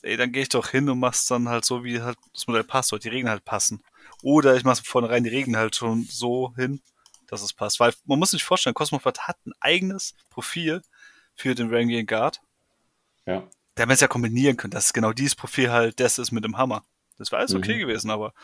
ey, 0.03 0.17
dann 0.17 0.33
gehe 0.33 0.43
ich 0.43 0.49
doch 0.49 0.71
hin 0.71 0.91
und 0.91 0.99
mach's 0.99 1.29
dann 1.29 1.49
halt 1.49 1.65
so, 1.65 1.85
wie 1.85 2.03
halt 2.03 2.19
das 2.35 2.49
Modell 2.49 2.65
passt, 2.65 2.93
oder 2.93 3.01
die 3.01 3.11
Regeln 3.11 3.31
halt 3.31 3.45
passen. 3.45 3.81
Oder 4.25 4.57
ich 4.57 4.65
mache 4.65 4.79
von 4.79 4.85
vornherein 4.87 5.23
die 5.23 5.31
Regeln 5.31 5.57
halt 5.57 5.77
schon 5.77 6.03
so 6.03 6.53
hin, 6.57 6.81
dass 7.29 7.43
es 7.43 7.53
passt. 7.53 7.79
Weil 7.79 7.95
man 8.07 8.19
muss 8.19 8.33
sich 8.33 8.43
vorstellen, 8.43 8.75
Cosmofort 8.75 9.29
hat 9.29 9.37
ein 9.47 9.53
eigenes 9.61 10.17
Profil 10.31 10.83
für 11.37 11.55
den 11.55 11.73
Rangian 11.73 12.07
Guard. 12.07 12.41
Ja. 13.25 13.49
Da 13.81 13.85
haben 13.85 13.89
wir 13.89 13.95
es 13.95 14.01
ja 14.01 14.09
kombinieren 14.09 14.59
können, 14.59 14.73
dass 14.73 14.93
genau 14.93 15.15
dieses 15.15 15.35
Profil 15.35 15.71
halt 15.73 16.01
das 16.01 16.19
ist 16.19 16.33
mit 16.33 16.45
dem 16.45 16.59
Hammer. 16.59 16.85
Das 17.17 17.33
wäre 17.33 17.41
alles 17.41 17.55
okay 17.55 17.77
Mhm. 17.77 17.81
gewesen, 17.81 18.11
aber 18.11 18.35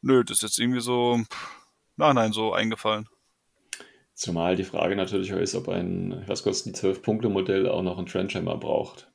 nö, 0.00 0.24
das 0.24 0.38
ist 0.38 0.42
jetzt 0.42 0.58
irgendwie 0.58 0.80
so, 0.80 1.22
nein, 1.94 2.16
nein, 2.16 2.32
so 2.32 2.52
eingefallen. 2.52 3.08
Zumal 4.14 4.56
die 4.56 4.64
Frage 4.64 4.96
natürlich 4.96 5.32
auch 5.32 5.38
ist, 5.38 5.54
ob 5.54 5.68
ein, 5.68 6.24
was 6.26 6.42
kostet 6.42 6.74
ein 6.74 6.74
12-Punkte-Modell 6.74 7.68
auch 7.68 7.82
noch 7.82 7.96
einen 7.96 8.08
Trenchhammer 8.08 8.56
braucht. 8.56 9.08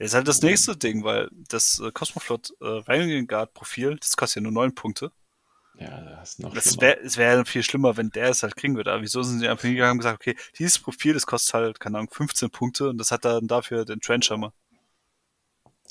Das 0.00 0.06
ist 0.08 0.14
halt 0.14 0.26
das 0.26 0.42
nächste 0.42 0.76
Ding, 0.76 1.04
weil 1.04 1.28
das 1.32 1.78
äh, 1.78 1.92
Cosmoflot 1.92 2.52
äh, 2.60 3.22
Guard 3.26 3.54
Profil, 3.54 3.96
das 4.00 4.16
kostet 4.16 4.36
ja 4.36 4.42
nur 4.42 4.50
neun 4.50 4.74
Punkte. 4.74 5.12
Ja, 5.78 6.00
das 6.00 6.30
ist 6.30 6.40
noch 6.40 6.52
Das 6.54 6.64
schlimmer. 6.64 6.82
wäre 6.82 7.00
es 7.02 7.16
wär 7.18 7.44
viel 7.46 7.62
schlimmer, 7.62 7.96
wenn 7.96 8.10
der 8.10 8.30
es 8.30 8.42
halt 8.42 8.56
kriegen 8.56 8.74
würde. 8.74 8.92
Aber 8.92 9.02
wieso 9.02 9.22
sind 9.22 9.38
sie 9.38 9.46
einfach 9.48 9.62
hingegangen 9.62 9.92
und 9.92 9.98
gesagt, 9.98 10.20
okay, 10.20 10.36
dieses 10.58 10.80
Profil, 10.80 11.14
das 11.14 11.24
kostet 11.26 11.54
halt, 11.54 11.78
keine 11.78 11.98
Ahnung, 11.98 12.10
15 12.12 12.50
Punkte 12.50 12.88
und 12.88 12.98
das 12.98 13.12
hat 13.12 13.24
dann 13.24 13.46
dafür 13.46 13.84
den 13.84 14.00
Trenchhammer. 14.00 14.52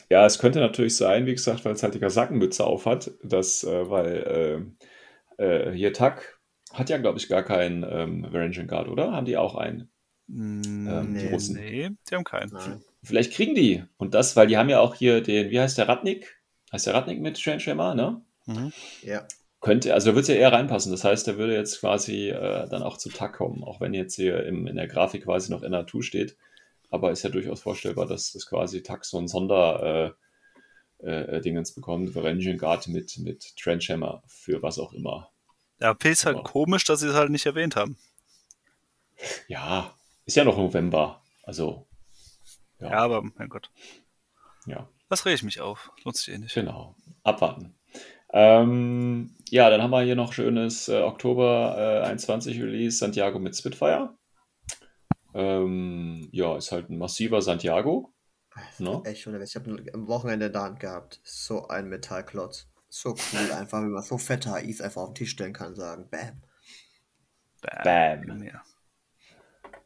Ja, 0.10 0.26
es 0.26 0.40
könnte 0.40 0.60
natürlich 0.60 0.96
sein, 0.98 1.26
wie 1.26 1.34
gesagt, 1.34 1.64
weil 1.66 1.74
es 1.74 1.84
halt 1.84 1.94
die 1.94 2.00
Kasackenmütze 2.00 2.66
aufhat, 2.66 3.12
dass, 3.24 3.64
äh, 3.64 3.90
weil 3.90 4.74
äh, 5.40 5.44
äh, 5.44 5.74
hier 5.74 5.94
Tak 5.94 6.40
hat 6.74 6.90
ja, 6.90 6.98
glaube 6.98 7.18
ich, 7.18 7.28
gar 7.28 7.44
keinen 7.44 7.84
ähm, 7.90 8.24
Varangian 8.32 8.68
Guard, 8.68 8.88
oder? 8.88 9.12
Haben 9.12 9.26
die 9.26 9.38
auch 9.38 9.56
einen? 9.56 9.90
Mm, 10.28 10.88
Ähm, 10.88 11.18
die 11.18 11.26
nee, 11.26 11.34
Russen. 11.34 11.56
nee, 11.56 11.90
die 12.10 12.16
haben 12.16 12.24
keinen. 12.24 12.52
Nein. 12.52 12.82
Vielleicht 13.04 13.34
kriegen 13.34 13.56
die. 13.56 13.84
Und 13.98 14.14
das, 14.14 14.36
weil 14.36 14.48
die 14.48 14.58
haben 14.58 14.70
ja 14.70 14.80
auch 14.80 14.96
hier 14.96 15.22
den, 15.22 15.50
wie 15.50 15.60
heißt 15.60 15.78
der 15.78 15.88
Ratnik? 15.88 16.40
Heißt 16.72 16.88
der 16.88 16.94
Ratnik 16.94 17.20
mit 17.22 17.42
Trenchhammer, 17.42 17.96
ne? 17.96 18.22
Mhm. 18.46 18.72
Ja. 19.02 19.28
Könnte, 19.60 19.94
also 19.94 20.10
da 20.10 20.16
würde 20.16 20.22
es 20.22 20.28
ja 20.28 20.36
eher 20.36 20.52
reinpassen. 20.54 20.92
Das 20.92 21.04
heißt, 21.04 21.28
der 21.28 21.38
würde 21.38 21.56
jetzt 21.56 21.80
quasi 21.82 22.30
äh, 22.30 22.68
dann 22.70 22.82
auch 22.84 22.98
zu 22.98 23.10
Tak 23.10 23.34
kommen, 23.34 23.64
auch 23.64 23.80
wenn 23.80 23.94
jetzt 23.94 24.16
hier 24.16 24.44
im, 24.46 24.66
in 24.68 24.76
der 24.76 24.88
Grafik 24.88 25.26
quasi 25.26 25.52
noch 25.52 25.62
NR2 25.64 26.02
steht. 26.02 26.36
Aber 26.92 27.12
ist 27.12 27.24
ja 27.24 27.30
durchaus 27.30 27.62
vorstellbar, 27.62 28.06
dass 28.06 28.34
das 28.34 28.46
quasi 28.46 28.84
ein 28.88 29.28
Sonder, 29.28 30.16
äh, 31.00 31.10
äh 31.10 31.42
Dingens 31.42 31.74
bekommt. 31.74 32.14
Varangian 32.14 32.58
Guard 32.58 32.88
mit, 32.90 33.18
mit 33.18 33.56
Trenchhammer 33.58 34.22
für 34.28 34.62
was 34.62 34.78
auch 34.78 34.94
immer. 34.94 35.32
Ja, 35.80 35.94
P 35.96 36.12
ist 36.12 36.26
halt 36.26 36.38
Aber- 36.38 36.44
komisch, 36.48 36.84
dass 36.84 37.00
sie 37.00 37.08
es 37.08 37.16
halt 37.16 37.32
nicht 37.32 37.46
erwähnt 37.48 37.76
haben. 37.76 37.98
Ja, 39.48 39.96
ist 40.26 40.38
ja 40.38 40.44
noch 40.44 40.58
November. 40.58 41.22
Also, 41.44 41.88
Ja, 42.80 42.90
ja, 42.92 42.98
aber, 43.00 43.24
mein 43.36 43.50
Gott. 43.50 43.72
ja. 44.66 44.88
Was 45.10 45.26
rege 45.26 45.36
ich 45.36 45.44
mich 45.44 45.60
auf? 45.60 45.92
Nutzt 46.06 46.28
ihr 46.28 46.36
eh 46.36 46.38
nicht. 46.38 46.54
Genau, 46.54 46.96
abwarten. 47.24 47.76
Ähm, 48.34 49.36
ja, 49.50 49.70
dann 49.70 49.82
haben 49.82 49.92
wir 49.92 50.04
hier 50.04 50.16
noch 50.16 50.32
schönes 50.34 50.88
äh, 50.88 51.02
Oktober 51.02 51.76
äh, 52.04 52.08
21 52.08 52.62
Release 52.62 52.98
Santiago 52.98 53.38
mit 53.40 53.56
Spitfire. 53.56 54.14
Ähm, 55.34 56.28
ja, 56.32 56.58
ist 56.58 56.72
halt 56.72 56.90
ein 56.90 56.98
massiver 56.98 57.42
Santiago. 57.42 58.14
Ne? 58.80 59.02
Echt, 59.06 59.26
oder? 59.28 59.42
Ich 59.42 59.56
habe 59.56 59.84
am 59.94 60.08
Wochenende 60.08 60.48
in 60.48 60.54
der 60.54 60.62
Hand 60.62 60.80
gehabt. 60.80 61.22
So 61.24 61.68
ein 61.68 61.88
Metallklotz. 61.88 62.68
So 62.90 63.12
cool 63.12 63.52
einfach, 63.54 63.82
wie 63.82 63.88
man 63.88 64.04
so 64.04 64.18
fette 64.18 64.54
HIs 64.54 64.82
einfach 64.82 65.04
auf 65.04 65.10
den 65.10 65.16
Tisch 65.16 65.32
stellen 65.32 65.54
kann, 65.54 65.76
sagen. 65.76 66.10
Bam. 66.10 66.42
Bam. 67.84 68.44
Ja. 68.44 68.62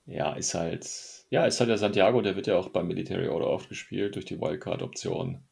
Ja, 0.08 0.34
ist 0.34 0.54
halt, 0.54 0.88
ja, 1.30 1.46
ist 1.46 1.60
halt 1.60 1.70
der 1.70 1.78
Santiago, 1.78 2.22
der 2.22 2.36
wird 2.36 2.48
ja 2.48 2.56
auch 2.56 2.70
beim 2.70 2.88
Military 2.88 3.28
Order 3.28 3.48
oft 3.48 3.70
gespielt 3.70 4.16
durch 4.16 4.26
die 4.26 4.40
Wildcard-Option. 4.40 5.44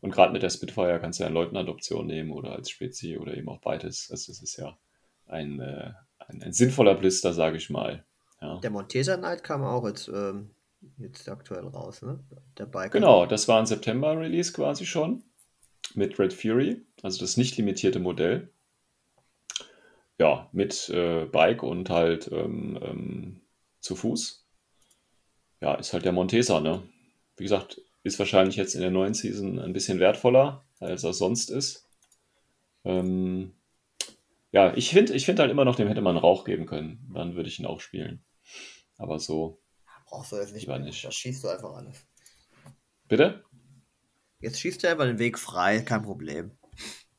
Und 0.00 0.10
gerade 0.10 0.32
mit 0.32 0.42
der 0.42 0.50
Spitfire 0.50 1.00
kannst 1.00 1.18
du 1.18 1.24
ja 1.24 1.28
eine 1.28 1.34
Leutnant-Option 1.34 2.06
nehmen 2.06 2.30
oder 2.30 2.52
als 2.52 2.70
Spezi 2.70 3.18
oder 3.18 3.36
eben 3.36 3.48
auch 3.48 3.60
beides. 3.60 4.08
Also 4.10 4.30
es 4.30 4.42
ist 4.42 4.56
ja 4.56 4.78
ein, 5.26 5.60
äh, 5.60 5.92
ein, 6.18 6.42
ein 6.42 6.52
sinnvoller 6.52 6.94
Blister, 6.94 7.32
sage 7.32 7.56
ich 7.56 7.70
mal. 7.70 8.04
Ja. 8.40 8.58
Der 8.58 8.70
Montesa 8.70 9.16
Knight 9.16 9.42
kam 9.42 9.64
auch 9.64 9.86
jetzt, 9.86 10.08
ähm, 10.08 10.50
jetzt 10.98 11.28
aktuell 11.28 11.66
raus, 11.66 12.02
ne? 12.02 12.18
Der 12.58 12.66
Biker. 12.66 12.90
Genau, 12.90 13.26
das 13.26 13.48
war 13.48 13.58
ein 13.58 13.66
September-Release 13.66 14.52
quasi 14.52 14.86
schon 14.86 15.22
mit 15.94 16.18
Red 16.18 16.32
Fury, 16.32 16.82
also 17.02 17.18
das 17.20 17.36
nicht 17.36 17.56
limitierte 17.56 17.98
Modell. 17.98 18.50
Ja, 20.18 20.48
mit 20.52 20.88
äh, 20.88 21.26
Bike 21.26 21.62
und 21.62 21.90
halt 21.90 22.30
ähm, 22.32 22.78
ähm, 22.82 23.40
zu 23.80 23.96
Fuß. 23.96 24.46
Ja, 25.60 25.74
ist 25.74 25.92
halt 25.92 26.04
der 26.04 26.12
Montesa, 26.12 26.60
ne? 26.60 26.82
Wie 27.36 27.44
gesagt, 27.44 27.80
ist 28.02 28.18
wahrscheinlich 28.18 28.56
jetzt 28.56 28.74
in 28.74 28.80
der 28.80 28.90
neuen 28.90 29.14
Season 29.14 29.58
ein 29.58 29.72
bisschen 29.72 29.98
wertvoller, 29.98 30.64
als 30.80 31.04
er 31.04 31.12
sonst 31.12 31.50
ist. 31.50 31.88
Ähm, 32.84 33.52
ja, 34.56 34.72
ich 34.74 34.88
finde 34.88 35.12
ich 35.12 35.26
find 35.26 35.38
halt 35.38 35.50
immer 35.50 35.66
noch, 35.66 35.76
dem 35.76 35.86
hätte 35.86 36.00
man 36.00 36.16
Rauch 36.16 36.44
geben 36.44 36.64
können. 36.64 37.10
Dann 37.12 37.34
würde 37.36 37.50
ich 37.50 37.58
ihn 37.60 37.66
auch 37.66 37.80
spielen. 37.80 38.24
Aber 38.96 39.18
so, 39.18 39.60
Brauchst 40.06 40.32
du 40.32 40.36
jetzt 40.36 40.54
nicht 40.54 40.66
mehr. 40.66 40.78
nicht. 40.78 41.04
Da 41.04 41.10
schießt 41.12 41.44
du 41.44 41.48
einfach 41.48 41.74
alles. 41.74 42.06
bitte? 43.06 43.44
Jetzt 44.40 44.58
schießt 44.60 44.82
du 44.82 44.88
einfach 44.88 45.04
den 45.04 45.18
Weg 45.18 45.38
frei, 45.38 45.80
kein 45.80 46.00
Problem. 46.02 46.52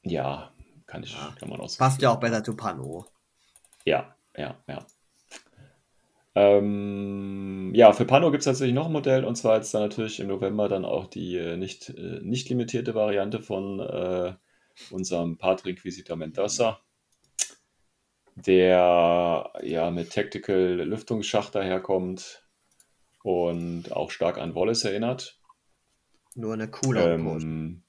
Ja, 0.02 0.52
kann 0.88 1.04
ich, 1.04 1.14
Ja. 1.14 1.36
kann 1.40 1.50
man 1.50 1.60
auch 1.62 1.78
Passt 1.78 2.02
ja 2.02 2.10
auch 2.10 2.20
besser 2.20 2.44
zu 2.44 2.56
Pano. 2.56 3.06
Ja, 3.86 4.16
ja, 4.36 4.58
ja. 4.68 4.88
Ähm, 6.34 7.72
ja, 7.76 7.94
für 7.94 8.06
Pano 8.06 8.32
gibt 8.32 8.42
es 8.42 8.46
tatsächlich 8.46 8.74
noch 8.76 8.88
ein 8.88 8.92
Modell 8.92 9.26
und 9.26 9.36
zwar 9.36 9.58
jetzt 9.58 9.74
dann 9.76 9.84
natürlich 9.84 10.20
im 10.20 10.28
November 10.28 10.70
dann 10.70 10.86
auch 10.86 11.06
die 11.06 11.36
äh, 11.38 11.56
nicht, 11.58 11.90
äh, 11.90 12.20
nicht 12.24 12.50
limitierte 12.50 12.96
Variante 12.96 13.42
von 13.42 13.80
äh, 13.80 14.34
unserem 14.90 15.38
Patrick 15.38 15.84
Mendoza, 16.16 16.80
der 18.46 19.52
ja 19.62 19.92
mit 19.92 20.12
Tactical 20.12 20.82
Lüftungsschacht 20.82 21.56
daherkommt 21.56 22.44
und 23.24 23.92
auch 23.92 24.12
stark 24.12 24.38
an 24.38 24.56
Wallace 24.56 24.86
erinnert. 24.86 25.40
Nur 26.36 26.54
eine 26.54 26.70
coole. 26.70 27.14
Ähm, 27.14 27.84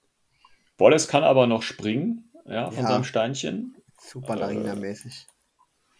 Wallace 0.78 1.08
kann 1.08 1.24
aber 1.24 1.46
noch 1.46 1.62
springen, 1.62 2.32
ja, 2.46 2.70
von 2.70 2.84
Ja. 2.84 2.90
seinem 2.90 3.04
Steinchen. 3.04 3.76
Super 4.00 4.36
Larina-mäßig. 4.36 5.26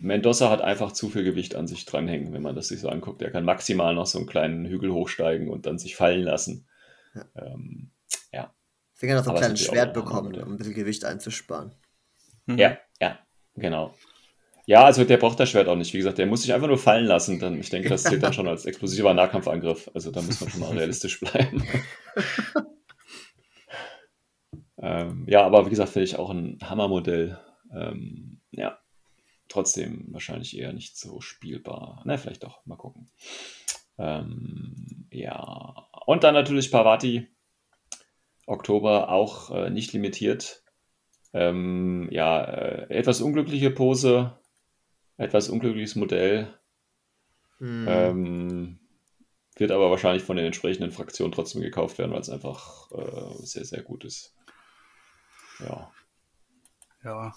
Mendoza 0.00 0.48
hat 0.48 0.60
einfach 0.60 0.92
zu 0.92 1.08
viel 1.10 1.24
Gewicht 1.24 1.56
an 1.56 1.66
sich 1.66 1.84
dranhängen, 1.84 2.32
wenn 2.32 2.42
man 2.42 2.54
das 2.54 2.68
sich 2.68 2.80
so 2.80 2.88
anguckt. 2.88 3.20
Er 3.20 3.32
kann 3.32 3.44
maximal 3.44 3.94
noch 3.94 4.06
so 4.06 4.18
einen 4.18 4.28
kleinen 4.28 4.64
Hügel 4.64 4.92
hochsteigen 4.92 5.50
und 5.50 5.66
dann 5.66 5.78
sich 5.78 5.96
fallen 5.96 6.22
lassen. 6.22 6.68
Ja. 7.14 7.24
Ähm, 7.34 7.90
Deswegen 9.00 9.12
hat 9.12 9.20
er 9.20 9.24
so 9.24 9.30
ein 9.30 9.36
kleines 9.36 9.60
Schwert 9.60 9.90
auch 9.90 10.02
bekommen, 10.02 10.34
um 10.42 10.52
ein 10.54 10.56
bisschen 10.56 10.74
Gewicht 10.74 11.04
einzusparen. 11.04 11.72
Mhm. 12.46 12.58
ja, 12.58 12.78
ja, 13.00 13.16
genau. 13.54 13.94
Ja, 14.68 14.84
also 14.84 15.02
der 15.04 15.16
braucht 15.16 15.40
das 15.40 15.48
Schwert 15.48 15.66
auch 15.66 15.76
nicht. 15.76 15.94
Wie 15.94 15.96
gesagt, 15.96 16.18
der 16.18 16.26
muss 16.26 16.42
sich 16.42 16.52
einfach 16.52 16.68
nur 16.68 16.76
fallen 16.76 17.06
lassen. 17.06 17.38
Dann, 17.38 17.58
ich 17.58 17.70
denke, 17.70 17.88
das 17.88 18.02
zählt 18.02 18.22
dann 18.22 18.34
schon 18.34 18.46
als 18.46 18.66
explosiver 18.66 19.14
Nahkampfangriff. 19.14 19.90
Also 19.94 20.10
da 20.10 20.20
muss 20.20 20.42
man 20.42 20.50
schon 20.50 20.60
mal 20.60 20.76
realistisch 20.76 21.20
bleiben. 21.20 21.66
ähm, 24.76 25.24
ja, 25.26 25.46
aber 25.46 25.64
wie 25.64 25.70
gesagt, 25.70 25.88
finde 25.88 26.04
ich 26.04 26.18
auch 26.18 26.28
ein 26.28 26.58
Hammermodell. 26.62 27.38
Ähm, 27.74 28.42
ja, 28.50 28.78
trotzdem 29.48 30.08
wahrscheinlich 30.10 30.54
eher 30.54 30.74
nicht 30.74 30.98
so 30.98 31.22
spielbar. 31.22 32.02
Na, 32.04 32.18
vielleicht 32.18 32.44
doch. 32.44 32.60
Mal 32.66 32.76
gucken. 32.76 33.10
Ähm, 33.96 35.08
ja, 35.10 35.88
und 36.04 36.24
dann 36.24 36.34
natürlich 36.34 36.70
Pavati. 36.70 37.26
Oktober 38.46 39.08
auch 39.08 39.50
äh, 39.50 39.70
nicht 39.70 39.94
limitiert. 39.94 40.62
Ähm, 41.32 42.08
ja, 42.10 42.44
äh, 42.44 42.94
etwas 42.94 43.22
unglückliche 43.22 43.70
Pose, 43.70 44.38
etwas 45.18 45.50
unglückliches 45.50 45.94
Modell. 45.96 46.58
Hm. 47.58 47.86
Ähm, 47.88 48.78
wird 49.56 49.72
aber 49.72 49.90
wahrscheinlich 49.90 50.22
von 50.22 50.36
den 50.36 50.46
entsprechenden 50.46 50.92
Fraktionen 50.92 51.32
trotzdem 51.32 51.60
gekauft 51.60 51.98
werden, 51.98 52.12
weil 52.12 52.20
es 52.20 52.30
einfach 52.30 52.90
äh, 52.92 53.44
sehr, 53.44 53.64
sehr 53.64 53.82
gut 53.82 54.04
ist. 54.04 54.34
Ja, 55.58 55.92
Ja. 57.02 57.34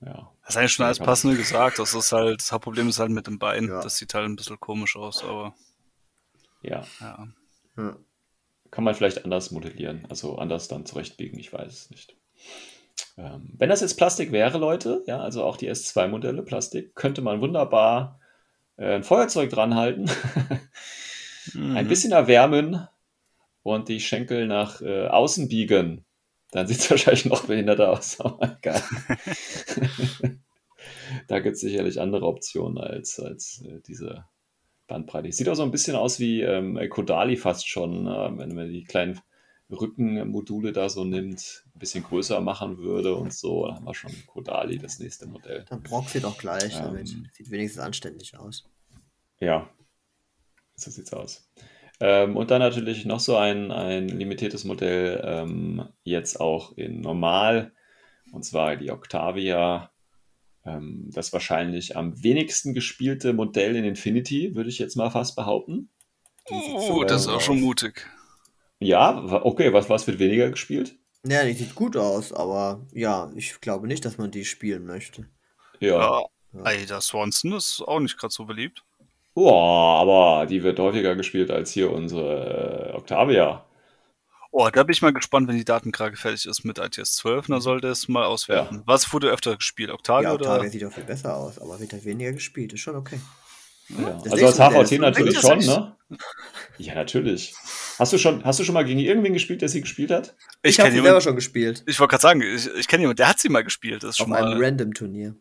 ja. 0.00 0.32
Das 0.42 0.50
ist 0.50 0.56
eigentlich 0.56 0.72
schon 0.72 0.86
alles 0.86 0.98
passende 0.98 1.36
gesagt. 1.36 1.78
Das 1.78 1.94
ist 1.94 2.10
halt, 2.12 2.40
das 2.40 2.50
Hauptproblem 2.52 2.88
ist 2.88 2.98
halt 2.98 3.12
mit 3.12 3.28
dem 3.28 3.38
Bein. 3.38 3.68
Ja. 3.68 3.80
Das 3.80 3.96
sieht 3.96 4.12
halt 4.14 4.26
ein 4.26 4.36
bisschen 4.36 4.58
komisch 4.58 4.96
aus, 4.96 5.22
aber 5.22 5.54
Ja, 6.62 6.84
ja. 7.00 7.28
Ja. 7.76 7.96
kann 8.72 8.82
man 8.82 8.94
vielleicht 8.96 9.24
anders 9.24 9.52
modellieren, 9.52 10.04
also 10.10 10.38
anders 10.38 10.66
dann 10.66 10.84
zurechtbiegen, 10.86 11.38
ich 11.38 11.52
weiß 11.52 11.72
es 11.72 11.90
nicht. 11.90 12.16
Ähm, 13.16 13.54
wenn 13.58 13.68
das 13.68 13.80
jetzt 13.80 13.96
Plastik 13.96 14.32
wäre, 14.32 14.58
Leute, 14.58 15.02
ja, 15.06 15.20
also 15.20 15.44
auch 15.44 15.56
die 15.56 15.70
S2-Modelle 15.70 16.42
Plastik, 16.42 16.94
könnte 16.94 17.22
man 17.22 17.40
wunderbar 17.40 18.20
äh, 18.76 18.96
ein 18.96 19.04
Feuerzeug 19.04 19.50
dranhalten, 19.50 20.10
ein 21.54 21.86
Mhm. 21.86 21.88
bisschen 21.88 22.12
erwärmen 22.12 22.86
und 23.62 23.88
die 23.88 24.00
Schenkel 24.00 24.46
nach 24.46 24.80
äh, 24.82 25.06
außen 25.08 25.48
biegen. 25.48 26.04
Dann 26.50 26.66
sieht 26.66 26.78
es 26.78 26.90
wahrscheinlich 26.90 27.26
noch 27.26 27.44
behinderter 27.46 27.90
aus. 27.90 28.20
Aber 28.20 28.58
geil. 28.62 28.82
da 31.28 31.40
gibt 31.40 31.54
es 31.56 31.60
sicherlich 31.60 32.00
andere 32.00 32.26
Optionen 32.26 32.78
als, 32.78 33.20
als 33.20 33.62
äh, 33.66 33.80
diese 33.86 34.24
Bandbreite. 34.86 35.32
Sieht 35.32 35.48
auch 35.48 35.54
so 35.54 35.62
ein 35.62 35.70
bisschen 35.70 35.96
aus 35.96 36.20
wie 36.20 36.42
ähm, 36.42 36.78
Kodali 36.90 37.36
fast 37.36 37.68
schon, 37.68 38.06
äh, 38.06 38.38
wenn 38.38 38.54
man 38.54 38.70
die 38.70 38.84
kleinen 38.84 39.20
Rückenmodule 39.70 40.72
da 40.72 40.88
so 40.88 41.04
nimmt, 41.04 41.64
ein 41.74 41.78
bisschen 41.78 42.02
größer 42.02 42.40
machen 42.40 42.78
würde 42.78 43.14
und 43.14 43.32
so. 43.32 43.66
Dann 43.66 43.76
haben 43.76 43.86
wir 43.86 43.94
schon 43.94 44.12
Kodali, 44.26 44.78
das 44.78 44.98
nächste 44.98 45.26
Modell. 45.26 45.64
Dann 45.68 45.82
Brock 45.82 46.08
sieht 46.08 46.24
auch 46.24 46.38
gleich. 46.38 46.74
Ähm. 46.76 46.82
damit. 46.82 47.08
Sieht 47.32 47.50
wenigstens 47.50 47.82
anständig 47.82 48.36
aus. 48.38 48.64
Ja, 49.40 49.68
so 50.74 50.90
sieht's 50.90 51.12
aus. 51.12 51.48
Ähm, 52.00 52.36
und 52.36 52.50
dann 52.50 52.60
natürlich 52.60 53.04
noch 53.04 53.20
so 53.20 53.36
ein, 53.36 53.72
ein 53.72 54.08
limitiertes 54.08 54.64
Modell, 54.64 55.20
ähm, 55.24 55.88
jetzt 56.04 56.40
auch 56.40 56.76
in 56.76 57.00
normal, 57.00 57.72
und 58.32 58.44
zwar 58.44 58.76
die 58.76 58.90
Octavia. 58.90 59.90
Ähm, 60.64 61.10
das 61.12 61.32
wahrscheinlich 61.32 61.96
am 61.96 62.22
wenigsten 62.22 62.74
gespielte 62.74 63.32
Modell 63.32 63.76
in 63.76 63.84
Infinity, 63.84 64.54
würde 64.54 64.70
ich 64.70 64.78
jetzt 64.78 64.96
mal 64.96 65.10
fast 65.10 65.34
behaupten. 65.34 65.90
Oh, 66.50 67.04
das 67.04 67.22
ist 67.22 67.28
auch 67.28 67.40
schon 67.40 67.60
mutig. 67.60 68.06
Ja, 68.80 69.42
okay, 69.44 69.72
was, 69.72 69.90
was 69.90 70.06
wird 70.06 70.18
weniger 70.18 70.50
gespielt? 70.50 70.96
Ja, 71.26 71.44
die 71.44 71.52
sieht 71.52 71.74
gut 71.74 71.96
aus, 71.96 72.32
aber 72.32 72.86
ja, 72.92 73.30
ich 73.34 73.60
glaube 73.60 73.86
nicht, 73.88 74.04
dass 74.04 74.18
man 74.18 74.30
die 74.30 74.44
spielen 74.44 74.86
möchte. 74.86 75.28
Ja. 75.80 76.22
Ja. 76.52 76.62
Alter, 76.62 77.00
Swanson 77.00 77.52
ist 77.52 77.82
auch 77.86 78.00
nicht 78.00 78.18
gerade 78.18 78.32
so 78.32 78.44
beliebt. 78.44 78.84
Boah, 79.34 80.00
aber 80.00 80.46
die 80.46 80.62
wird 80.62 80.78
häufiger 80.78 81.14
gespielt 81.14 81.50
als 81.50 81.72
hier 81.72 81.92
unsere 81.92 82.92
äh, 82.92 82.96
Octavia. 82.96 83.64
Oh, 84.50 84.68
da 84.72 84.82
bin 84.82 84.92
ich 84.92 85.02
mal 85.02 85.12
gespannt, 85.12 85.46
wenn 85.46 85.56
die 85.58 85.64
Datenkrake 85.64 86.16
fertig 86.16 86.46
ist 86.46 86.64
mit 86.64 86.78
ITS 86.78 87.16
12, 87.16 87.48
dann 87.48 87.60
sollte 87.60 87.88
es 87.88 88.08
mal 88.08 88.24
auswerten. 88.24 88.82
Was 88.86 89.12
wurde 89.12 89.30
öfter 89.30 89.56
gespielt? 89.56 89.90
Octavia 89.90 90.30
Ja, 90.30 90.34
oder? 90.34 90.50
Octavia 90.52 90.70
sieht 90.70 90.84
auch 90.84 90.92
viel 90.92 91.04
besser 91.04 91.36
aus, 91.36 91.58
aber 91.58 91.78
wird 91.78 91.92
halt 91.92 92.04
weniger 92.04 92.32
gespielt. 92.32 92.72
Ist 92.72 92.80
schon 92.80 92.96
okay. 92.96 93.20
Ja. 93.88 94.20
Also 94.30 94.46
als 94.46 94.58
HVT 94.58 94.98
natürlich 95.00 95.38
schon, 95.38 95.58
ne? 95.60 95.96
Ja, 96.78 96.94
natürlich. 96.94 97.54
Hast 97.98 98.12
du 98.12 98.18
schon, 98.18 98.44
hast 98.44 98.60
du 98.60 98.64
schon 98.64 98.74
mal 98.74 98.84
gegen 98.84 99.00
irgendwen 99.00 99.32
gespielt, 99.32 99.62
der 99.62 99.68
sie 99.68 99.80
gespielt 99.80 100.10
hat? 100.10 100.36
Ich, 100.62 100.72
Ich 100.72 100.80
habe 100.80 100.88
kenne 100.88 100.92
sie 100.92 100.96
selber 100.96 101.08
jemanden, 101.08 101.24
schon 101.24 101.34
gespielt. 101.36 101.82
ich 101.86 101.98
wollte 101.98 102.12
gerade 102.12 102.22
sagen, 102.22 102.42
ich, 102.42 102.68
ich 102.76 102.86
kenne 102.88 103.02
jemanden, 103.02 103.16
der 103.16 103.28
hat 103.28 103.40
sie 103.40 103.48
mal 103.48 103.64
gespielt. 103.64 104.02
Das 104.02 104.10
ist 104.10 104.20
Auf 104.20 104.26
schon 104.28 104.34
einem 104.36 104.58
mal. 104.58 104.64
Random-Turnier. 104.64 105.34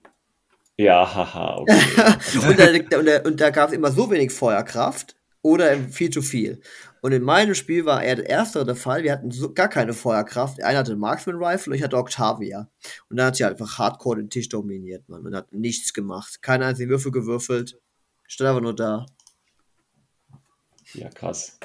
Ja, 0.78 1.14
haha, 1.14 1.58
okay. 1.58 1.74
und 2.48 2.60
da, 2.60 2.98
und 2.98 3.06
da, 3.06 3.22
und 3.22 3.42
da 3.42 3.50
gab 3.50 3.70
es 3.70 3.76
immer 3.76 3.92
so 3.92 4.10
wenig 4.12 4.32
Feuerkraft 4.32 5.16
oder 5.42 5.78
viel 5.90 6.10
zu 6.10 6.22
viel. 6.22 6.62
Und 7.02 7.12
in 7.14 7.24
meinem 7.24 7.54
Spiel 7.56 7.86
war 7.86 8.04
eher 8.04 8.16
der 8.16 8.30
erste 8.30 8.66
der 8.66 8.76
Fall. 8.76 9.04
Wir 9.04 9.12
hatten 9.14 9.32
so, 9.32 9.54
gar 9.54 9.70
keine 9.70 9.94
Feuerkraft. 9.94 10.62
Einer 10.64 10.80
hatte 10.80 10.92
einen 10.92 11.00
Marksman 11.00 11.42
Rifle 11.42 11.72
und 11.72 11.78
ich 11.78 11.84
hatte 11.84 11.98
Octavia. 11.98 12.70
Und 13.10 13.18
dann 13.18 13.28
hat 13.28 13.36
sie 13.36 13.46
einfach 13.46 13.78
hardcore 13.78 14.18
den 14.18 14.30
Tisch 14.30 14.50
dominiert, 14.50 15.08
Mann. 15.08 15.26
Und 15.26 15.36
hat 15.36 15.54
nichts 15.54 15.94
gemacht. 15.94 16.42
Keine 16.42 16.66
einzigen 16.66 16.90
Würfel 16.90 17.12
gewürfelt. 17.12 17.80
Stand 18.28 18.50
einfach 18.50 18.62
nur 18.62 18.76
da. 18.76 19.06
Ja, 20.94 21.10
krass. 21.10 21.60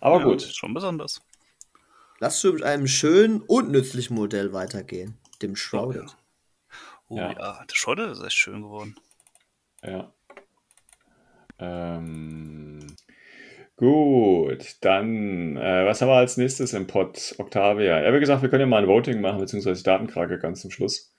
Aber 0.00 0.18
Ja, 0.18 0.24
gut. 0.24 0.42
ist 0.42 0.56
Schon 0.56 0.74
besonders. 0.74 1.20
Lass 2.18 2.44
uns 2.44 2.54
mit 2.54 2.62
einem 2.62 2.86
schönen 2.86 3.42
und 3.42 3.70
nützlichen 3.70 4.14
Modell 4.14 4.52
weitergehen. 4.52 5.18
Dem 5.42 5.54
Shrouded. 5.56 6.16
Oh 7.08 7.16
Ja. 7.18 7.32
ja, 7.32 7.64
der 7.64 7.74
Schotte 7.74 8.02
ist 8.04 8.22
echt 8.22 8.36
schön 8.36 8.62
geworden. 8.62 8.96
Ja. 9.82 10.12
Ähm, 11.58 12.86
gut, 13.76 14.76
dann, 14.80 15.56
äh, 15.56 15.86
was 15.86 16.00
haben 16.00 16.08
wir 16.08 16.16
als 16.16 16.36
nächstes 16.36 16.72
im 16.72 16.86
Pod? 16.86 17.34
Octavia. 17.38 18.02
Ja, 18.02 18.12
wie 18.14 18.20
gesagt, 18.20 18.42
wir 18.42 18.48
können 18.48 18.60
ja 18.62 18.66
mal 18.66 18.82
ein 18.82 18.88
Voting 18.88 19.20
machen, 19.20 19.38
beziehungsweise 19.38 19.82
Datenkrake 19.82 20.38
ganz 20.38 20.62
zum 20.62 20.70
Schluss. 20.70 21.14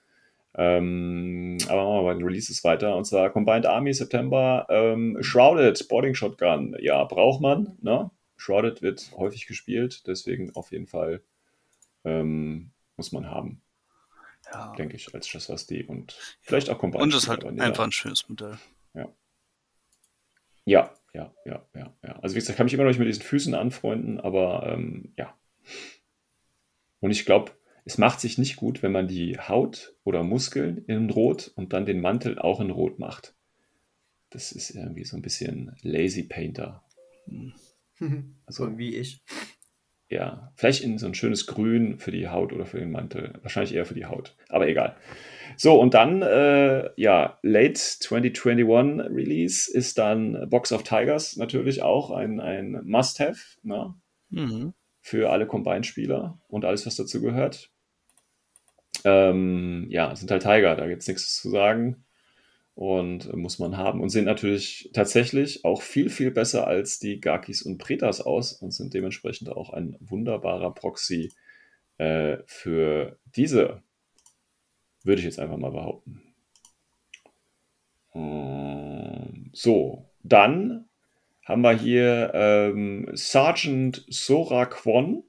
Ähm, 0.54 1.58
aber 1.68 1.84
machen 1.84 1.94
wir 1.98 2.02
bei 2.04 2.14
den 2.14 2.24
Releases 2.24 2.64
weiter. 2.64 2.96
Und 2.96 3.04
zwar 3.04 3.30
Combined 3.30 3.66
Army 3.66 3.92
September, 3.92 4.66
ähm, 4.70 5.18
Shrouded, 5.20 5.86
Boarding 5.88 6.14
Shotgun. 6.14 6.76
Ja, 6.80 7.04
braucht 7.04 7.40
man, 7.40 7.76
ne? 7.80 8.10
Shrouded 8.36 8.82
wird 8.82 9.10
häufig 9.16 9.46
gespielt, 9.46 10.06
deswegen 10.06 10.54
auf 10.54 10.70
jeden 10.72 10.86
Fall 10.86 11.22
ähm, 12.04 12.70
muss 12.96 13.12
man 13.12 13.26
haben, 13.30 13.62
Ja. 14.52 14.72
denke 14.76 14.96
ich, 14.96 15.12
als 15.14 15.66
die 15.66 15.84
und 15.84 16.16
vielleicht 16.40 16.70
auch 16.70 16.78
Combined. 16.78 17.02
Und 17.02 17.14
es 17.14 17.24
ist 17.24 17.28
halt 17.28 17.44
einfach 17.44 17.84
ein 17.84 17.92
schönes 17.92 18.28
Modell. 18.28 18.58
Ja, 20.64 20.94
ja, 21.14 21.32
ja, 21.46 21.64
ja, 21.74 21.94
ja. 22.02 22.18
Also 22.20 22.34
wie 22.34 22.40
gesagt, 22.40 22.58
kann 22.58 22.66
mich 22.66 22.74
immer 22.74 22.82
noch 22.82 22.90
nicht 22.90 22.98
mit 22.98 23.08
diesen 23.08 23.22
Füßen 23.22 23.54
anfreunden, 23.54 24.20
aber 24.20 24.66
ähm, 24.70 25.14
ja. 25.16 25.34
Und 27.00 27.10
ich 27.10 27.24
glaube, 27.24 27.52
es 27.88 27.96
macht 27.96 28.20
sich 28.20 28.36
nicht 28.36 28.56
gut, 28.56 28.82
wenn 28.82 28.92
man 28.92 29.08
die 29.08 29.38
Haut 29.38 29.94
oder 30.04 30.22
Muskeln 30.22 30.84
in 30.86 31.08
Rot 31.08 31.52
und 31.56 31.72
dann 31.72 31.86
den 31.86 32.00
Mantel 32.02 32.38
auch 32.38 32.60
in 32.60 32.68
Rot 32.70 32.98
macht. 32.98 33.34
Das 34.28 34.52
ist 34.52 34.70
irgendwie 34.70 35.04
so 35.04 35.16
ein 35.16 35.22
bisschen 35.22 35.74
Lazy 35.82 36.22
Painter. 36.24 36.84
Also, 38.46 38.66
So 38.66 38.78
wie 38.78 38.94
ich. 38.94 39.22
ja, 40.08 40.52
vielleicht 40.54 40.84
in 40.84 40.98
so 40.98 41.06
ein 41.06 41.14
schönes 41.14 41.46
Grün 41.46 41.98
für 41.98 42.12
die 42.12 42.28
Haut 42.28 42.52
oder 42.52 42.64
für 42.64 42.78
den 42.78 42.92
Mantel. 42.92 43.32
Wahrscheinlich 43.42 43.74
eher 43.74 43.86
für 43.86 43.94
die 43.94 44.06
Haut, 44.06 44.36
aber 44.48 44.68
egal. 44.68 44.94
So, 45.56 45.80
und 45.80 45.94
dann, 45.94 46.22
äh, 46.22 46.90
ja, 46.96 47.38
Late 47.42 47.74
2021 47.74 49.10
Release 49.16 49.68
ist 49.72 49.98
dann 49.98 50.48
Box 50.48 50.70
of 50.72 50.84
Tigers 50.84 51.36
natürlich 51.36 51.82
auch 51.82 52.10
ein, 52.12 52.38
ein 52.38 52.80
Must-Have 52.84 53.40
ne, 53.62 53.94
Mhm. 54.28 54.74
für 55.00 55.30
alle 55.30 55.46
Combine-Spieler 55.48 56.38
und 56.48 56.64
alles, 56.64 56.86
was 56.86 56.94
dazu 56.96 57.20
gehört. 57.20 57.72
Ähm, 59.04 59.86
ja, 59.90 60.14
sind 60.16 60.30
halt 60.30 60.42
Tiger, 60.42 60.74
da 60.74 60.86
gibt 60.88 61.02
es 61.02 61.08
nichts 61.08 61.40
zu 61.40 61.50
sagen 61.50 62.04
und 62.74 63.26
äh, 63.26 63.36
muss 63.36 63.58
man 63.58 63.76
haben 63.76 64.00
und 64.00 64.10
sehen 64.10 64.24
natürlich 64.24 64.90
tatsächlich 64.92 65.64
auch 65.64 65.82
viel, 65.82 66.10
viel 66.10 66.30
besser 66.30 66.66
als 66.66 66.98
die 66.98 67.20
Gakis 67.20 67.62
und 67.62 67.78
Pretas 67.78 68.20
aus 68.20 68.52
und 68.52 68.72
sind 68.72 68.94
dementsprechend 68.94 69.50
auch 69.50 69.70
ein 69.70 69.96
wunderbarer 70.00 70.72
Proxy 70.74 71.32
äh, 71.98 72.38
für 72.46 73.18
diese, 73.34 73.82
würde 75.02 75.18
ich 75.18 75.24
jetzt 75.24 75.40
einfach 75.40 75.56
mal 75.56 75.72
behaupten. 75.72 76.22
Ähm, 78.14 79.50
so, 79.52 80.08
dann 80.22 80.88
haben 81.44 81.62
wir 81.62 81.72
hier 81.72 82.30
ähm, 82.34 83.08
Sergeant 83.14 84.04
Sora 84.08 84.66
Kwon 84.66 85.24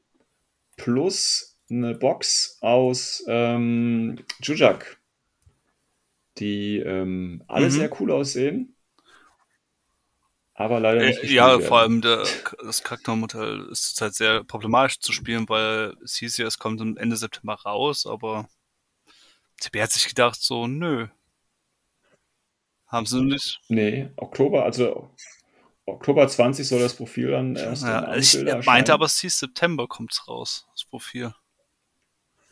plus 0.78 1.49
eine 1.70 1.96
Box 1.96 2.58
aus 2.62 3.24
ähm, 3.28 4.18
Jujak, 4.42 4.98
die 6.40 6.78
ähm, 6.80 7.44
alle 7.48 7.68
Mhm. 7.68 7.72
sehr 7.72 8.02
cool 8.02 8.12
aussehen, 8.12 8.76
aber 10.54 10.80
leider 10.80 11.02
nicht 11.06 11.24
Äh, 11.24 11.34
ja, 11.34 11.48
werden. 11.58 11.68
vor 11.68 11.80
allem 11.80 12.02
der, 12.02 12.24
das 12.64 12.84
Charaktermodell 12.84 13.68
ist 13.72 13.84
zurzeit 13.96 14.16
sehr 14.16 14.44
problematisch 14.44 15.00
zu 15.00 15.12
spielen, 15.14 15.48
weil 15.50 15.94
es 16.04 16.16
hieß 16.18 16.38
ja, 16.38 16.48
es 16.48 16.58
kommt 16.60 16.82
Ende 16.98 17.16
September 17.16 17.54
raus, 17.56 18.06
aber 18.06 18.50
CB 19.62 19.82
hat 19.84 19.92
sich 19.92 20.08
gedacht, 20.10 20.42
so, 20.42 20.68
nö. 20.68 21.08
Haben 22.88 23.06
sie 23.06 23.22
nicht. 23.22 23.62
Nee, 23.70 24.10
Oktober, 24.18 24.64
also 24.66 25.10
Oktober 25.86 26.28
20 26.28 26.68
soll 26.68 26.80
das 26.82 26.96
Profil 26.96 27.32
dann 27.32 27.56
erst 27.56 27.84
Ja, 27.86 28.16
ich 28.16 28.44
meinte 28.66 28.94
aber, 28.94 29.06
es 29.06 29.20
hieß 29.20 29.40
September 29.40 29.88
kommt's 29.88 30.28
raus, 30.28 30.68
das 30.74 30.86
Profil. 30.86 31.34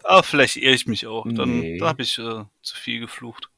Aber 0.08 0.24
vielleicht 0.24 0.56
irre 0.56 0.74
ich 0.74 0.88
mich 0.88 1.06
auch. 1.06 1.26
Dann, 1.34 1.60
Nee. 1.60 1.78
dann 1.78 1.90
habe 1.90 2.02
ich 2.02 2.18
äh, 2.18 2.46
zu 2.62 2.76
viel 2.76 3.02
geflucht. 3.02 3.50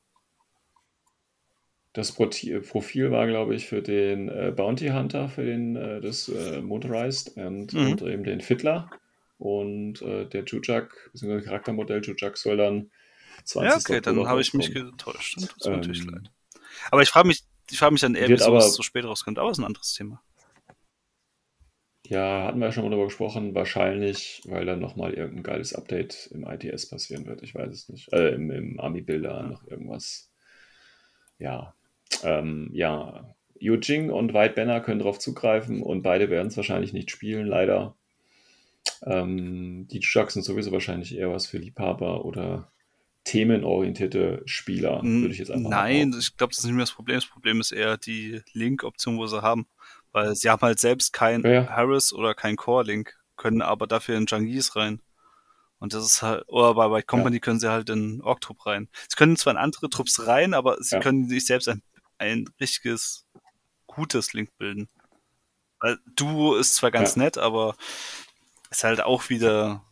Das 1.94 2.12
Profil 2.12 3.12
war, 3.12 3.28
glaube 3.28 3.56
ich, 3.56 3.68
für 3.68 3.82
den 3.82 4.30
äh, 4.30 4.52
Bounty 4.56 4.88
Hunter, 4.88 5.30
für 5.30 5.46
den 5.46 5.76
äh, 5.76 6.02
das 6.02 6.28
äh, 6.30 6.62
Motorized 6.62 7.36
und, 7.38 7.74
Mhm. 7.74 7.92
und 7.92 8.02
eben 8.02 8.24
den 8.24 8.42
Fiddler. 8.42 8.90
Und 9.38 10.02
äh, 10.02 10.26
der 10.26 10.44
Jujak, 10.44 11.10
beziehungsweise 11.14 11.46
Charaktermodell 11.46 12.02
Jujak 12.04 12.38
soll 12.38 12.58
dann 12.58 12.92
20. 13.46 13.72
Ja, 13.72 13.78
okay, 13.78 14.02
dann 14.02 14.28
habe 14.28 14.42
ich 14.42 14.54
mich 14.54 14.74
getäuscht. 14.74 15.38
Dann 15.38 15.48
tut's 15.50 15.66
mir 15.66 15.78
natürlich 15.78 16.02
Ähm, 16.02 16.10
leid. 16.14 16.32
Aber 16.92 17.02
ich 17.02 17.10
frage 17.10 17.28
mich, 17.28 17.44
ich 17.70 17.78
frage 17.78 17.92
mich 17.92 18.02
dann 18.02 18.16
eher, 18.16 18.28
wieso 18.30 18.56
es 18.58 18.74
so 18.76 18.84
spät 18.84 19.06
rauskommt. 19.06 19.38
Aber 19.40 19.52
ist 19.52 19.60
ein 19.60 19.66
anderes 19.66 19.94
Thema. 19.94 20.22
Ja, 22.10 22.46
hatten 22.46 22.60
wir 22.60 22.66
ja 22.66 22.72
schon 22.72 22.84
mal 22.84 22.90
darüber 22.90 23.06
gesprochen. 23.06 23.54
Wahrscheinlich, 23.54 24.42
weil 24.46 24.66
dann 24.66 24.80
nochmal 24.80 25.14
irgendein 25.14 25.44
geiles 25.44 25.76
Update 25.76 26.28
im 26.34 26.44
ITS 26.44 26.90
passieren 26.90 27.28
wird. 27.28 27.44
Ich 27.44 27.54
weiß 27.54 27.72
es 27.72 27.88
nicht. 27.88 28.12
Äh, 28.12 28.30
im, 28.30 28.50
im 28.50 28.80
Army-Builder 28.80 29.44
noch 29.44 29.68
irgendwas. 29.68 30.32
Ja. 31.38 31.76
Ähm, 32.24 32.72
ja. 32.74 33.36
Yujing 33.60 34.10
und 34.10 34.34
White 34.34 34.56
Banner 34.56 34.82
können 34.82 35.00
darauf 35.00 35.20
zugreifen 35.20 35.84
und 35.84 36.02
beide 36.02 36.32
werden 36.32 36.48
es 36.48 36.58
wahrscheinlich 36.58 36.94
nicht 36.94 37.12
spielen, 37.12 37.46
leider. 37.46 37.96
Ähm, 39.04 39.88
die 39.92 40.00
Jugs 40.00 40.34
sind 40.34 40.44
sowieso 40.44 40.72
wahrscheinlich 40.72 41.16
eher 41.16 41.32
was 41.32 41.46
für 41.46 41.60
Liebhaber 41.60 42.26
oder 42.26 42.72
themenorientierte 43.24 44.42
Spieler, 44.46 45.04
würde 45.04 45.32
ich 45.32 45.38
jetzt 45.38 45.52
einfach 45.52 45.70
Nein, 45.70 46.16
ich 46.18 46.36
glaube, 46.38 46.52
das 46.52 46.60
ist 46.60 46.66
nicht 46.66 46.74
mehr 46.74 46.84
das 46.84 46.94
Problem. 46.94 47.18
Das 47.18 47.28
Problem 47.28 47.60
ist 47.60 47.72
eher 47.72 47.98
die 47.98 48.42
Link-Option, 48.54 49.18
wo 49.18 49.28
sie 49.28 49.42
haben. 49.42 49.68
Weil 50.12 50.36
sie 50.36 50.50
haben 50.50 50.62
halt 50.62 50.80
selbst 50.80 51.14
kein 51.14 51.44
Ja, 51.44 51.50
ja. 51.52 51.70
Harris 51.70 52.14
oder 52.14 52.34
kein 52.34 52.56
Core-Link, 52.56 53.16
können 53.38 53.62
aber 53.62 53.88
dafür 53.88 54.18
in 54.18 54.26
Jangis 54.28 54.76
rein. 54.76 55.02
Und 55.78 55.94
das 55.94 56.04
ist 56.04 56.22
halt, 56.22 56.44
oder 56.48 56.74
bei 56.74 56.92
White 56.92 57.06
Company 57.06 57.40
können 57.40 57.60
sie 57.60 57.72
halt 57.72 57.90
in 57.90 58.22
Ork-Trupp 58.22 58.66
rein. 58.66 58.90
Sie 59.08 59.16
können 59.16 59.38
zwar 59.38 59.52
in 59.52 59.58
andere 59.58 59.90
Trupps 59.90 60.28
rein, 60.28 60.54
aber 60.54 60.82
sie 60.82 60.96
Ja. 60.96 61.02
können 61.02 61.30
sich 61.30 61.46
selbst 61.46 61.70
ein, 61.70 61.82
ein 62.18 62.50
richtiges, 62.60 63.26
gutes 63.88 64.34
Link 64.34 64.50
bilden. 64.58 64.90
Weil 65.80 66.00
Duo 66.16 66.56
ist 66.56 66.76
zwar 66.76 66.92
ganz 66.92 67.16
Ja. 67.16 67.24
nett, 67.24 67.38
aber 67.38 67.76
ist 68.70 68.84
halt 68.84 69.02
auch 69.02 69.30
wieder 69.30 69.86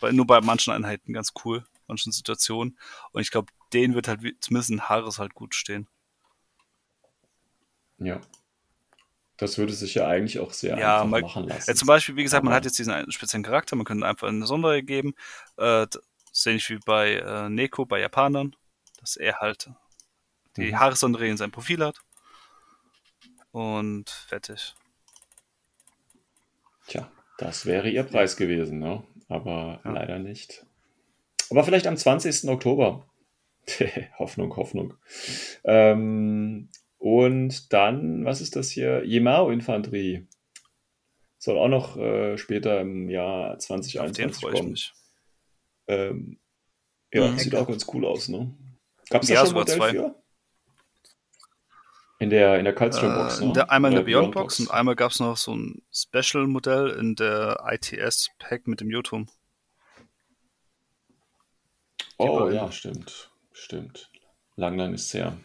bei, 0.00 0.12
nur 0.12 0.26
bei 0.26 0.40
manchen 0.42 0.72
Einheiten 0.74 1.12
ganz 1.14 1.32
cool, 1.44 1.64
manchen 1.86 2.12
Situationen. 2.12 2.78
Und 3.12 3.22
ich 3.22 3.30
glaube, 3.30 3.50
denen 3.72 3.94
wird 3.94 4.08
halt 4.08 4.20
zumindest 4.40 4.70
ein 4.70 4.88
Haares 4.88 5.18
halt 5.18 5.34
gut 5.34 5.54
stehen. 5.54 5.88
Ja. 7.98 8.20
Das 9.40 9.56
würde 9.58 9.72
sich 9.72 9.94
ja 9.94 10.06
eigentlich 10.06 10.38
auch 10.38 10.52
sehr 10.52 10.78
Ja, 10.78 10.96
einfach 11.00 11.10
mal- 11.10 11.22
machen 11.22 11.48
lassen. 11.48 11.70
Ja, 11.70 11.74
zum 11.74 11.86
Beispiel, 11.86 12.14
wie 12.16 12.22
gesagt, 12.22 12.44
man 12.44 12.52
hat 12.54 12.64
jetzt 12.66 12.78
diesen 12.78 13.10
speziellen 13.10 13.42
Charakter, 13.42 13.74
man 13.74 13.86
könnte 13.86 14.06
einfach 14.06 14.28
eine 14.28 14.46
Sonderregel 14.46 14.86
geben. 14.86 15.14
Äh, 15.56 15.86
ist 16.30 16.46
ähnlich 16.46 16.68
wie 16.70 16.78
bei 16.84 17.14
äh, 17.14 17.48
Neko, 17.48 17.86
bei 17.86 18.00
Japanern, 18.00 18.54
dass 19.00 19.16
er 19.16 19.38
halt 19.40 19.70
die 20.56 20.70
Mhm. 20.72 20.78
Haaressonderregel 20.78 21.32
in 21.32 21.36
seinem 21.38 21.50
Profil 21.52 21.84
hat. 21.84 21.96
Und 23.50 24.10
fertig. 24.10 24.74
Tja, 26.86 27.10
das 27.38 27.66
wäre 27.66 27.88
ihr 27.88 28.02
Preis 28.04 28.36
gewesen, 28.36 28.78
ne? 28.78 29.02
aber 29.28 29.80
Ja. 29.84 29.92
leider 29.92 30.18
nicht. 30.18 30.66
Aber 31.50 31.64
vielleicht 31.64 31.86
am 31.86 31.96
20. 31.96 32.48
Oktober. 32.50 33.06
Hoffnung, 34.18 34.54
Hoffnung. 34.56 34.94
Ähm, 35.64 36.68
und 37.00 37.72
dann, 37.72 38.24
was 38.24 38.40
ist 38.40 38.54
das 38.56 38.70
hier? 38.70 39.02
Yemao-Infanterie. 39.04 40.28
Soll 41.38 41.58
auch 41.58 41.68
noch 41.68 41.96
äh, 41.96 42.36
später 42.38 42.80
im 42.82 43.08
Jahr 43.10 43.52
Auf 43.54 43.66
den 43.66 43.82
2021 43.82 44.40
freue 44.40 44.52
ich 44.52 44.58
kommen. 44.58 44.70
mich. 44.72 44.92
Ähm, 45.88 46.38
ja, 47.12 47.26
Mhm. 47.28 47.38
sieht 47.38 47.54
auch 47.56 47.66
ganz 47.66 47.86
cool 47.92 48.04
aus, 48.04 48.28
ne? 48.28 48.54
Gab 49.08 49.22
es 49.22 49.28
da 49.28 49.34
Ja, 49.34 49.40
schon 49.40 49.48
ein 49.48 49.54
Modell 49.54 49.76
zwei. 49.78 49.90
für? 49.90 50.14
In 52.18 52.28
der, 52.28 52.58
in 52.58 52.64
der 52.66 52.74
Coldstream-Box, 52.74 53.40
Äh, 53.40 53.46
ne? 53.46 53.52
der, 53.54 53.70
einmal 53.70 53.90
in 53.92 53.94
der 53.96 54.04
Oder 54.04 54.20
Beyond-Box 54.20 54.60
und 54.60 54.70
einmal 54.70 54.94
gab 54.94 55.10
es 55.10 55.20
noch 55.20 55.38
so 55.38 55.56
ein 55.56 55.82
Special-Modell 55.90 56.90
in 56.90 57.14
der 57.16 57.64
ITS-Pack 57.66 58.66
mit 58.66 58.80
dem 58.82 58.90
Jotum. 58.90 59.26
Oh 62.18 62.50
ja, 62.50 62.70
stimmt. 62.70 63.30
Stimmt. 63.52 64.10
Lang, 64.56 64.76
lang 64.76 64.92
ist 64.92 65.14
her. 65.14 65.38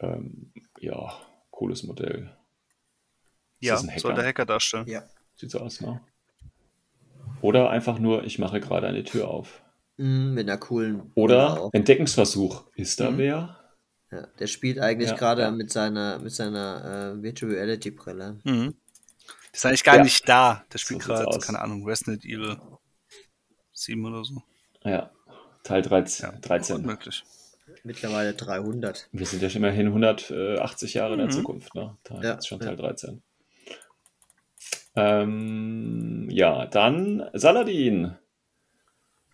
Ähm, 0.00 0.52
ja, 0.80 1.12
cooles 1.50 1.82
Modell. 1.84 2.36
Ja, 3.60 3.76
soll 3.76 4.14
der 4.14 4.24
Hacker 4.26 4.46
darstellen. 4.46 4.86
Ja. 4.88 5.02
Sieht 5.36 5.50
so 5.50 5.58
aus, 5.60 5.80
ne? 5.80 6.00
Oder 7.42 7.70
einfach 7.70 7.98
nur, 7.98 8.24
ich 8.24 8.38
mache 8.38 8.60
gerade 8.60 8.86
eine 8.86 9.04
Tür 9.04 9.28
auf. 9.28 9.62
Mm, 9.98 10.34
mit 10.34 10.48
einer 10.48 10.58
coolen. 10.58 11.12
Oder. 11.14 11.68
Entdeckungsversuch. 11.72 12.64
Ist 12.74 13.00
da 13.00 13.10
Mhm. 13.10 13.18
wer? 13.18 13.56
Ja, 14.10 14.26
der 14.38 14.46
spielt 14.46 14.78
eigentlich 14.78 15.10
Ja, 15.10 15.16
gerade 15.16 15.50
mit 15.52 15.70
seiner, 15.70 16.18
mit 16.18 16.32
seiner 16.32 17.14
äh, 17.18 17.22
Virtual 17.22 17.52
Reality 17.52 17.90
Brille. 17.92 18.38
Mhm. 18.44 18.74
Das 19.52 19.60
ist 19.60 19.66
eigentlich 19.66 19.84
gar 19.84 19.96
Ja. 19.96 20.02
nicht 20.02 20.28
da. 20.28 20.64
Der 20.72 20.78
spielt 20.78 21.02
So 21.02 21.12
gerade, 21.12 21.38
keine 21.38 21.60
Ahnung, 21.60 21.84
Resident 21.86 22.24
Evil 22.24 22.56
7 23.72 24.04
oder 24.04 24.24
so. 24.24 24.42
Ja, 24.84 25.10
Teil 25.62 25.82
13. 25.82 26.30
Ja, 26.32 26.38
13. 26.38 26.76
gut 26.76 26.86
möglich. 26.86 27.24
Mittlerweile 27.84 28.34
300. 28.34 29.08
Wir 29.12 29.26
sind 29.26 29.42
ja 29.42 29.50
schon 29.50 29.62
immerhin 29.62 29.88
180 29.88 30.94
Jahre 30.94 31.12
in 31.12 31.18
der 31.18 31.26
Mhm. 31.28 31.32
Zukunft. 31.32 31.74
Ne? 31.74 31.96
Teil, 32.04 32.24
Ja, 32.24 32.32
jetzt 32.34 32.48
schon 32.48 32.60
ja. 32.60 32.66
Teil 32.66 32.76
13. 32.76 33.22
Ähm, 34.96 36.28
ja, 36.30 36.66
dann 36.66 37.28
Saladin. 37.34 38.16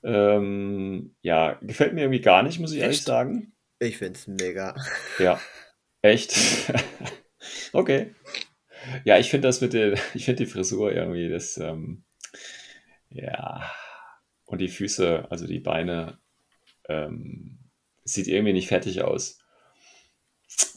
Ähm, 0.03 1.16
ja, 1.22 1.55
gefällt 1.62 1.95
mir 1.95 2.03
irgendwie 2.03 2.20
gar 2.20 2.43
nicht, 2.43 2.61
muss 2.61 2.72
ich 2.72 2.80
ehrlich 2.80 2.99
Echt? 2.99 3.07
sagen. 3.07 3.53
Ich 3.78 3.99
find's 3.99 4.26
mega. 4.26 4.74
Ja, 5.18 5.41
echt. 6.03 6.34
okay. 7.72 8.14
Ja, 9.05 9.18
ich 9.18 9.30
finde 9.30 9.49
das 9.49 9.61
mit 9.61 9.72
der, 9.72 9.95
ich 10.14 10.24
finde 10.26 10.45
die 10.45 10.51
Frisur 10.51 10.93
irgendwie, 10.93 11.28
das, 11.28 11.57
ähm, 11.59 12.05
ja, 13.09 13.70
und 14.45 14.61
die 14.61 14.68
Füße, 14.68 15.26
also 15.30 15.47
die 15.47 15.59
Beine, 15.59 16.18
ähm, 16.89 17.55
sieht 18.07 18.28
irgendwie 18.28 18.52
nicht 18.52 18.68
fertig 18.68 19.02
aus. 19.02 19.38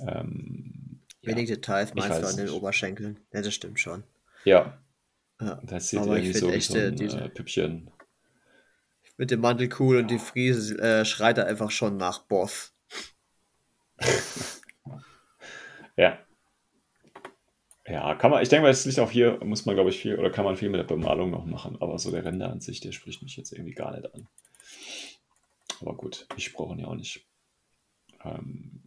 Ähm, 0.07 0.99
ja, 1.21 1.31
Wenig 1.31 1.47
Details 1.49 1.89
ich 1.89 1.95
meinst 1.95 2.21
du 2.21 2.27
an 2.27 2.35
den 2.35 2.45
nicht. 2.45 2.53
Oberschenkeln. 2.55 3.19
Ja, 3.33 3.41
das 3.41 3.53
stimmt 3.53 3.79
schon. 3.79 4.03
ja, 4.43 4.77
Ja. 5.39 5.61
das 5.63 5.89
sieht 5.89 5.99
Aber 5.99 6.17
ich 6.17 6.25
irgendwie 6.25 6.39
so 6.39 6.49
echt, 6.51 6.71
so 6.71 6.77
äh, 6.77 6.87
ein 6.87 6.99
äh, 6.99 7.29
Püppchen. 7.29 7.91
Mit 9.17 9.31
dem 9.31 9.41
Mantel 9.41 9.69
cool 9.79 9.97
und 9.97 10.07
die 10.09 10.19
Friese 10.19 10.77
äh, 10.79 11.05
schreit 11.05 11.37
er 11.37 11.47
einfach 11.47 11.71
schon 11.71 11.97
nach 11.97 12.19
Boss. 12.19 12.73
Ja. 15.97 16.17
Ja, 17.85 18.15
kann 18.15 18.31
man, 18.31 18.41
ich 18.41 18.47
denke 18.49 18.61
mal, 18.63 18.69
das 18.69 18.85
liegt 18.85 18.99
auch 18.99 19.11
hier, 19.11 19.43
muss 19.43 19.65
man, 19.65 19.75
glaube 19.75 19.89
ich, 19.89 19.99
viel, 19.99 20.17
oder 20.17 20.29
kann 20.29 20.45
man 20.45 20.55
viel 20.55 20.69
mit 20.69 20.79
der 20.79 20.85
Bemalung 20.85 21.31
noch 21.31 21.45
machen, 21.45 21.75
aber 21.81 21.99
so 21.99 22.09
der 22.11 22.23
Render 22.23 22.49
an 22.49 22.61
sich, 22.61 22.79
der 22.79 22.93
spricht 22.93 23.21
mich 23.21 23.35
jetzt 23.35 23.51
irgendwie 23.51 23.73
gar 23.73 23.91
nicht 23.91 24.13
an. 24.13 24.27
Aber 25.81 25.95
gut, 25.95 26.27
ich 26.35 26.53
brauche 26.53 26.73
ihn 26.73 26.79
ja 26.79 26.87
auch 26.87 26.95
nicht. 26.95 27.25
Ähm, 28.23 28.83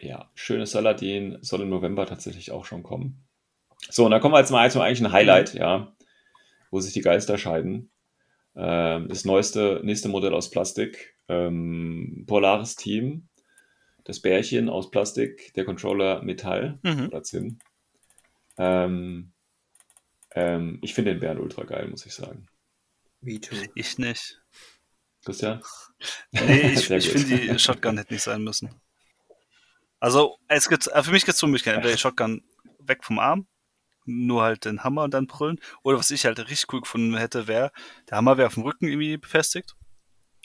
ja, 0.00 0.30
schönes 0.34 0.70
Saladin 0.70 1.38
soll 1.40 1.62
im 1.62 1.68
November 1.68 2.06
tatsächlich 2.06 2.52
auch 2.52 2.64
schon 2.64 2.82
kommen. 2.82 3.26
So, 3.90 4.04
und 4.04 4.10
dann 4.12 4.20
kommen 4.20 4.34
wir 4.34 4.40
jetzt 4.40 4.50
mal 4.50 4.70
zum 4.70 4.82
eigentlichen 4.82 5.12
Highlight, 5.12 5.54
ja, 5.54 5.94
wo 6.70 6.80
sich 6.80 6.92
die 6.92 7.00
Geister 7.00 7.38
scheiden. 7.38 7.90
Ähm, 8.54 9.08
das 9.08 9.24
neueste, 9.24 9.80
nächste 9.84 10.08
Modell 10.08 10.34
aus 10.34 10.50
Plastik, 10.50 11.16
ähm, 11.28 12.24
Polaris 12.26 12.76
Team, 12.76 13.28
das 14.04 14.20
Bärchen 14.20 14.68
aus 14.68 14.90
Plastik, 14.90 15.52
der 15.54 15.64
Controller 15.64 16.22
Metall 16.22 16.78
Mhm. 16.82 17.06
oder 17.08 17.22
Zinn. 17.22 17.58
Ähm, 18.56 19.32
ähm, 20.34 20.78
ich 20.82 20.94
finde 20.94 21.12
den 21.12 21.20
Bären 21.20 21.38
ultra 21.38 21.64
geil, 21.64 21.88
muss 21.88 22.06
ich 22.06 22.14
sagen. 22.14 22.48
Me 23.20 23.40
too. 23.40 23.56
Ich 23.74 23.98
nicht. 23.98 24.40
Christian? 25.24 25.62
Nee, 26.30 26.72
ich, 26.72 26.90
ich 26.90 27.10
finde, 27.10 27.38
die 27.38 27.58
Shotgun 27.58 27.98
hätte 27.98 28.12
nicht 28.12 28.22
sein 28.22 28.42
müssen. 28.42 28.80
Also, 30.00 30.38
es 30.48 30.68
gibt, 30.68 30.86
äh, 30.86 31.02
für 31.02 31.10
mich 31.10 31.24
gibt 31.24 31.36
es 31.36 31.42
Möglichkeiten. 31.42 31.76
Entweder 31.76 31.94
die 31.94 32.00
Shotgun 32.00 32.44
weg 32.80 33.04
vom 33.04 33.18
Arm, 33.18 33.46
nur 34.04 34.42
halt 34.42 34.64
den 34.64 34.84
Hammer 34.84 35.02
und 35.04 35.14
dann 35.14 35.26
brüllen. 35.26 35.60
Oder 35.82 35.98
was 35.98 36.10
ich 36.10 36.24
halt 36.24 36.38
richtig 36.38 36.72
cool 36.72 36.80
gefunden 36.80 37.16
hätte, 37.16 37.46
wäre, 37.46 37.72
der 38.08 38.18
Hammer 38.18 38.36
wäre 38.36 38.46
auf 38.46 38.54
dem 38.54 38.62
Rücken 38.62 38.86
irgendwie 38.86 39.16
befestigt. 39.16 39.74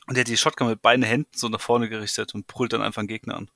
Und 0.07 0.17
der 0.17 0.21
hat 0.21 0.28
die 0.28 0.38
Shotgun 0.38 0.67
mit 0.67 0.82
beiden 0.82 1.03
Händen 1.03 1.32
so 1.34 1.47
nach 1.47 1.61
vorne 1.61 1.88
gerichtet 1.88 2.34
und 2.36 2.47
brüllt 2.47 2.74
dann 2.74 2.82
einfach 2.82 2.99
einen 2.99 3.07
Gegner 3.07 3.36
an. 3.36 3.49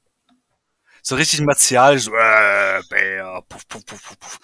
So 1.01 1.15
richtig 1.15 1.41
martialisch, 1.41 2.03
so, 2.03 2.13
äh, 2.13 2.81
Bär, 2.89 3.43
puff, 3.49 3.67
puff, 3.67 3.85
puff, 3.85 4.03
puff, 4.03 4.19
puff. 4.19 4.39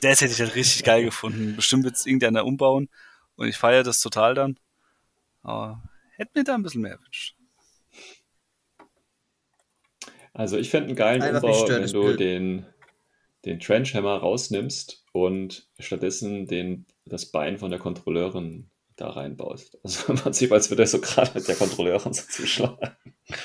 Das 0.00 0.20
hätte 0.20 0.32
ich 0.32 0.40
halt 0.40 0.54
richtig 0.54 0.84
geil 0.84 1.04
gefunden. 1.04 1.56
Bestimmt 1.56 1.84
wird 1.84 1.96
es 1.96 2.06
irgendeiner 2.06 2.44
umbauen. 2.44 2.88
Und 3.36 3.48
ich 3.48 3.56
feiere 3.56 3.82
das 3.82 4.00
total 4.00 4.34
dann. 4.34 4.58
Aber 5.42 5.82
hätte 6.22 6.38
mir 6.38 6.44
da 6.44 6.54
ein 6.54 6.62
bisschen 6.62 6.82
mehr 6.82 6.92
erwünscht. 6.92 7.36
Also 10.32 10.56
ich 10.56 10.70
fände 10.70 10.88
einen 10.88 10.96
geilen 10.96 11.22
Einfach 11.22 11.42
Umbau, 11.42 11.64
stört 11.66 11.82
wenn 11.82 11.92
du 11.92 12.02
Bild. 12.02 12.20
den, 12.20 12.66
den 13.44 13.60
Trenchhammer 13.60 14.16
rausnimmst 14.16 15.04
und 15.12 15.68
stattdessen 15.78 16.46
den, 16.46 16.86
das 17.04 17.26
Bein 17.26 17.58
von 17.58 17.70
der 17.70 17.80
Kontrolleurin 17.80 18.70
da 18.96 19.10
reinbaust. 19.10 19.78
Also 19.84 20.12
im 20.12 20.18
Prinzip, 20.18 20.52
als 20.52 20.70
würde 20.70 20.84
er 20.84 20.86
so 20.86 21.00
gerade 21.00 21.32
mit 21.34 21.46
der 21.48 21.56
Kontrolleurin 21.56 22.12
so 22.12 22.22
zuschlagen. 22.28 22.96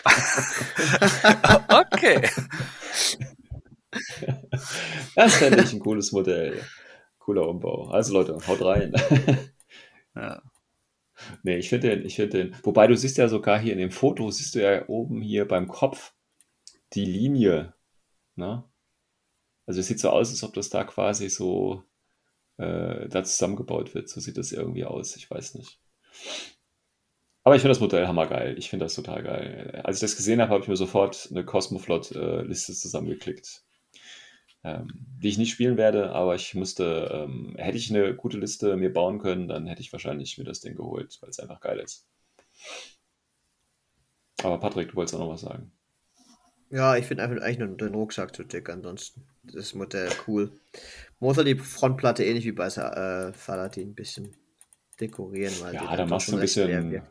Okay. 1.69 2.30
Das 5.15 5.36
fände 5.36 5.63
ich 5.63 5.73
ein 5.73 5.80
cooles 5.80 6.11
Modell. 6.11 6.61
Cooler 7.19 7.47
Umbau. 7.47 7.89
Also 7.89 8.13
Leute, 8.13 8.38
haut 8.47 8.61
rein. 8.63 8.93
Ja. 10.15 10.41
Nee, 11.43 11.57
ich 11.57 11.70
finde 11.70 11.89
den, 11.89 12.05
ich 12.05 12.15
den. 12.15 12.55
Wobei 12.63 12.88
du 12.88 12.95
siehst 12.95 13.18
ja 13.18 13.28
sogar 13.28 13.59
hier 13.59 13.74
in 13.74 13.80
dem 13.80 13.91
Foto, 13.91 14.30
siehst 14.30 14.55
du 14.55 14.61
ja 14.61 14.88
oben 14.88 15.22
hier 15.22 15.47
beim 15.47 15.68
Kopf 15.68 16.13
die 16.93 17.05
Linie. 17.05 17.74
Ne? 18.36 18.63
Also 19.65 19.80
es 19.80 19.88
sieht 19.88 19.99
so 19.99 20.09
aus, 20.09 20.30
als 20.30 20.43
ob 20.43 20.53
das 20.53 20.70
da 20.70 20.84
quasi 20.84 21.30
so 21.30 21.84
äh, 22.57 23.07
da 23.09 23.24
zusammengebaut 23.24 23.93
wird. 23.95 24.09
So 24.09 24.20
sieht 24.20 24.38
das 24.38 24.51
irgendwie 24.51 24.86
aus. 24.86 25.15
Ich 25.15 25.30
weiß 25.30 25.55
nicht. 25.55 25.80
Aber 27.43 27.55
ich 27.55 27.61
finde 27.61 27.72
das 27.72 27.80
Modell 27.80 28.07
hammergeil. 28.07 28.57
Ich 28.57 28.70
finde 28.70 28.86
das 28.86 28.95
total 28.95 29.24
geil. 29.24 29.82
Als 29.84 29.97
ich 29.97 30.01
das 30.01 30.18
gesehen 30.18 30.41
habe, 30.41 30.51
habe 30.51 30.63
ich 30.63 30.68
mir 30.68 30.76
sofort 30.76 31.30
eine 31.32 31.45
Cosmoflot-Liste 31.45 32.74
zusammengeklickt. 32.74 33.63
Ähm, 34.68 34.88
die 35.24 35.30
ich 35.30 35.38
nicht 35.38 35.51
spielen 35.51 35.78
werde, 35.78 36.11
aber 36.11 36.36
ich 36.36 36.53
musste, 36.53 37.09
ähm, 37.11 37.55
hätte 37.57 37.78
ich 37.78 37.89
eine 37.89 38.13
gute 38.13 38.38
Liste 38.38 38.76
mir 38.76 38.91
bauen 38.91 39.18
können, 39.20 39.47
dann 39.47 39.65
hätte 39.65 39.82
ich 39.82 39.93
wahrscheinlich 39.93 40.38
mir 40.38 40.43
das 40.43 40.59
Ding 40.59 40.76
geholt, 40.76 41.18
weil 41.22 41.30
es 41.30 41.39
einfach 41.39 41.61
geil 41.61 41.80
ist. 41.80 42.05
Aber 44.43 44.59
Patrick, 44.59 44.89
du 44.89 44.95
wolltest 44.95 45.15
auch 45.15 45.20
noch 45.20 45.30
was 45.30 45.41
sagen. 45.41 45.72
Ja, 46.70 46.97
ich 46.97 47.05
finde 47.05 47.24
einfach 47.24 47.41
eigentlich 47.41 47.59
nur 47.59 47.78
den 47.78 47.95
Rucksack 47.95 48.36
zu 48.36 48.43
dick 48.43 48.70
ansonsten. 48.70 49.24
Das 49.43 49.74
Modell 49.74 50.09
cool. 50.28 50.51
Man 51.20 51.30
muss 51.30 51.38
halt 51.38 51.47
die 51.47 51.55
Frontplatte 51.55 52.26
ähnlich 52.26 52.43
wie 52.43 52.51
bei 52.51 52.68
äh, 52.68 53.32
Saladin 53.34 53.91
ein 53.91 53.95
bisschen 53.95 54.36
dekorieren, 54.99 55.53
weil 55.61 55.76
Ja, 55.76 55.95
da 55.95 56.05
machst 56.05 56.28
du 56.28 56.34
ein 56.34 56.41
bisschen. 56.41 57.01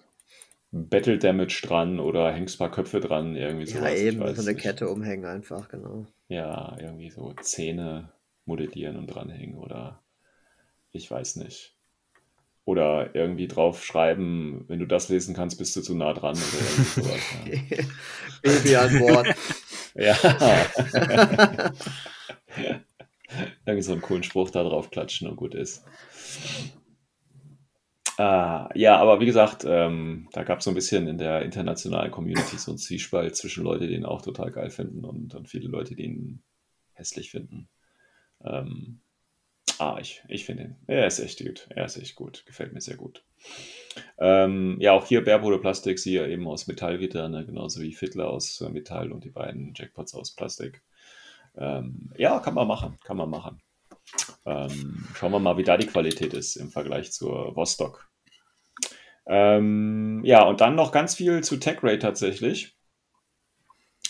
Battle 0.77 1.18
Damage 1.18 1.62
dran 1.66 1.99
oder 2.01 2.33
hängst 2.33 2.57
ein 2.57 2.59
paar 2.59 2.70
Köpfe 2.70 3.01
dran, 3.01 3.37
irgendwie 3.37 3.66
Ja, 3.72 3.79
sowas. 3.79 3.93
ich 3.93 4.03
eben, 4.03 4.18
so 4.35 4.43
eine 4.43 4.53
nicht. 4.53 4.62
Kette 4.62 4.89
umhängen 4.89 5.24
einfach, 5.24 5.68
genau. 5.68 6.07
Ja, 6.29 6.77
irgendwie 6.81 7.11
so 7.11 7.33
Zähne 7.41 8.12
modellieren 8.45 8.97
und 8.97 9.07
dranhängen 9.09 9.57
oder 9.59 10.03
ich 10.93 11.11
weiß 11.11 11.37
nicht. 11.37 11.74
Oder 12.64 13.14
irgendwie 13.14 13.47
drauf 13.47 13.85
schreiben, 13.85 14.64
wenn 14.68 14.81
du 14.81 14.87
das 14.87 15.09
lesen 15.09 15.35
kannst, 15.37 15.57
bist 15.59 15.77
du 15.77 15.83
zu 15.83 15.95
nah 15.95 16.12
dran 16.12 16.37
oder 16.37 16.61
irgendwie 16.61 16.83
sowas. 17.01 17.20
Baby 18.43 18.77
an 18.77 18.99
Bord. 18.99 19.29
Ja. 19.95 20.16
ja. 20.22 21.72
Irgendwie 23.66 23.83
so 23.83 23.93
einen 23.93 24.03
coolen 24.03 24.22
Spruch 24.22 24.51
da 24.51 24.62
drauf 24.62 24.91
klatschen 24.91 25.29
und 25.29 25.37
gut 25.37 25.55
ist. 25.55 25.85
Ah, 28.19 28.71
ja, 28.75 28.97
aber 28.97 29.21
wie 29.21 29.27
gesagt, 29.27 29.64
ähm, 29.69 30.29
da 30.33 30.43
gab 30.43 30.61
es 30.61 30.64
so 30.64 30.71
ein 30.71 30.75
bisschen 30.75 31.07
in 31.07 31.19
der 31.19 31.43
internationalen 31.43 32.11
Community 32.11 32.57
so 32.57 32.71
einen 32.71 32.79
Zwiespalt 32.79 33.37
zwischen 33.37 33.62
Leute, 33.62 33.87
die 33.87 33.95
ihn 33.95 34.07
auch 34.07 34.23
total 34.23 34.51
geil 34.51 34.71
finden 34.71 35.05
und, 35.05 35.35
und 35.35 35.49
viele 35.49 35.69
Leute, 35.69 35.95
die 35.95 36.05
ihn 36.05 36.43
hässlich 36.95 37.31
finden. 37.31 37.69
Ähm, 38.43 39.01
ah, 39.79 39.99
ich, 40.01 40.23
ich 40.29 40.47
finde 40.47 40.62
ihn. 40.62 40.77
Er 40.87 41.07
ist 41.07 41.19
echt 41.19 41.45
gut. 41.45 41.67
Er 41.69 41.85
ist 41.85 41.99
echt 41.99 42.17
gut. 42.17 42.45
Gefällt 42.47 42.73
mir 42.73 42.81
sehr 42.81 42.97
gut. 42.97 43.23
Ähm, 44.19 44.79
ja, 44.81 44.93
auch 44.93 45.07
hier 45.07 45.23
Bärbode 45.23 45.59
Plastik, 45.59 45.99
sie 45.99 46.14
ja 46.14 46.27
eben 46.27 46.49
aus 46.49 46.67
Metall 46.69 47.01
wieder, 47.01 47.29
ne? 47.29 47.45
genauso 47.45 47.83
wie 47.83 47.93
Fiddler 47.93 48.31
aus 48.31 48.62
äh, 48.62 48.71
Metall 48.71 49.12
und 49.12 49.25
die 49.25 49.31
beiden 49.31 49.75
Jackpots 49.75 50.14
aus 50.14 50.35
Plastik. 50.35 50.83
Ähm, 51.55 52.12
ja, 52.17 52.39
kann 52.41 52.55
man 52.55 52.67
machen, 52.67 52.99
kann 53.05 53.19
man 53.19 53.29
machen. 53.29 53.61
Ähm, 54.45 55.07
schauen 55.15 55.33
wir 55.33 55.39
mal, 55.39 55.57
wie 55.57 55.65
da 55.65 55.77
die 55.77 55.87
Qualität 55.87 56.35
ist 56.35 56.57
im 56.57 56.71
Vergleich 56.71 57.13
zur 57.13 57.55
Vostok. 57.57 58.09
Ähm, 59.27 60.23
ja, 60.25 60.45
und 60.45 60.61
dann 60.61 60.77
noch 60.77 60.93
ganz 60.93 61.17
viel 61.17 61.43
zu 61.43 61.57
TechRate 61.57 61.99
tatsächlich. 61.99 62.77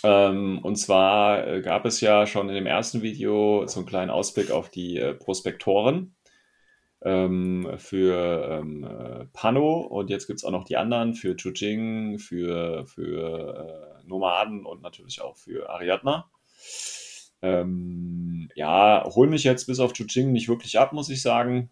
Ähm, 0.02 0.60
und 0.62 0.76
zwar 0.76 1.46
äh, 1.46 1.62
gab 1.62 1.86
es 1.86 2.00
ja 2.00 2.26
schon 2.26 2.48
in 2.48 2.54
dem 2.54 2.66
ersten 2.66 3.02
Video 3.02 3.66
so 3.66 3.80
einen 3.80 3.88
kleinen 3.88 4.10
Ausblick 4.10 4.50
auf 4.50 4.68
die 4.68 4.98
äh, 4.98 5.14
Prospektoren 5.14 6.14
ähm, 7.02 7.74
für 7.78 8.60
ähm, 8.60 8.84
äh, 8.84 9.26
Pano 9.32 9.80
und 9.80 10.10
jetzt 10.10 10.26
gibt 10.26 10.38
es 10.38 10.44
auch 10.44 10.50
noch 10.50 10.64
die 10.64 10.76
anderen 10.76 11.14
für 11.14 11.34
Chujing, 11.36 12.18
für, 12.18 12.86
für 12.86 14.02
äh, 14.02 14.06
Nomaden 14.06 14.66
und 14.66 14.82
natürlich 14.82 15.22
auch 15.22 15.36
für 15.36 15.70
Ariadna. 15.70 16.30
Ähm, 17.42 18.48
ja, 18.54 19.04
hol 19.14 19.28
mich 19.28 19.44
jetzt 19.44 19.66
bis 19.66 19.80
auf 19.80 19.92
Chuching 19.92 20.32
nicht 20.32 20.48
wirklich 20.48 20.78
ab, 20.78 20.92
muss 20.92 21.10
ich 21.10 21.22
sagen. 21.22 21.70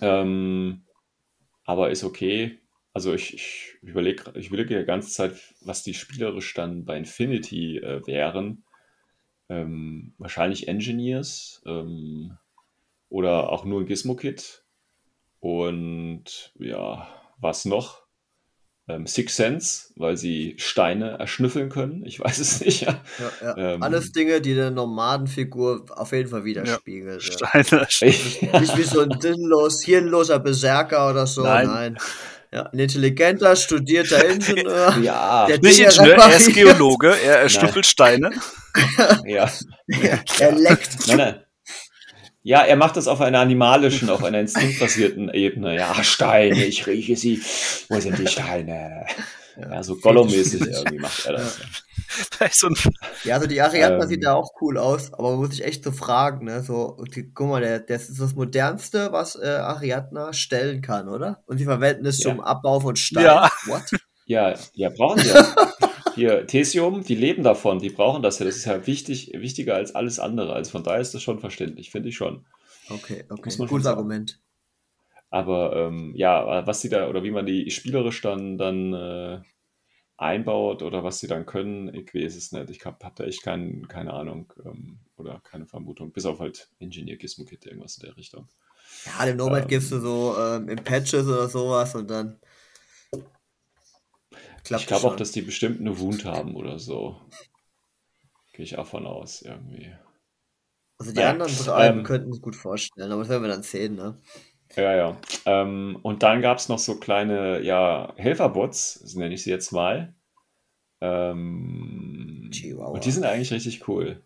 Ähm, 0.00 0.82
aber 1.64 1.90
ist 1.90 2.04
okay. 2.04 2.58
Also 2.92 3.14
ich, 3.14 3.34
ich 3.34 3.74
überlege 3.82 4.32
ich 4.34 4.48
überleg 4.48 4.68
die 4.68 4.84
ganze 4.84 5.10
Zeit, 5.10 5.54
was 5.60 5.82
die 5.82 5.94
spielerisch 5.94 6.52
dann 6.54 6.84
bei 6.84 6.96
Infinity 6.96 7.78
äh, 7.78 8.04
wären. 8.06 8.64
Ähm, 9.48 10.14
wahrscheinlich 10.18 10.68
Engineers 10.68 11.62
ähm, 11.66 12.36
oder 13.08 13.50
auch 13.50 13.64
nur 13.64 13.80
ein 13.80 13.86
Gizmo-Kit. 13.86 14.64
Und 15.40 16.52
ja, 16.58 17.08
was 17.38 17.64
noch? 17.64 17.99
Ähm, 18.94 19.06
Six 19.06 19.36
Sense, 19.36 19.92
weil 19.96 20.16
sie 20.16 20.54
Steine 20.58 21.18
erschnüffeln 21.18 21.68
können. 21.68 22.04
Ich 22.04 22.20
weiß 22.20 22.38
es 22.38 22.60
nicht. 22.60 22.82
Ja. 22.82 23.00
Ja, 23.18 23.46
ja. 23.46 23.74
Ähm, 23.74 23.82
Alles 23.82 24.12
Dinge, 24.12 24.40
die 24.40 24.54
der 24.54 24.70
Nomadenfigur 24.70 25.86
auf 25.90 26.12
jeden 26.12 26.28
Fall 26.28 26.44
widerspiegelt. 26.44 27.22
Ja. 27.22 27.48
Steine. 27.62 27.86
Nicht 28.60 28.76
wie 28.76 28.82
so 28.82 29.00
ein 29.00 29.20
sinnlos, 29.20 29.82
hirnloser 29.82 30.38
Berserker 30.38 31.10
oder 31.10 31.26
so. 31.26 31.42
Nein. 31.42 31.66
Nein. 31.66 31.98
Ja, 32.52 32.62
ein 32.62 32.78
intelligenter, 32.80 33.54
studierter 33.54 34.28
Ingenieur. 34.28 34.96
ja, 35.02 35.46
Der 35.46 35.60
Nicht 35.60 35.78
Dinge 35.78 35.88
Ingenieur, 35.88 36.16
er 36.16 36.36
ist 36.36 36.48
repariert. 36.48 36.54
Geologe, 36.54 37.16
er 37.24 37.40
erschnüffelt 37.42 37.86
Steine. 37.86 38.30
ja. 39.24 39.48
Er 40.40 40.52
leckt. 40.52 41.06
Nein, 41.06 41.16
nein. 41.16 41.40
Ja, 42.42 42.62
er 42.62 42.76
macht 42.76 42.96
das 42.96 43.06
auf 43.06 43.20
einer 43.20 43.40
animalischen, 43.40 44.08
auf 44.08 44.24
einer 44.24 44.40
instinktbasierten 44.40 45.28
Ebene. 45.30 45.76
Ja, 45.76 46.02
Steine, 46.02 46.64
ich 46.64 46.86
rieche 46.86 47.16
sie. 47.16 47.42
Wo 47.88 48.00
sind 48.00 48.18
die 48.18 48.26
Steine? 48.26 49.04
Ja, 49.60 49.82
so 49.82 49.94
Gollum-mäßig 49.96 50.62
irgendwie 50.66 50.98
macht 50.98 51.26
er 51.26 51.34
das. 51.34 51.60
Ein 52.62 52.74
Ja, 53.24 53.34
also 53.34 53.46
die 53.46 53.60
Ariadne 53.60 54.02
Ähm. 54.02 54.08
sieht 54.08 54.24
ja 54.24 54.32
auch 54.34 54.50
cool 54.62 54.78
aus, 54.78 55.12
aber 55.12 55.30
man 55.32 55.40
muss 55.40 55.50
sich 55.50 55.64
echt 55.64 55.84
so 55.84 55.92
fragen, 55.92 56.46
ne? 56.46 56.62
So, 56.62 56.96
die, 57.14 57.30
guck 57.32 57.48
mal, 57.48 57.60
der, 57.60 57.80
das 57.80 58.08
ist 58.08 58.20
das 58.20 58.34
modernste, 58.34 59.12
was 59.12 59.36
äh, 59.36 59.46
Ariadna 59.46 60.32
stellen 60.32 60.80
kann, 60.80 61.08
oder? 61.08 61.42
Und 61.46 61.58
sie 61.58 61.64
verwenden 61.64 62.06
es 62.06 62.22
Ja. 62.22 62.30
zum 62.30 62.40
Abbau 62.40 62.80
von 62.80 62.96
Stein. 62.96 63.24
Ja. 63.24 63.50
What? 63.66 63.82
Ja, 64.24 64.54
ja, 64.74 64.88
brauchen 64.88 65.20
sie 65.20 65.28
ja. 65.28 65.46
Hier, 66.14 66.46
Thesium, 66.46 67.02
die 67.02 67.14
leben 67.14 67.42
davon, 67.42 67.78
die 67.78 67.90
brauchen 67.90 68.22
das 68.22 68.38
ja. 68.38 68.46
Das 68.46 68.56
ist 68.56 68.64
ja 68.64 68.86
wichtig, 68.86 69.32
wichtiger 69.34 69.74
als 69.74 69.94
alles 69.94 70.18
andere. 70.18 70.52
Also 70.52 70.70
von 70.72 70.82
daher 70.82 71.00
ist 71.00 71.14
das 71.14 71.22
schon 71.22 71.38
verständlich, 71.40 71.90
finde 71.90 72.08
ich 72.08 72.16
schon. 72.16 72.46
Okay, 72.88 73.24
okay. 73.28 73.56
Gutes. 73.56 73.86
Argument. 73.86 74.40
Aber 75.30 75.76
ähm, 75.76 76.12
ja, 76.16 76.66
was 76.66 76.80
sie 76.80 76.88
da 76.88 77.08
oder 77.08 77.22
wie 77.22 77.30
man 77.30 77.46
die 77.46 77.70
spielerisch 77.70 78.20
dann, 78.20 78.58
dann 78.58 78.92
äh, 78.92 79.40
einbaut 80.16 80.82
oder 80.82 81.02
was 81.04 81.20
sie 81.20 81.28
dann 81.28 81.46
können, 81.46 81.94
ich 81.94 82.12
weiß 82.12 82.36
es 82.36 82.52
nicht. 82.52 82.68
Ich 82.70 82.84
habe 82.84 82.98
hab 83.04 83.16
da 83.16 83.24
echt 83.24 83.42
kein, 83.42 83.86
keine 83.88 84.12
Ahnung 84.12 84.52
ähm, 84.64 84.98
oder 85.16 85.40
keine 85.44 85.66
Vermutung. 85.66 86.12
Bis 86.12 86.26
auf 86.26 86.40
halt 86.40 86.68
Engineer 86.80 87.16
Gizmo 87.16 87.44
Kit, 87.44 87.64
irgendwas 87.64 87.96
in 87.96 88.06
der 88.06 88.16
Richtung. 88.16 88.48
Ja, 89.06 89.24
dem 89.24 89.36
Nomad 89.36 89.62
Ähm. 89.62 89.68
gibst 89.68 89.92
du 89.92 90.00
so 90.00 90.36
ähm, 90.38 90.68
in 90.68 90.82
Patches 90.82 91.26
oder 91.26 91.48
sowas 91.48 91.94
und 91.94 92.10
dann 92.10 92.38
klappt 94.64 94.82
ich 94.82 94.86
glaube 94.86 95.06
auch, 95.06 95.16
dass 95.16 95.32
die 95.32 95.42
bestimmt 95.42 95.80
eine 95.80 95.98
Wund 95.98 96.24
haben 96.24 96.56
oder 96.56 96.78
so. 96.78 97.20
Gehe 98.52 98.64
ich 98.64 98.78
auch 98.78 98.86
von 98.86 99.06
aus, 99.06 99.42
irgendwie. 99.42 99.92
Also 100.98 101.12
die 101.12 101.18
Naja, 101.18 101.30
anderen 101.30 101.56
drei 101.56 101.86
ähm, 101.86 102.02
könnten 102.02 102.30
es 102.30 102.42
gut 102.42 102.56
vorstellen, 102.56 103.10
aber 103.10 103.22
das 103.22 103.30
werden 103.30 103.42
wir 103.42 103.48
dann 103.48 103.62
sehen, 103.62 103.94
ne? 103.94 104.18
Ja, 104.76 104.94
ja. 104.94 105.16
Ähm, 105.46 105.98
und 106.02 106.22
dann 106.22 106.42
gab 106.42 106.58
es 106.58 106.68
noch 106.68 106.78
so 106.78 106.98
kleine, 106.98 107.60
ja, 107.62 108.12
Helferbots, 108.16 109.14
nenne 109.14 109.34
ich 109.34 109.42
sie 109.42 109.50
jetzt 109.50 109.72
mal. 109.72 110.14
Ähm, 111.00 112.50
und 112.76 113.04
die 113.04 113.10
sind 113.10 113.24
eigentlich 113.24 113.52
richtig 113.52 113.88
cool. 113.88 114.22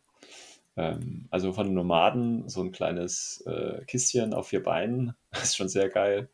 Ähm, 0.76 1.28
also 1.30 1.52
von 1.52 1.66
den 1.66 1.74
Nomaden 1.74 2.48
so 2.48 2.62
ein 2.62 2.72
kleines 2.72 3.42
äh, 3.46 3.84
Kistchen 3.86 4.34
auf 4.34 4.48
vier 4.48 4.62
Beinen, 4.62 5.14
das 5.30 5.42
ist 5.44 5.56
schon 5.56 5.68
sehr 5.68 5.88
geil. 5.88 6.28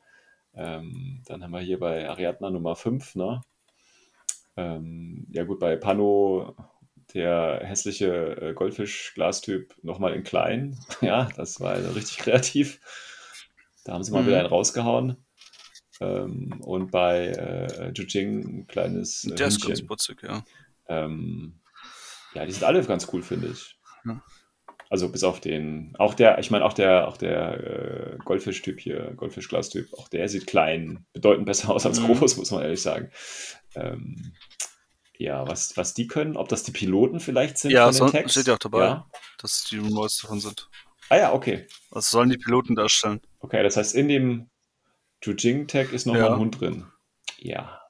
Ähm, 0.55 1.23
dann 1.27 1.43
haben 1.45 1.53
wir 1.53 1.61
hier 1.61 1.79
bei 1.79 2.09
Ariadna 2.09 2.51
Nummer 2.51 2.75
5, 2.77 3.15
ne? 3.17 3.43
Ähm, 4.57 5.27
ja 5.31 5.45
gut, 5.45 5.59
bei 5.61 5.77
Pano 5.77 6.55
der 7.15 7.61
hässliche 7.65 8.37
äh, 8.41 8.55
Goldfisch-Glastyp 8.55 9.75
nochmal 9.83 10.15
in 10.15 10.23
klein. 10.23 10.79
Ja, 11.01 11.29
das 11.37 11.61
war 11.61 11.73
also 11.73 11.91
richtig 11.91 12.19
kreativ. 12.19 12.81
Da 13.85 13.95
haben 13.95 14.03
sie 14.05 14.13
mal 14.13 14.23
Mhm. 14.23 14.27
wieder 14.29 14.39
einen 14.39 14.47
rausgehauen. 14.49 15.17
Ähm, 16.01 16.61
und 16.63 16.91
bei 16.91 17.27
äh, 17.29 17.93
Jujing 17.93 18.61
ein 18.61 18.67
kleines 18.67 19.25
äh, 19.25 19.35
Der 19.35 19.49
ist 19.49 19.67
ganz 19.67 19.85
putzig, 19.85 20.23
ja. 20.23 20.45
Ähm, 20.89 21.61
ja, 22.35 22.47
die 22.47 22.53
sind 22.53 22.65
alle 22.65 22.83
ganz 22.85 23.09
cool, 23.13 23.23
finde 23.23 23.49
ich. 23.49 23.77
Ja. 24.05 24.23
Also 24.89 25.09
bis 25.11 25.23
auf 25.25 25.41
den, 25.41 25.95
auch 25.99 26.15
der, 26.15 26.39
ich 26.39 26.51
meine, 26.51 26.65
auch 26.65 26.73
der, 26.73 27.07
auch 27.07 27.17
der 27.17 28.15
äh, 28.15 28.19
Goldfisch-Typ 28.25 28.81
hier, 28.81 29.13
Goldfisch-Glas-Typ, 29.17 29.93
auch 29.95 30.09
der 30.09 30.29
sieht 30.29 30.47
klein, 30.47 31.07
bedeutend 31.13 31.47
besser 31.47 31.71
aus 31.71 31.87
als 31.87 32.01
Mhm. 32.01 32.07
groß, 32.07 32.37
muss 32.39 32.51
man 32.51 32.63
ehrlich 32.63 32.83
sagen. 32.83 33.11
Ähm, 33.75 34.33
ja, 35.19 35.47
was, 35.47 35.77
was 35.77 35.93
die 35.95 36.07
können, 36.07 36.37
ob 36.37 36.49
das 36.49 36.63
die 36.63 36.73
Piloten 36.73 37.21
vielleicht 37.21 37.59
sind 37.59 37.71
Ja, 37.73 37.85
von 37.87 37.93
so- 37.93 38.05
den 38.07 38.13
Tags? 38.13 38.33
steht 38.33 38.47
ja 38.47 38.55
auch 38.55 38.59
dabei. 38.59 38.85
Ja? 38.85 39.11
Dass 39.39 39.65
die 39.65 39.79
Rumors 39.79 40.19
davon 40.19 40.41
sind. 40.41 40.69
Ah 41.11 41.17
ja, 41.17 41.33
okay. 41.33 41.67
Was 41.91 42.11
sollen 42.11 42.31
die 42.31 42.39
Piloten 42.39 42.75
darstellen? 42.77 43.21
Okay, 43.41 43.63
das 43.63 43.77
heißt, 43.77 43.95
in 43.95 44.09
dem 44.09 44.49
Jujing-Tag 45.23 45.93
ist 45.93 46.07
nochmal 46.07 46.23
Ja. 46.23 46.33
ein 46.33 46.39
Hund 46.39 46.61
drin. 46.61 46.87
Ja. 47.39 47.81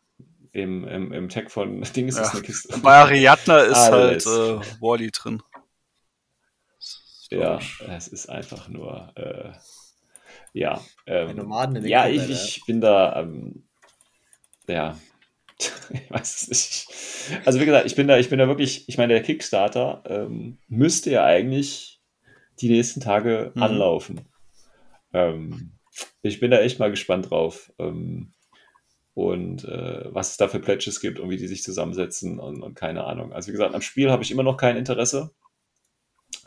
Im, 0.52 0.86
im, 0.88 1.12
im 1.12 1.28
Tag 1.28 1.50
von 1.52 1.82
Ding 1.94 2.08
ist 2.08 2.18
es 2.18 2.26
Ja. 2.28 2.32
eine 2.32 2.42
Kiste. 2.42 2.78
Bei 2.78 2.96
Ariadna 2.96 3.58
ist 3.60 3.76
Alles. 3.76 4.26
halt 4.26 4.66
äh, 4.66 4.80
Wally 4.80 5.10
drin. 5.12 5.42
Ja, 7.30 7.60
es 7.88 8.08
ist 8.08 8.28
einfach 8.28 8.68
nur, 8.68 9.12
äh, 9.14 9.52
ja. 10.52 10.80
Ähm, 11.06 11.36
Nomaden 11.36 11.76
in 11.76 11.86
ja, 11.86 12.08
ich, 12.08 12.28
ich 12.28 12.62
bin 12.66 12.80
da, 12.80 13.20
ähm, 13.20 13.68
ja, 14.66 14.98
ich 15.90 16.10
weiß 16.10 16.42
es 16.42 16.48
nicht. 16.48 17.46
Also 17.46 17.60
wie 17.60 17.66
gesagt, 17.66 17.86
ich 17.86 17.96
bin 17.96 18.08
da, 18.08 18.18
ich 18.18 18.30
bin 18.30 18.38
da 18.38 18.48
wirklich, 18.48 18.88
ich 18.88 18.98
meine, 18.98 19.14
der 19.14 19.22
Kickstarter 19.22 20.02
ähm, 20.06 20.58
müsste 20.68 21.10
ja 21.10 21.24
eigentlich 21.24 22.00
die 22.60 22.70
nächsten 22.70 23.00
Tage 23.00 23.52
Mhm. 23.54 23.62
anlaufen. 23.62 24.20
Ähm, 25.12 25.72
ich 26.22 26.40
bin 26.40 26.50
da 26.50 26.60
echt 26.60 26.78
mal 26.78 26.90
gespannt 26.90 27.30
drauf. 27.30 27.72
Ähm, 27.78 28.32
und 29.14 29.64
äh, 29.64 30.14
was 30.14 30.32
es 30.32 30.36
da 30.36 30.48
für 30.48 30.60
Pledges 30.60 31.00
gibt 31.00 31.18
und 31.20 31.30
wie 31.30 31.36
die 31.36 31.48
sich 31.48 31.62
zusammensetzen 31.62 32.38
und, 32.38 32.62
und 32.62 32.74
keine 32.74 33.04
Ahnung. 33.04 33.32
Also 33.32 33.48
wie 33.48 33.52
gesagt, 33.52 33.74
am 33.74 33.82
Spiel 33.82 34.10
habe 34.10 34.22
ich 34.22 34.30
immer 34.30 34.42
noch 34.44 34.56
kein 34.56 34.76
Interesse. 34.76 35.32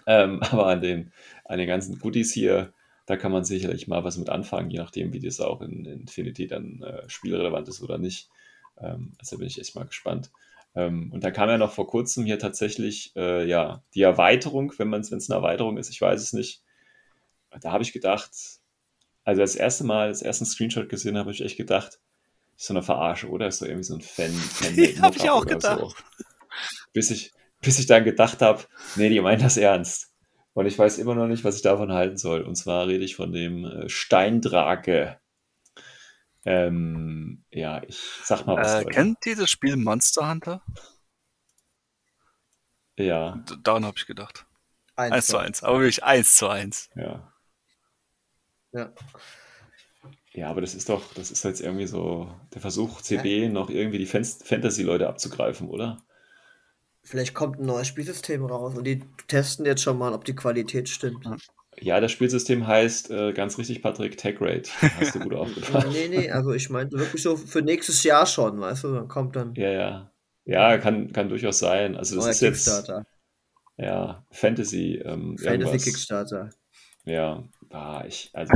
Ähm, 0.08 0.42
aber 0.52 0.68
an 0.68 0.82
den, 0.82 1.12
an 1.46 1.60
den 1.60 1.68
ganzen 1.68 2.00
Goodies 2.00 2.34
hier, 2.34 2.74
da 3.06 3.18
kann 3.18 3.32
man 3.32 3.44
sicherlich 3.44 3.88
mal 3.88 4.04
was 4.04 4.18
mit 4.18 4.30
anfangen, 4.30 4.70
je 4.70 4.78
nachdem, 4.80 5.14
wie 5.14 5.20
das 5.20 5.42
auch 5.42 5.62
in, 5.62 5.86
in 5.86 6.02
Infinity 6.02 6.48
dann 6.48 6.82
äh, 6.82 7.08
spielrelevant 7.10 7.68
ist 7.68 7.82
oder 7.82 7.98
nicht. 7.98 8.30
Ähm, 8.78 9.14
also 9.20 9.38
bin 9.38 9.48
ich 9.48 9.60
echt 9.60 9.76
mal 9.76 9.86
gespannt. 9.86 10.32
Ähm, 10.76 11.12
und 11.12 11.24
da 11.24 11.32
kam 11.32 11.50
ja 11.50 11.58
noch 11.58 11.74
vor 11.74 11.88
kurzem 11.88 12.26
hier 12.26 12.40
tatsächlich 12.40 13.14
äh, 13.16 13.48
ja, 13.48 13.84
die 13.94 14.02
Erweiterung, 14.02 14.74
wenn 14.78 14.94
es 14.94 15.12
eine 15.12 15.38
Erweiterung 15.38 15.78
ist, 15.78 15.90
ich 15.90 16.02
weiß 16.02 16.22
es 16.22 16.34
nicht. 16.34 16.64
Da 17.62 17.72
habe 17.72 17.84
ich 17.84 17.94
gedacht, 17.94 18.32
also 19.24 19.42
das 19.42 19.56
erste 19.56 19.84
Mal, 19.84 20.10
das 20.10 20.22
ersten 20.22 20.46
Screenshot 20.46 20.90
gesehen 20.90 21.16
habe, 21.16 21.26
habe 21.26 21.32
ich 21.32 21.42
echt 21.42 21.58
gedacht, 21.58 22.00
ist 22.58 22.68
so 22.68 22.74
eine 22.74 22.84
Verarsche, 22.84 23.30
oder? 23.30 23.48
Ist 23.48 23.60
so 23.60 23.66
irgendwie 23.66 23.84
so 23.84 23.96
ein 23.96 24.02
Fan. 24.02 24.32
Fan 24.32 24.76
Ja, 24.76 25.02
hab 25.02 25.16
ich 25.16 25.30
auch 25.30 25.46
gedacht. 25.46 25.80
So. 25.80 25.94
Bis 26.94 27.12
ich, 27.12 27.32
bis 27.62 27.80
ich 27.80 27.86
dann 27.86 28.04
gedacht 28.04 28.42
habe, 28.42 28.64
nee, 28.96 29.10
die 29.10 29.22
meinen 29.22 29.42
das 29.42 29.58
ernst. 29.58 30.12
Und 30.54 30.68
ich 30.68 30.78
weiß 30.78 31.00
immer 31.00 31.16
noch 31.16 31.28
nicht, 31.28 31.44
was 31.44 31.56
ich 31.56 31.62
davon 31.64 31.92
halten 31.92 32.18
soll. 32.18 32.42
Und 32.42 32.56
zwar 32.56 32.88
rede 32.88 33.04
ich 33.04 33.16
von 33.16 33.32
dem 33.32 33.66
äh, 33.66 33.90
Steindrake. 33.90 35.20
Ähm, 36.46 37.46
ja, 37.52 37.82
ich 37.84 38.00
sag 38.24 38.46
mal 38.46 38.58
was. 38.58 38.84
Äh, 38.84 38.86
kennt 38.86 39.26
ihr 39.26 39.36
das 39.36 39.50
Spiel 39.50 39.78
Monster 39.78 40.30
Hunter? 40.30 40.62
ja, 42.98 43.38
D 43.50 43.56
daran 43.64 43.86
habe 43.86 43.98
ich 43.98 44.06
gedacht. 44.06 44.46
Eins, 44.96 45.14
1 45.14 45.28
zu 45.28 45.38
1. 45.38 45.64
Aber 45.64 45.80
wirklich 45.80 46.04
1 46.04 46.36
zu 46.36 46.48
1. 46.50 46.90
ja. 46.96 47.34
Ja. 48.74 48.92
Ja, 50.34 50.50
aber 50.50 50.62
das 50.62 50.74
ist 50.74 50.90
doch, 50.90 51.14
das 51.14 51.30
ist 51.30 51.44
jetzt 51.44 51.62
irgendwie 51.62 51.86
so 51.86 52.36
der 52.54 52.62
Versuch, 52.62 53.02
CB 53.02 53.50
noch 53.50 53.70
irgendwie 53.70 54.00
die 54.00 54.08
Fan 54.08 54.26
Fantasy-Leute 54.26 55.08
abzugreifen, 55.08 55.70
oder? 55.70 56.04
Vielleicht 57.04 57.36
kommt 57.36 57.60
ein 57.60 57.68
neues 57.68 57.88
Spielsystem 57.88 58.44
raus 58.44 58.76
und 58.76 58.86
die 58.86 59.02
testen 59.28 59.66
jetzt 59.66 59.84
schon 59.84 59.98
mal, 59.98 60.14
ob 60.14 60.26
die 60.26 60.36
Qualität 60.36 60.90
stimmt. 60.90 61.24
Ja, 61.26 61.38
das 61.82 62.12
Spielsystem 62.12 62.68
heißt 62.68 63.12
äh, 63.12 63.34
ganz 63.34 63.58
richtig, 63.58 63.82
Patrick, 63.82 64.18
Tag 64.18 64.36
Rate. 64.40 64.70
Hast 65.00 65.16
du 65.16 65.20
gut 65.20 65.34
aufgepasst. 65.34 65.88
nee, 65.92 66.08
nee, 66.08 66.32
also 66.32 66.52
ich 66.54 66.70
meinte 66.70 66.98
wirklich 66.98 67.22
so 67.22 67.36
für 67.36 67.62
nächstes 67.62 68.04
Jahr 68.04 68.26
schon, 68.26 68.60
weißt 68.60 68.84
du, 68.84 68.94
dann 68.94 69.08
kommt 69.08 69.36
dann 69.36 69.54
Ja, 69.56 69.72
ja. 69.72 70.10
Ja, 70.46 70.78
kann, 70.78 71.12
kann 71.14 71.30
durchaus 71.30 71.60
sein. 71.60 71.96
Also 71.96 72.16
das 72.16 72.26
neuer 72.26 72.32
ist 72.32 72.42
jetzt 72.42 72.66
Kickstarter. 72.66 73.06
ja 73.78 74.26
Fantasy, 74.30 74.96
ähm, 74.96 75.38
Fantasy 75.38 75.48
irgendwas. 75.48 75.84
Kickstarter. 75.84 76.50
Ja, 77.06 77.44
ah, 77.70 78.04
ich, 78.08 78.30
also 78.34 78.54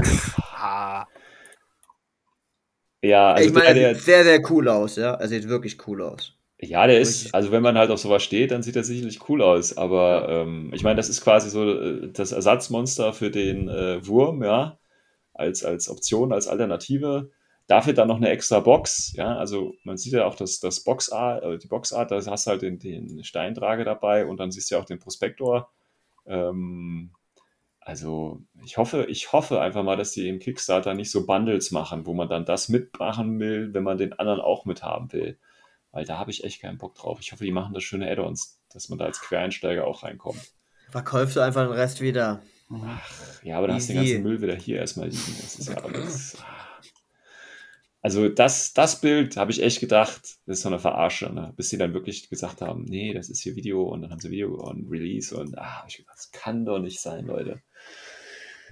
ja, 3.03 3.33
also 3.33 3.47
ich 3.47 3.53
meine, 3.53 3.73
der, 3.73 3.75
er 3.75 3.93
der, 3.93 3.95
sieht 3.95 4.03
sehr, 4.03 4.23
sehr 4.23 4.51
cool 4.51 4.67
aus, 4.67 4.95
ja. 4.95 5.13
Er 5.13 5.27
sieht 5.27 5.47
wirklich 5.47 5.87
cool 5.87 6.01
aus. 6.01 6.36
Ja, 6.59 6.87
der 6.87 6.99
ist, 6.99 7.35
also 7.35 7.51
wenn 7.51 7.61
man 7.61 7.77
halt 7.77 7.91
auf 7.91 7.99
sowas 7.99 8.23
steht, 8.23 8.49
dann 8.51 8.63
sieht 8.63 8.75
er 8.75 8.83
sicherlich 8.83 9.29
cool 9.29 9.43
aus. 9.43 9.77
Aber 9.77 10.27
ähm, 10.29 10.71
ich 10.73 10.83
meine, 10.83 10.95
das 10.95 11.09
ist 11.09 11.21
quasi 11.21 11.49
so 11.51 11.69
äh, 11.71 12.11
das 12.11 12.31
Ersatzmonster 12.31 13.13
für 13.13 13.29
den 13.29 13.69
äh, 13.69 14.05
Wurm, 14.07 14.43
ja, 14.43 14.79
als, 15.33 15.63
als 15.63 15.87
Option, 15.89 16.33
als 16.33 16.47
Alternative. 16.47 17.29
Dafür 17.67 17.93
dann 17.93 18.07
noch 18.07 18.17
eine 18.17 18.29
extra 18.29 18.61
Box, 18.61 19.13
ja, 19.15 19.35
also 19.37 19.73
man 19.83 19.97
sieht 19.97 20.13
ja 20.13 20.25
auch 20.25 20.35
das, 20.35 20.59
das 20.59 20.83
Boxart, 20.83 21.43
äh, 21.43 21.57
die 21.59 21.67
Boxart, 21.67 22.11
da 22.11 22.25
hast 22.25 22.47
du 22.47 22.51
halt 22.51 22.61
den, 22.61 22.79
den 22.79 23.23
Steintrage 23.23 23.83
dabei 23.83 24.25
und 24.25 24.37
dann 24.39 24.51
siehst 24.51 24.71
du 24.71 24.75
ja 24.75 24.81
auch 24.81 24.85
den 24.85 24.99
Prospektor. 24.99 25.69
Ähm, 26.25 27.11
also 27.81 28.41
ich 28.65 28.77
hoffe, 28.77 29.05
ich 29.09 29.31
hoffe 29.33 29.61
einfach 29.61 29.83
mal, 29.83 29.97
dass 29.97 30.11
die 30.11 30.27
im 30.27 30.39
Kickstarter 30.39 30.93
nicht 30.93 31.11
so 31.11 31.25
Bundles 31.25 31.71
machen, 31.71 32.05
wo 32.05 32.13
man 32.13 32.29
dann 32.29 32.45
das 32.45 32.69
mitmachen 32.69 33.39
will, 33.39 33.73
wenn 33.73 33.83
man 33.83 33.97
den 33.97 34.13
anderen 34.13 34.41
auch 34.41 34.65
mithaben 34.65 35.11
will. 35.13 35.37
Weil 35.91 36.05
da 36.05 36.17
habe 36.17 36.31
ich 36.31 36.43
echt 36.43 36.61
keinen 36.61 36.77
Bock 36.77 36.95
drauf. 36.95 37.19
Ich 37.21 37.31
hoffe, 37.31 37.43
die 37.43 37.51
machen 37.51 37.73
das 37.73 37.83
schöne 37.83 38.09
Add-ons, 38.09 38.59
dass 38.71 38.89
man 38.89 38.99
da 38.99 39.05
als 39.05 39.21
Quereinsteiger 39.21 39.85
auch 39.85 40.03
reinkommt. 40.03 40.41
Verkaufst 40.89 41.35
du 41.35 41.41
einfach 41.41 41.65
den 41.65 41.73
Rest 41.73 42.01
wieder. 42.01 42.41
Ach, 42.69 43.43
ja, 43.43 43.57
aber 43.57 43.67
dann 43.67 43.77
hast 43.77 43.89
du 43.89 43.93
den 43.93 44.03
ganzen 44.03 44.23
Müll 44.23 44.41
wieder 44.41 44.55
hier 44.55 44.77
erstmal 44.77 45.07
liegen. 45.07 45.35
Das 45.41 45.55
ist 45.55 45.69
ja 45.69 45.77
alles. 45.77 46.37
Also 48.01 48.29
das, 48.29 48.73
das 48.73 49.01
Bild 49.01 49.37
habe 49.37 49.51
ich 49.51 49.61
echt 49.61 49.79
gedacht, 49.79 50.21
das 50.45 50.57
ist 50.57 50.61
so 50.61 50.69
eine 50.69 50.79
Verarsche, 50.79 51.33
ne? 51.33 51.53
bis 51.57 51.69
sie 51.69 51.77
dann 51.77 51.93
wirklich 51.93 52.29
gesagt 52.29 52.61
haben, 52.61 52.85
nee, 52.85 53.13
das 53.13 53.29
ist 53.29 53.41
hier 53.41 53.55
Video 53.55 53.83
und 53.83 54.01
dann 54.01 54.11
haben 54.11 54.19
sie 54.19 54.29
Video 54.29 54.53
und 54.55 54.89
Release 54.89 55.35
und 55.35 55.57
ah, 55.57 55.83
ich 55.87 55.97
gedacht, 55.97 56.15
das 56.15 56.31
kann 56.31 56.63
doch 56.63 56.79
nicht 56.79 57.01
sein, 57.01 57.25
Leute. 57.25 57.61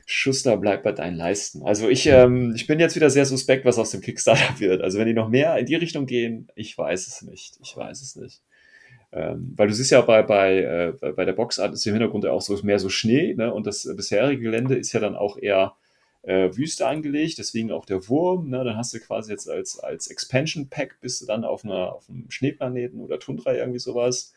Schuster 0.05 0.57
bleibt 0.57 0.83
bei 0.83 0.91
deinen 0.91 1.17
Leisten. 1.17 1.63
Also 1.63 1.89
ich, 1.89 2.05
ähm, 2.05 2.53
ich 2.55 2.67
bin 2.67 2.79
jetzt 2.79 2.95
wieder 2.95 3.09
sehr 3.09 3.25
suspekt, 3.25 3.65
was 3.65 3.79
aus 3.79 3.91
dem 3.91 4.01
Kickstarter 4.01 4.59
wird. 4.59 4.81
Also 4.81 4.99
wenn 4.99 5.07
die 5.07 5.13
noch 5.13 5.29
mehr 5.29 5.57
in 5.57 5.65
die 5.65 5.75
Richtung 5.75 6.05
gehen, 6.05 6.47
ich 6.55 6.77
weiß 6.77 7.07
es 7.07 7.21
nicht. 7.23 7.57
Ich 7.61 7.75
weiß 7.75 8.01
es 8.01 8.15
nicht. 8.15 8.41
Ähm, 9.11 9.53
weil 9.55 9.67
du 9.67 9.73
siehst 9.73 9.91
ja 9.91 10.01
bei, 10.01 10.21
bei, 10.21 10.93
äh, 11.01 11.11
bei 11.13 11.25
der 11.25 11.33
Boxart 11.33 11.73
ist 11.73 11.85
im 11.87 11.93
Hintergrund 11.93 12.23
ja 12.23 12.31
auch 12.31 12.41
so 12.41 12.57
mehr 12.63 12.79
so 12.79 12.89
Schnee, 12.89 13.33
ne? 13.33 13.53
Und 13.53 13.65
das 13.65 13.89
bisherige 13.95 14.41
Gelände 14.41 14.75
ist 14.75 14.93
ja 14.93 14.99
dann 14.99 15.15
auch 15.15 15.37
eher 15.37 15.75
äh, 16.25 16.55
Wüste 16.55 16.87
angelegt, 16.87 17.37
deswegen 17.37 17.71
auch 17.71 17.85
der 17.85 18.07
Wurm. 18.07 18.49
Ne? 18.49 18.63
Dann 18.63 18.77
hast 18.77 18.93
du 18.93 18.99
quasi 18.99 19.31
jetzt 19.31 19.49
als, 19.49 19.79
als 19.79 20.07
Expansion 20.07 20.69
Pack 20.69 20.97
bist 21.01 21.21
du 21.21 21.25
dann 21.25 21.43
auf, 21.43 21.63
einer, 21.63 21.93
auf 21.93 22.09
einem 22.09 22.29
Schneeplaneten 22.29 22.99
oder 22.99 23.19
Tundra 23.19 23.53
irgendwie 23.53 23.79
sowas. 23.79 24.33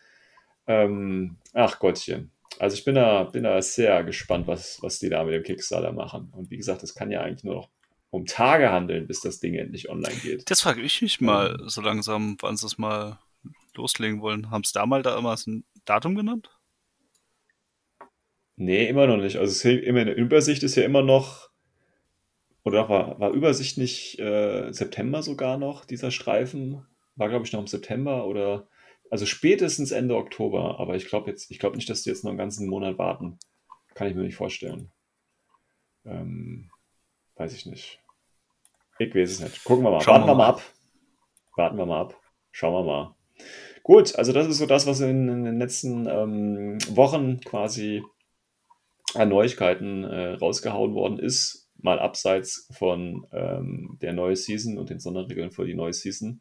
Ähm, 0.66 1.36
ach 1.54 1.78
Gottchen. 1.78 2.30
Also 2.58 2.76
ich 2.76 2.84
bin 2.84 2.94
da, 2.94 3.24
bin 3.24 3.44
da 3.44 3.60
sehr 3.62 4.02
gespannt, 4.04 4.46
was, 4.46 4.78
was 4.82 4.98
die 4.98 5.08
da 5.08 5.24
mit 5.24 5.34
dem 5.34 5.42
Kickstarter 5.42 5.92
machen. 5.92 6.32
Und 6.34 6.50
wie 6.50 6.56
gesagt, 6.56 6.82
es 6.82 6.94
kann 6.94 7.10
ja 7.10 7.20
eigentlich 7.20 7.44
nur 7.44 7.54
noch 7.54 7.70
um 8.10 8.24
Tage 8.24 8.70
handeln, 8.70 9.06
bis 9.06 9.20
das 9.20 9.38
Ding 9.38 9.54
endlich 9.54 9.90
online 9.90 10.16
geht. 10.22 10.50
Das 10.50 10.62
frage 10.62 10.80
ich 10.80 11.02
mich 11.02 11.20
mal 11.20 11.58
so 11.66 11.80
langsam, 11.80 12.36
wann 12.40 12.56
sie 12.56 12.66
es 12.66 12.78
mal 12.78 13.18
loslegen 13.74 14.20
wollen. 14.20 14.50
Haben 14.50 14.64
sie 14.64 14.72
da 14.72 14.86
mal 14.86 15.02
da 15.02 15.18
immer 15.18 15.36
ein 15.46 15.64
Datum 15.84 16.14
genannt? 16.14 16.50
Nee, 18.56 18.88
immer 18.88 19.06
noch 19.06 19.18
nicht. 19.18 19.36
Also 19.36 19.52
es 19.52 19.64
ist 19.64 19.84
immer 19.84 20.00
in 20.00 20.06
der 20.06 20.16
Übersicht 20.16 20.62
ist 20.64 20.74
ja 20.74 20.82
immer 20.82 21.02
noch, 21.02 21.48
oder 22.64 22.88
war, 22.88 23.20
war 23.20 23.30
Übersicht 23.30 23.78
nicht 23.78 24.18
äh, 24.18 24.72
September 24.72 25.22
sogar 25.22 25.58
noch, 25.58 25.84
dieser 25.84 26.10
Streifen? 26.10 26.84
War, 27.14 27.28
glaube 27.28 27.46
ich, 27.46 27.52
noch 27.52 27.60
im 27.60 27.66
September 27.68 28.26
oder 28.26 28.68
also 29.10 29.26
spätestens 29.26 29.90
Ende 29.90 30.16
Oktober, 30.16 30.78
aber 30.78 30.96
ich 30.96 31.06
glaube 31.06 31.30
jetzt, 31.30 31.50
ich 31.50 31.58
glaube 31.58 31.76
nicht, 31.76 31.88
dass 31.88 32.02
die 32.02 32.10
jetzt 32.10 32.24
noch 32.24 32.30
einen 32.30 32.38
ganzen 32.38 32.68
Monat 32.68 32.98
warten. 32.98 33.38
Kann 33.94 34.08
ich 34.08 34.14
mir 34.14 34.22
nicht 34.22 34.36
vorstellen. 34.36 34.90
Ähm, 36.04 36.70
weiß 37.36 37.52
ich 37.54 37.66
nicht. 37.66 38.00
Ich 38.98 39.14
weiß 39.14 39.30
es 39.30 39.40
nicht. 39.40 39.64
Gucken 39.64 39.84
wir 39.84 39.90
mal. 39.90 40.00
Schauen 40.00 40.14
Warten 40.16 40.26
wir 40.28 40.34
mal 40.34 40.46
ab. 40.48 40.62
Warten 41.56 41.78
wir 41.78 41.86
mal 41.86 42.00
ab. 42.00 42.20
Schauen 42.50 42.74
wir 42.74 42.84
mal. 42.84 43.14
Gut, 43.82 44.16
also 44.16 44.32
das 44.32 44.46
ist 44.46 44.58
so 44.58 44.66
das, 44.66 44.86
was 44.86 45.00
in, 45.00 45.28
in 45.28 45.44
den 45.44 45.58
letzten 45.58 46.06
ähm, 46.06 46.78
Wochen 46.90 47.40
quasi 47.40 48.02
an 49.14 49.28
Neuigkeiten 49.28 50.04
äh, 50.04 50.34
rausgehauen 50.34 50.94
worden 50.94 51.18
ist 51.18 51.67
mal 51.78 51.98
abseits 51.98 52.68
von 52.72 53.26
ähm, 53.32 53.98
der 54.02 54.12
neuen 54.12 54.36
Season 54.36 54.78
und 54.78 54.90
den 54.90 55.00
Sonderregeln 55.00 55.50
für 55.50 55.64
die 55.64 55.74
neue 55.74 55.92
Season. 55.92 56.40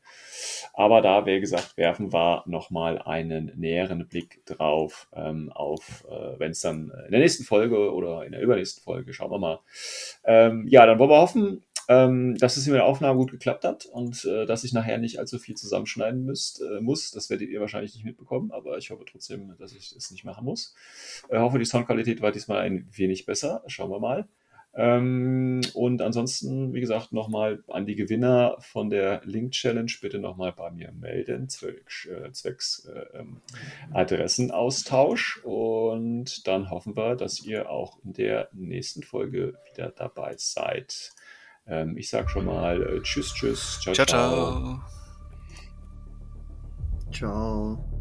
Aber 0.74 1.02
da, 1.02 1.26
wie 1.26 1.40
gesagt, 1.40 1.78
werfen 1.78 2.12
wir 2.12 2.44
nochmal 2.48 3.02
einen 3.02 3.52
näheren 3.56 4.08
Blick 4.08 4.46
drauf 4.46 5.08
ähm, 5.14 5.52
auf, 5.54 6.06
äh, 6.10 6.40
wenn 6.40 6.52
es 6.52 6.62
dann 6.62 6.92
in 7.06 7.12
der 7.12 7.20
nächsten 7.20 7.44
Folge 7.44 7.94
oder 7.94 8.26
in 8.26 8.32
der 8.32 8.42
übernächsten 8.42 8.84
Folge, 8.84 9.14
schauen 9.14 9.32
wir 9.32 9.40
mal. 9.40 9.60
Ähm, 10.24 10.66
ja, 10.68 10.86
dann 10.86 11.00
wollen 11.00 11.10
wir 11.10 11.22
hoffen, 11.22 11.64
ähm, 11.90 12.36
dass 12.38 12.58
es 12.58 12.66
mit 12.66 12.76
der 12.76 12.86
Aufnahme 12.86 13.18
gut 13.18 13.32
geklappt 13.32 13.64
hat 13.64 13.86
und 13.86 14.26
äh, 14.26 14.46
dass 14.46 14.64
ich 14.64 14.74
nachher 14.74 14.98
nicht 14.98 15.20
allzu 15.20 15.40
viel 15.40 15.56
zusammenschneiden 15.56 16.26
müsst, 16.26 16.62
äh, 16.62 16.82
muss. 16.82 17.12
Das 17.12 17.30
werdet 17.30 17.50
ihr 17.50 17.62
wahrscheinlich 17.62 17.94
nicht 17.94 18.06
mitbekommen, 18.06 18.52
aber 18.52 18.78
ich 18.78 18.92
hoffe 18.92 19.06
trotzdem, 19.10 19.56
dass 19.58 19.72
ich 19.72 19.96
es 19.96 20.12
nicht 20.12 20.26
machen 20.26 20.46
muss. 20.46 20.76
Ich 21.28 21.34
äh, 21.34 21.40
hoffe, 21.40 21.60
die 21.60 21.66
Soundqualität 21.66 22.22
war 22.22 22.32
diesmal 22.32 22.60
ein 22.60 22.90
wenig 22.92 23.26
besser. 23.26 23.64
Schauen 23.68 23.90
wir 23.90 24.00
mal. 24.00 24.28
Ähm, 24.80 25.62
und 25.74 26.04
ansonsten, 26.04 26.72
wie 26.72 26.82
gesagt, 26.82 27.12
nochmal 27.12 27.64
an 27.68 27.88
die 27.88 27.96
Gewinner 27.96 28.58
von 28.60 28.92
der 28.92 29.22
Link 29.26 29.54
Challenge 29.54 29.92
bitte 30.00 30.20
nochmal 30.20 30.54
bei 30.54 30.70
mir 30.70 30.92
melden, 30.92 31.50
zwecks, 31.50 32.06
äh, 32.06 32.32
zwecks 32.32 32.86
äh, 32.86 33.18
ähm, 33.18 33.42
Adressenaustausch. 33.92 35.42
Und 35.44 36.48
dann 36.48 36.70
hoffen 36.70 36.96
wir, 36.96 37.16
dass 37.16 37.44
ihr 37.44 37.72
auch 37.72 37.98
in 38.04 38.14
der 38.14 38.50
nächsten 38.54 39.02
Folge 39.02 39.56
wieder 39.72 39.90
dabei 39.90 40.36
seid. 40.38 41.16
Ähm, 41.66 41.98
ich 41.98 42.12
sage 42.12 42.30
schon 42.30 42.46
mal 42.46 42.82
äh, 42.84 43.02
Tschüss, 43.02 43.34
Tschüss, 43.34 43.80
ciao, 43.82 43.96
ciao. 43.96 44.06
Ciao. 44.06 44.80
ciao. 47.12 47.76
ciao. 47.76 47.97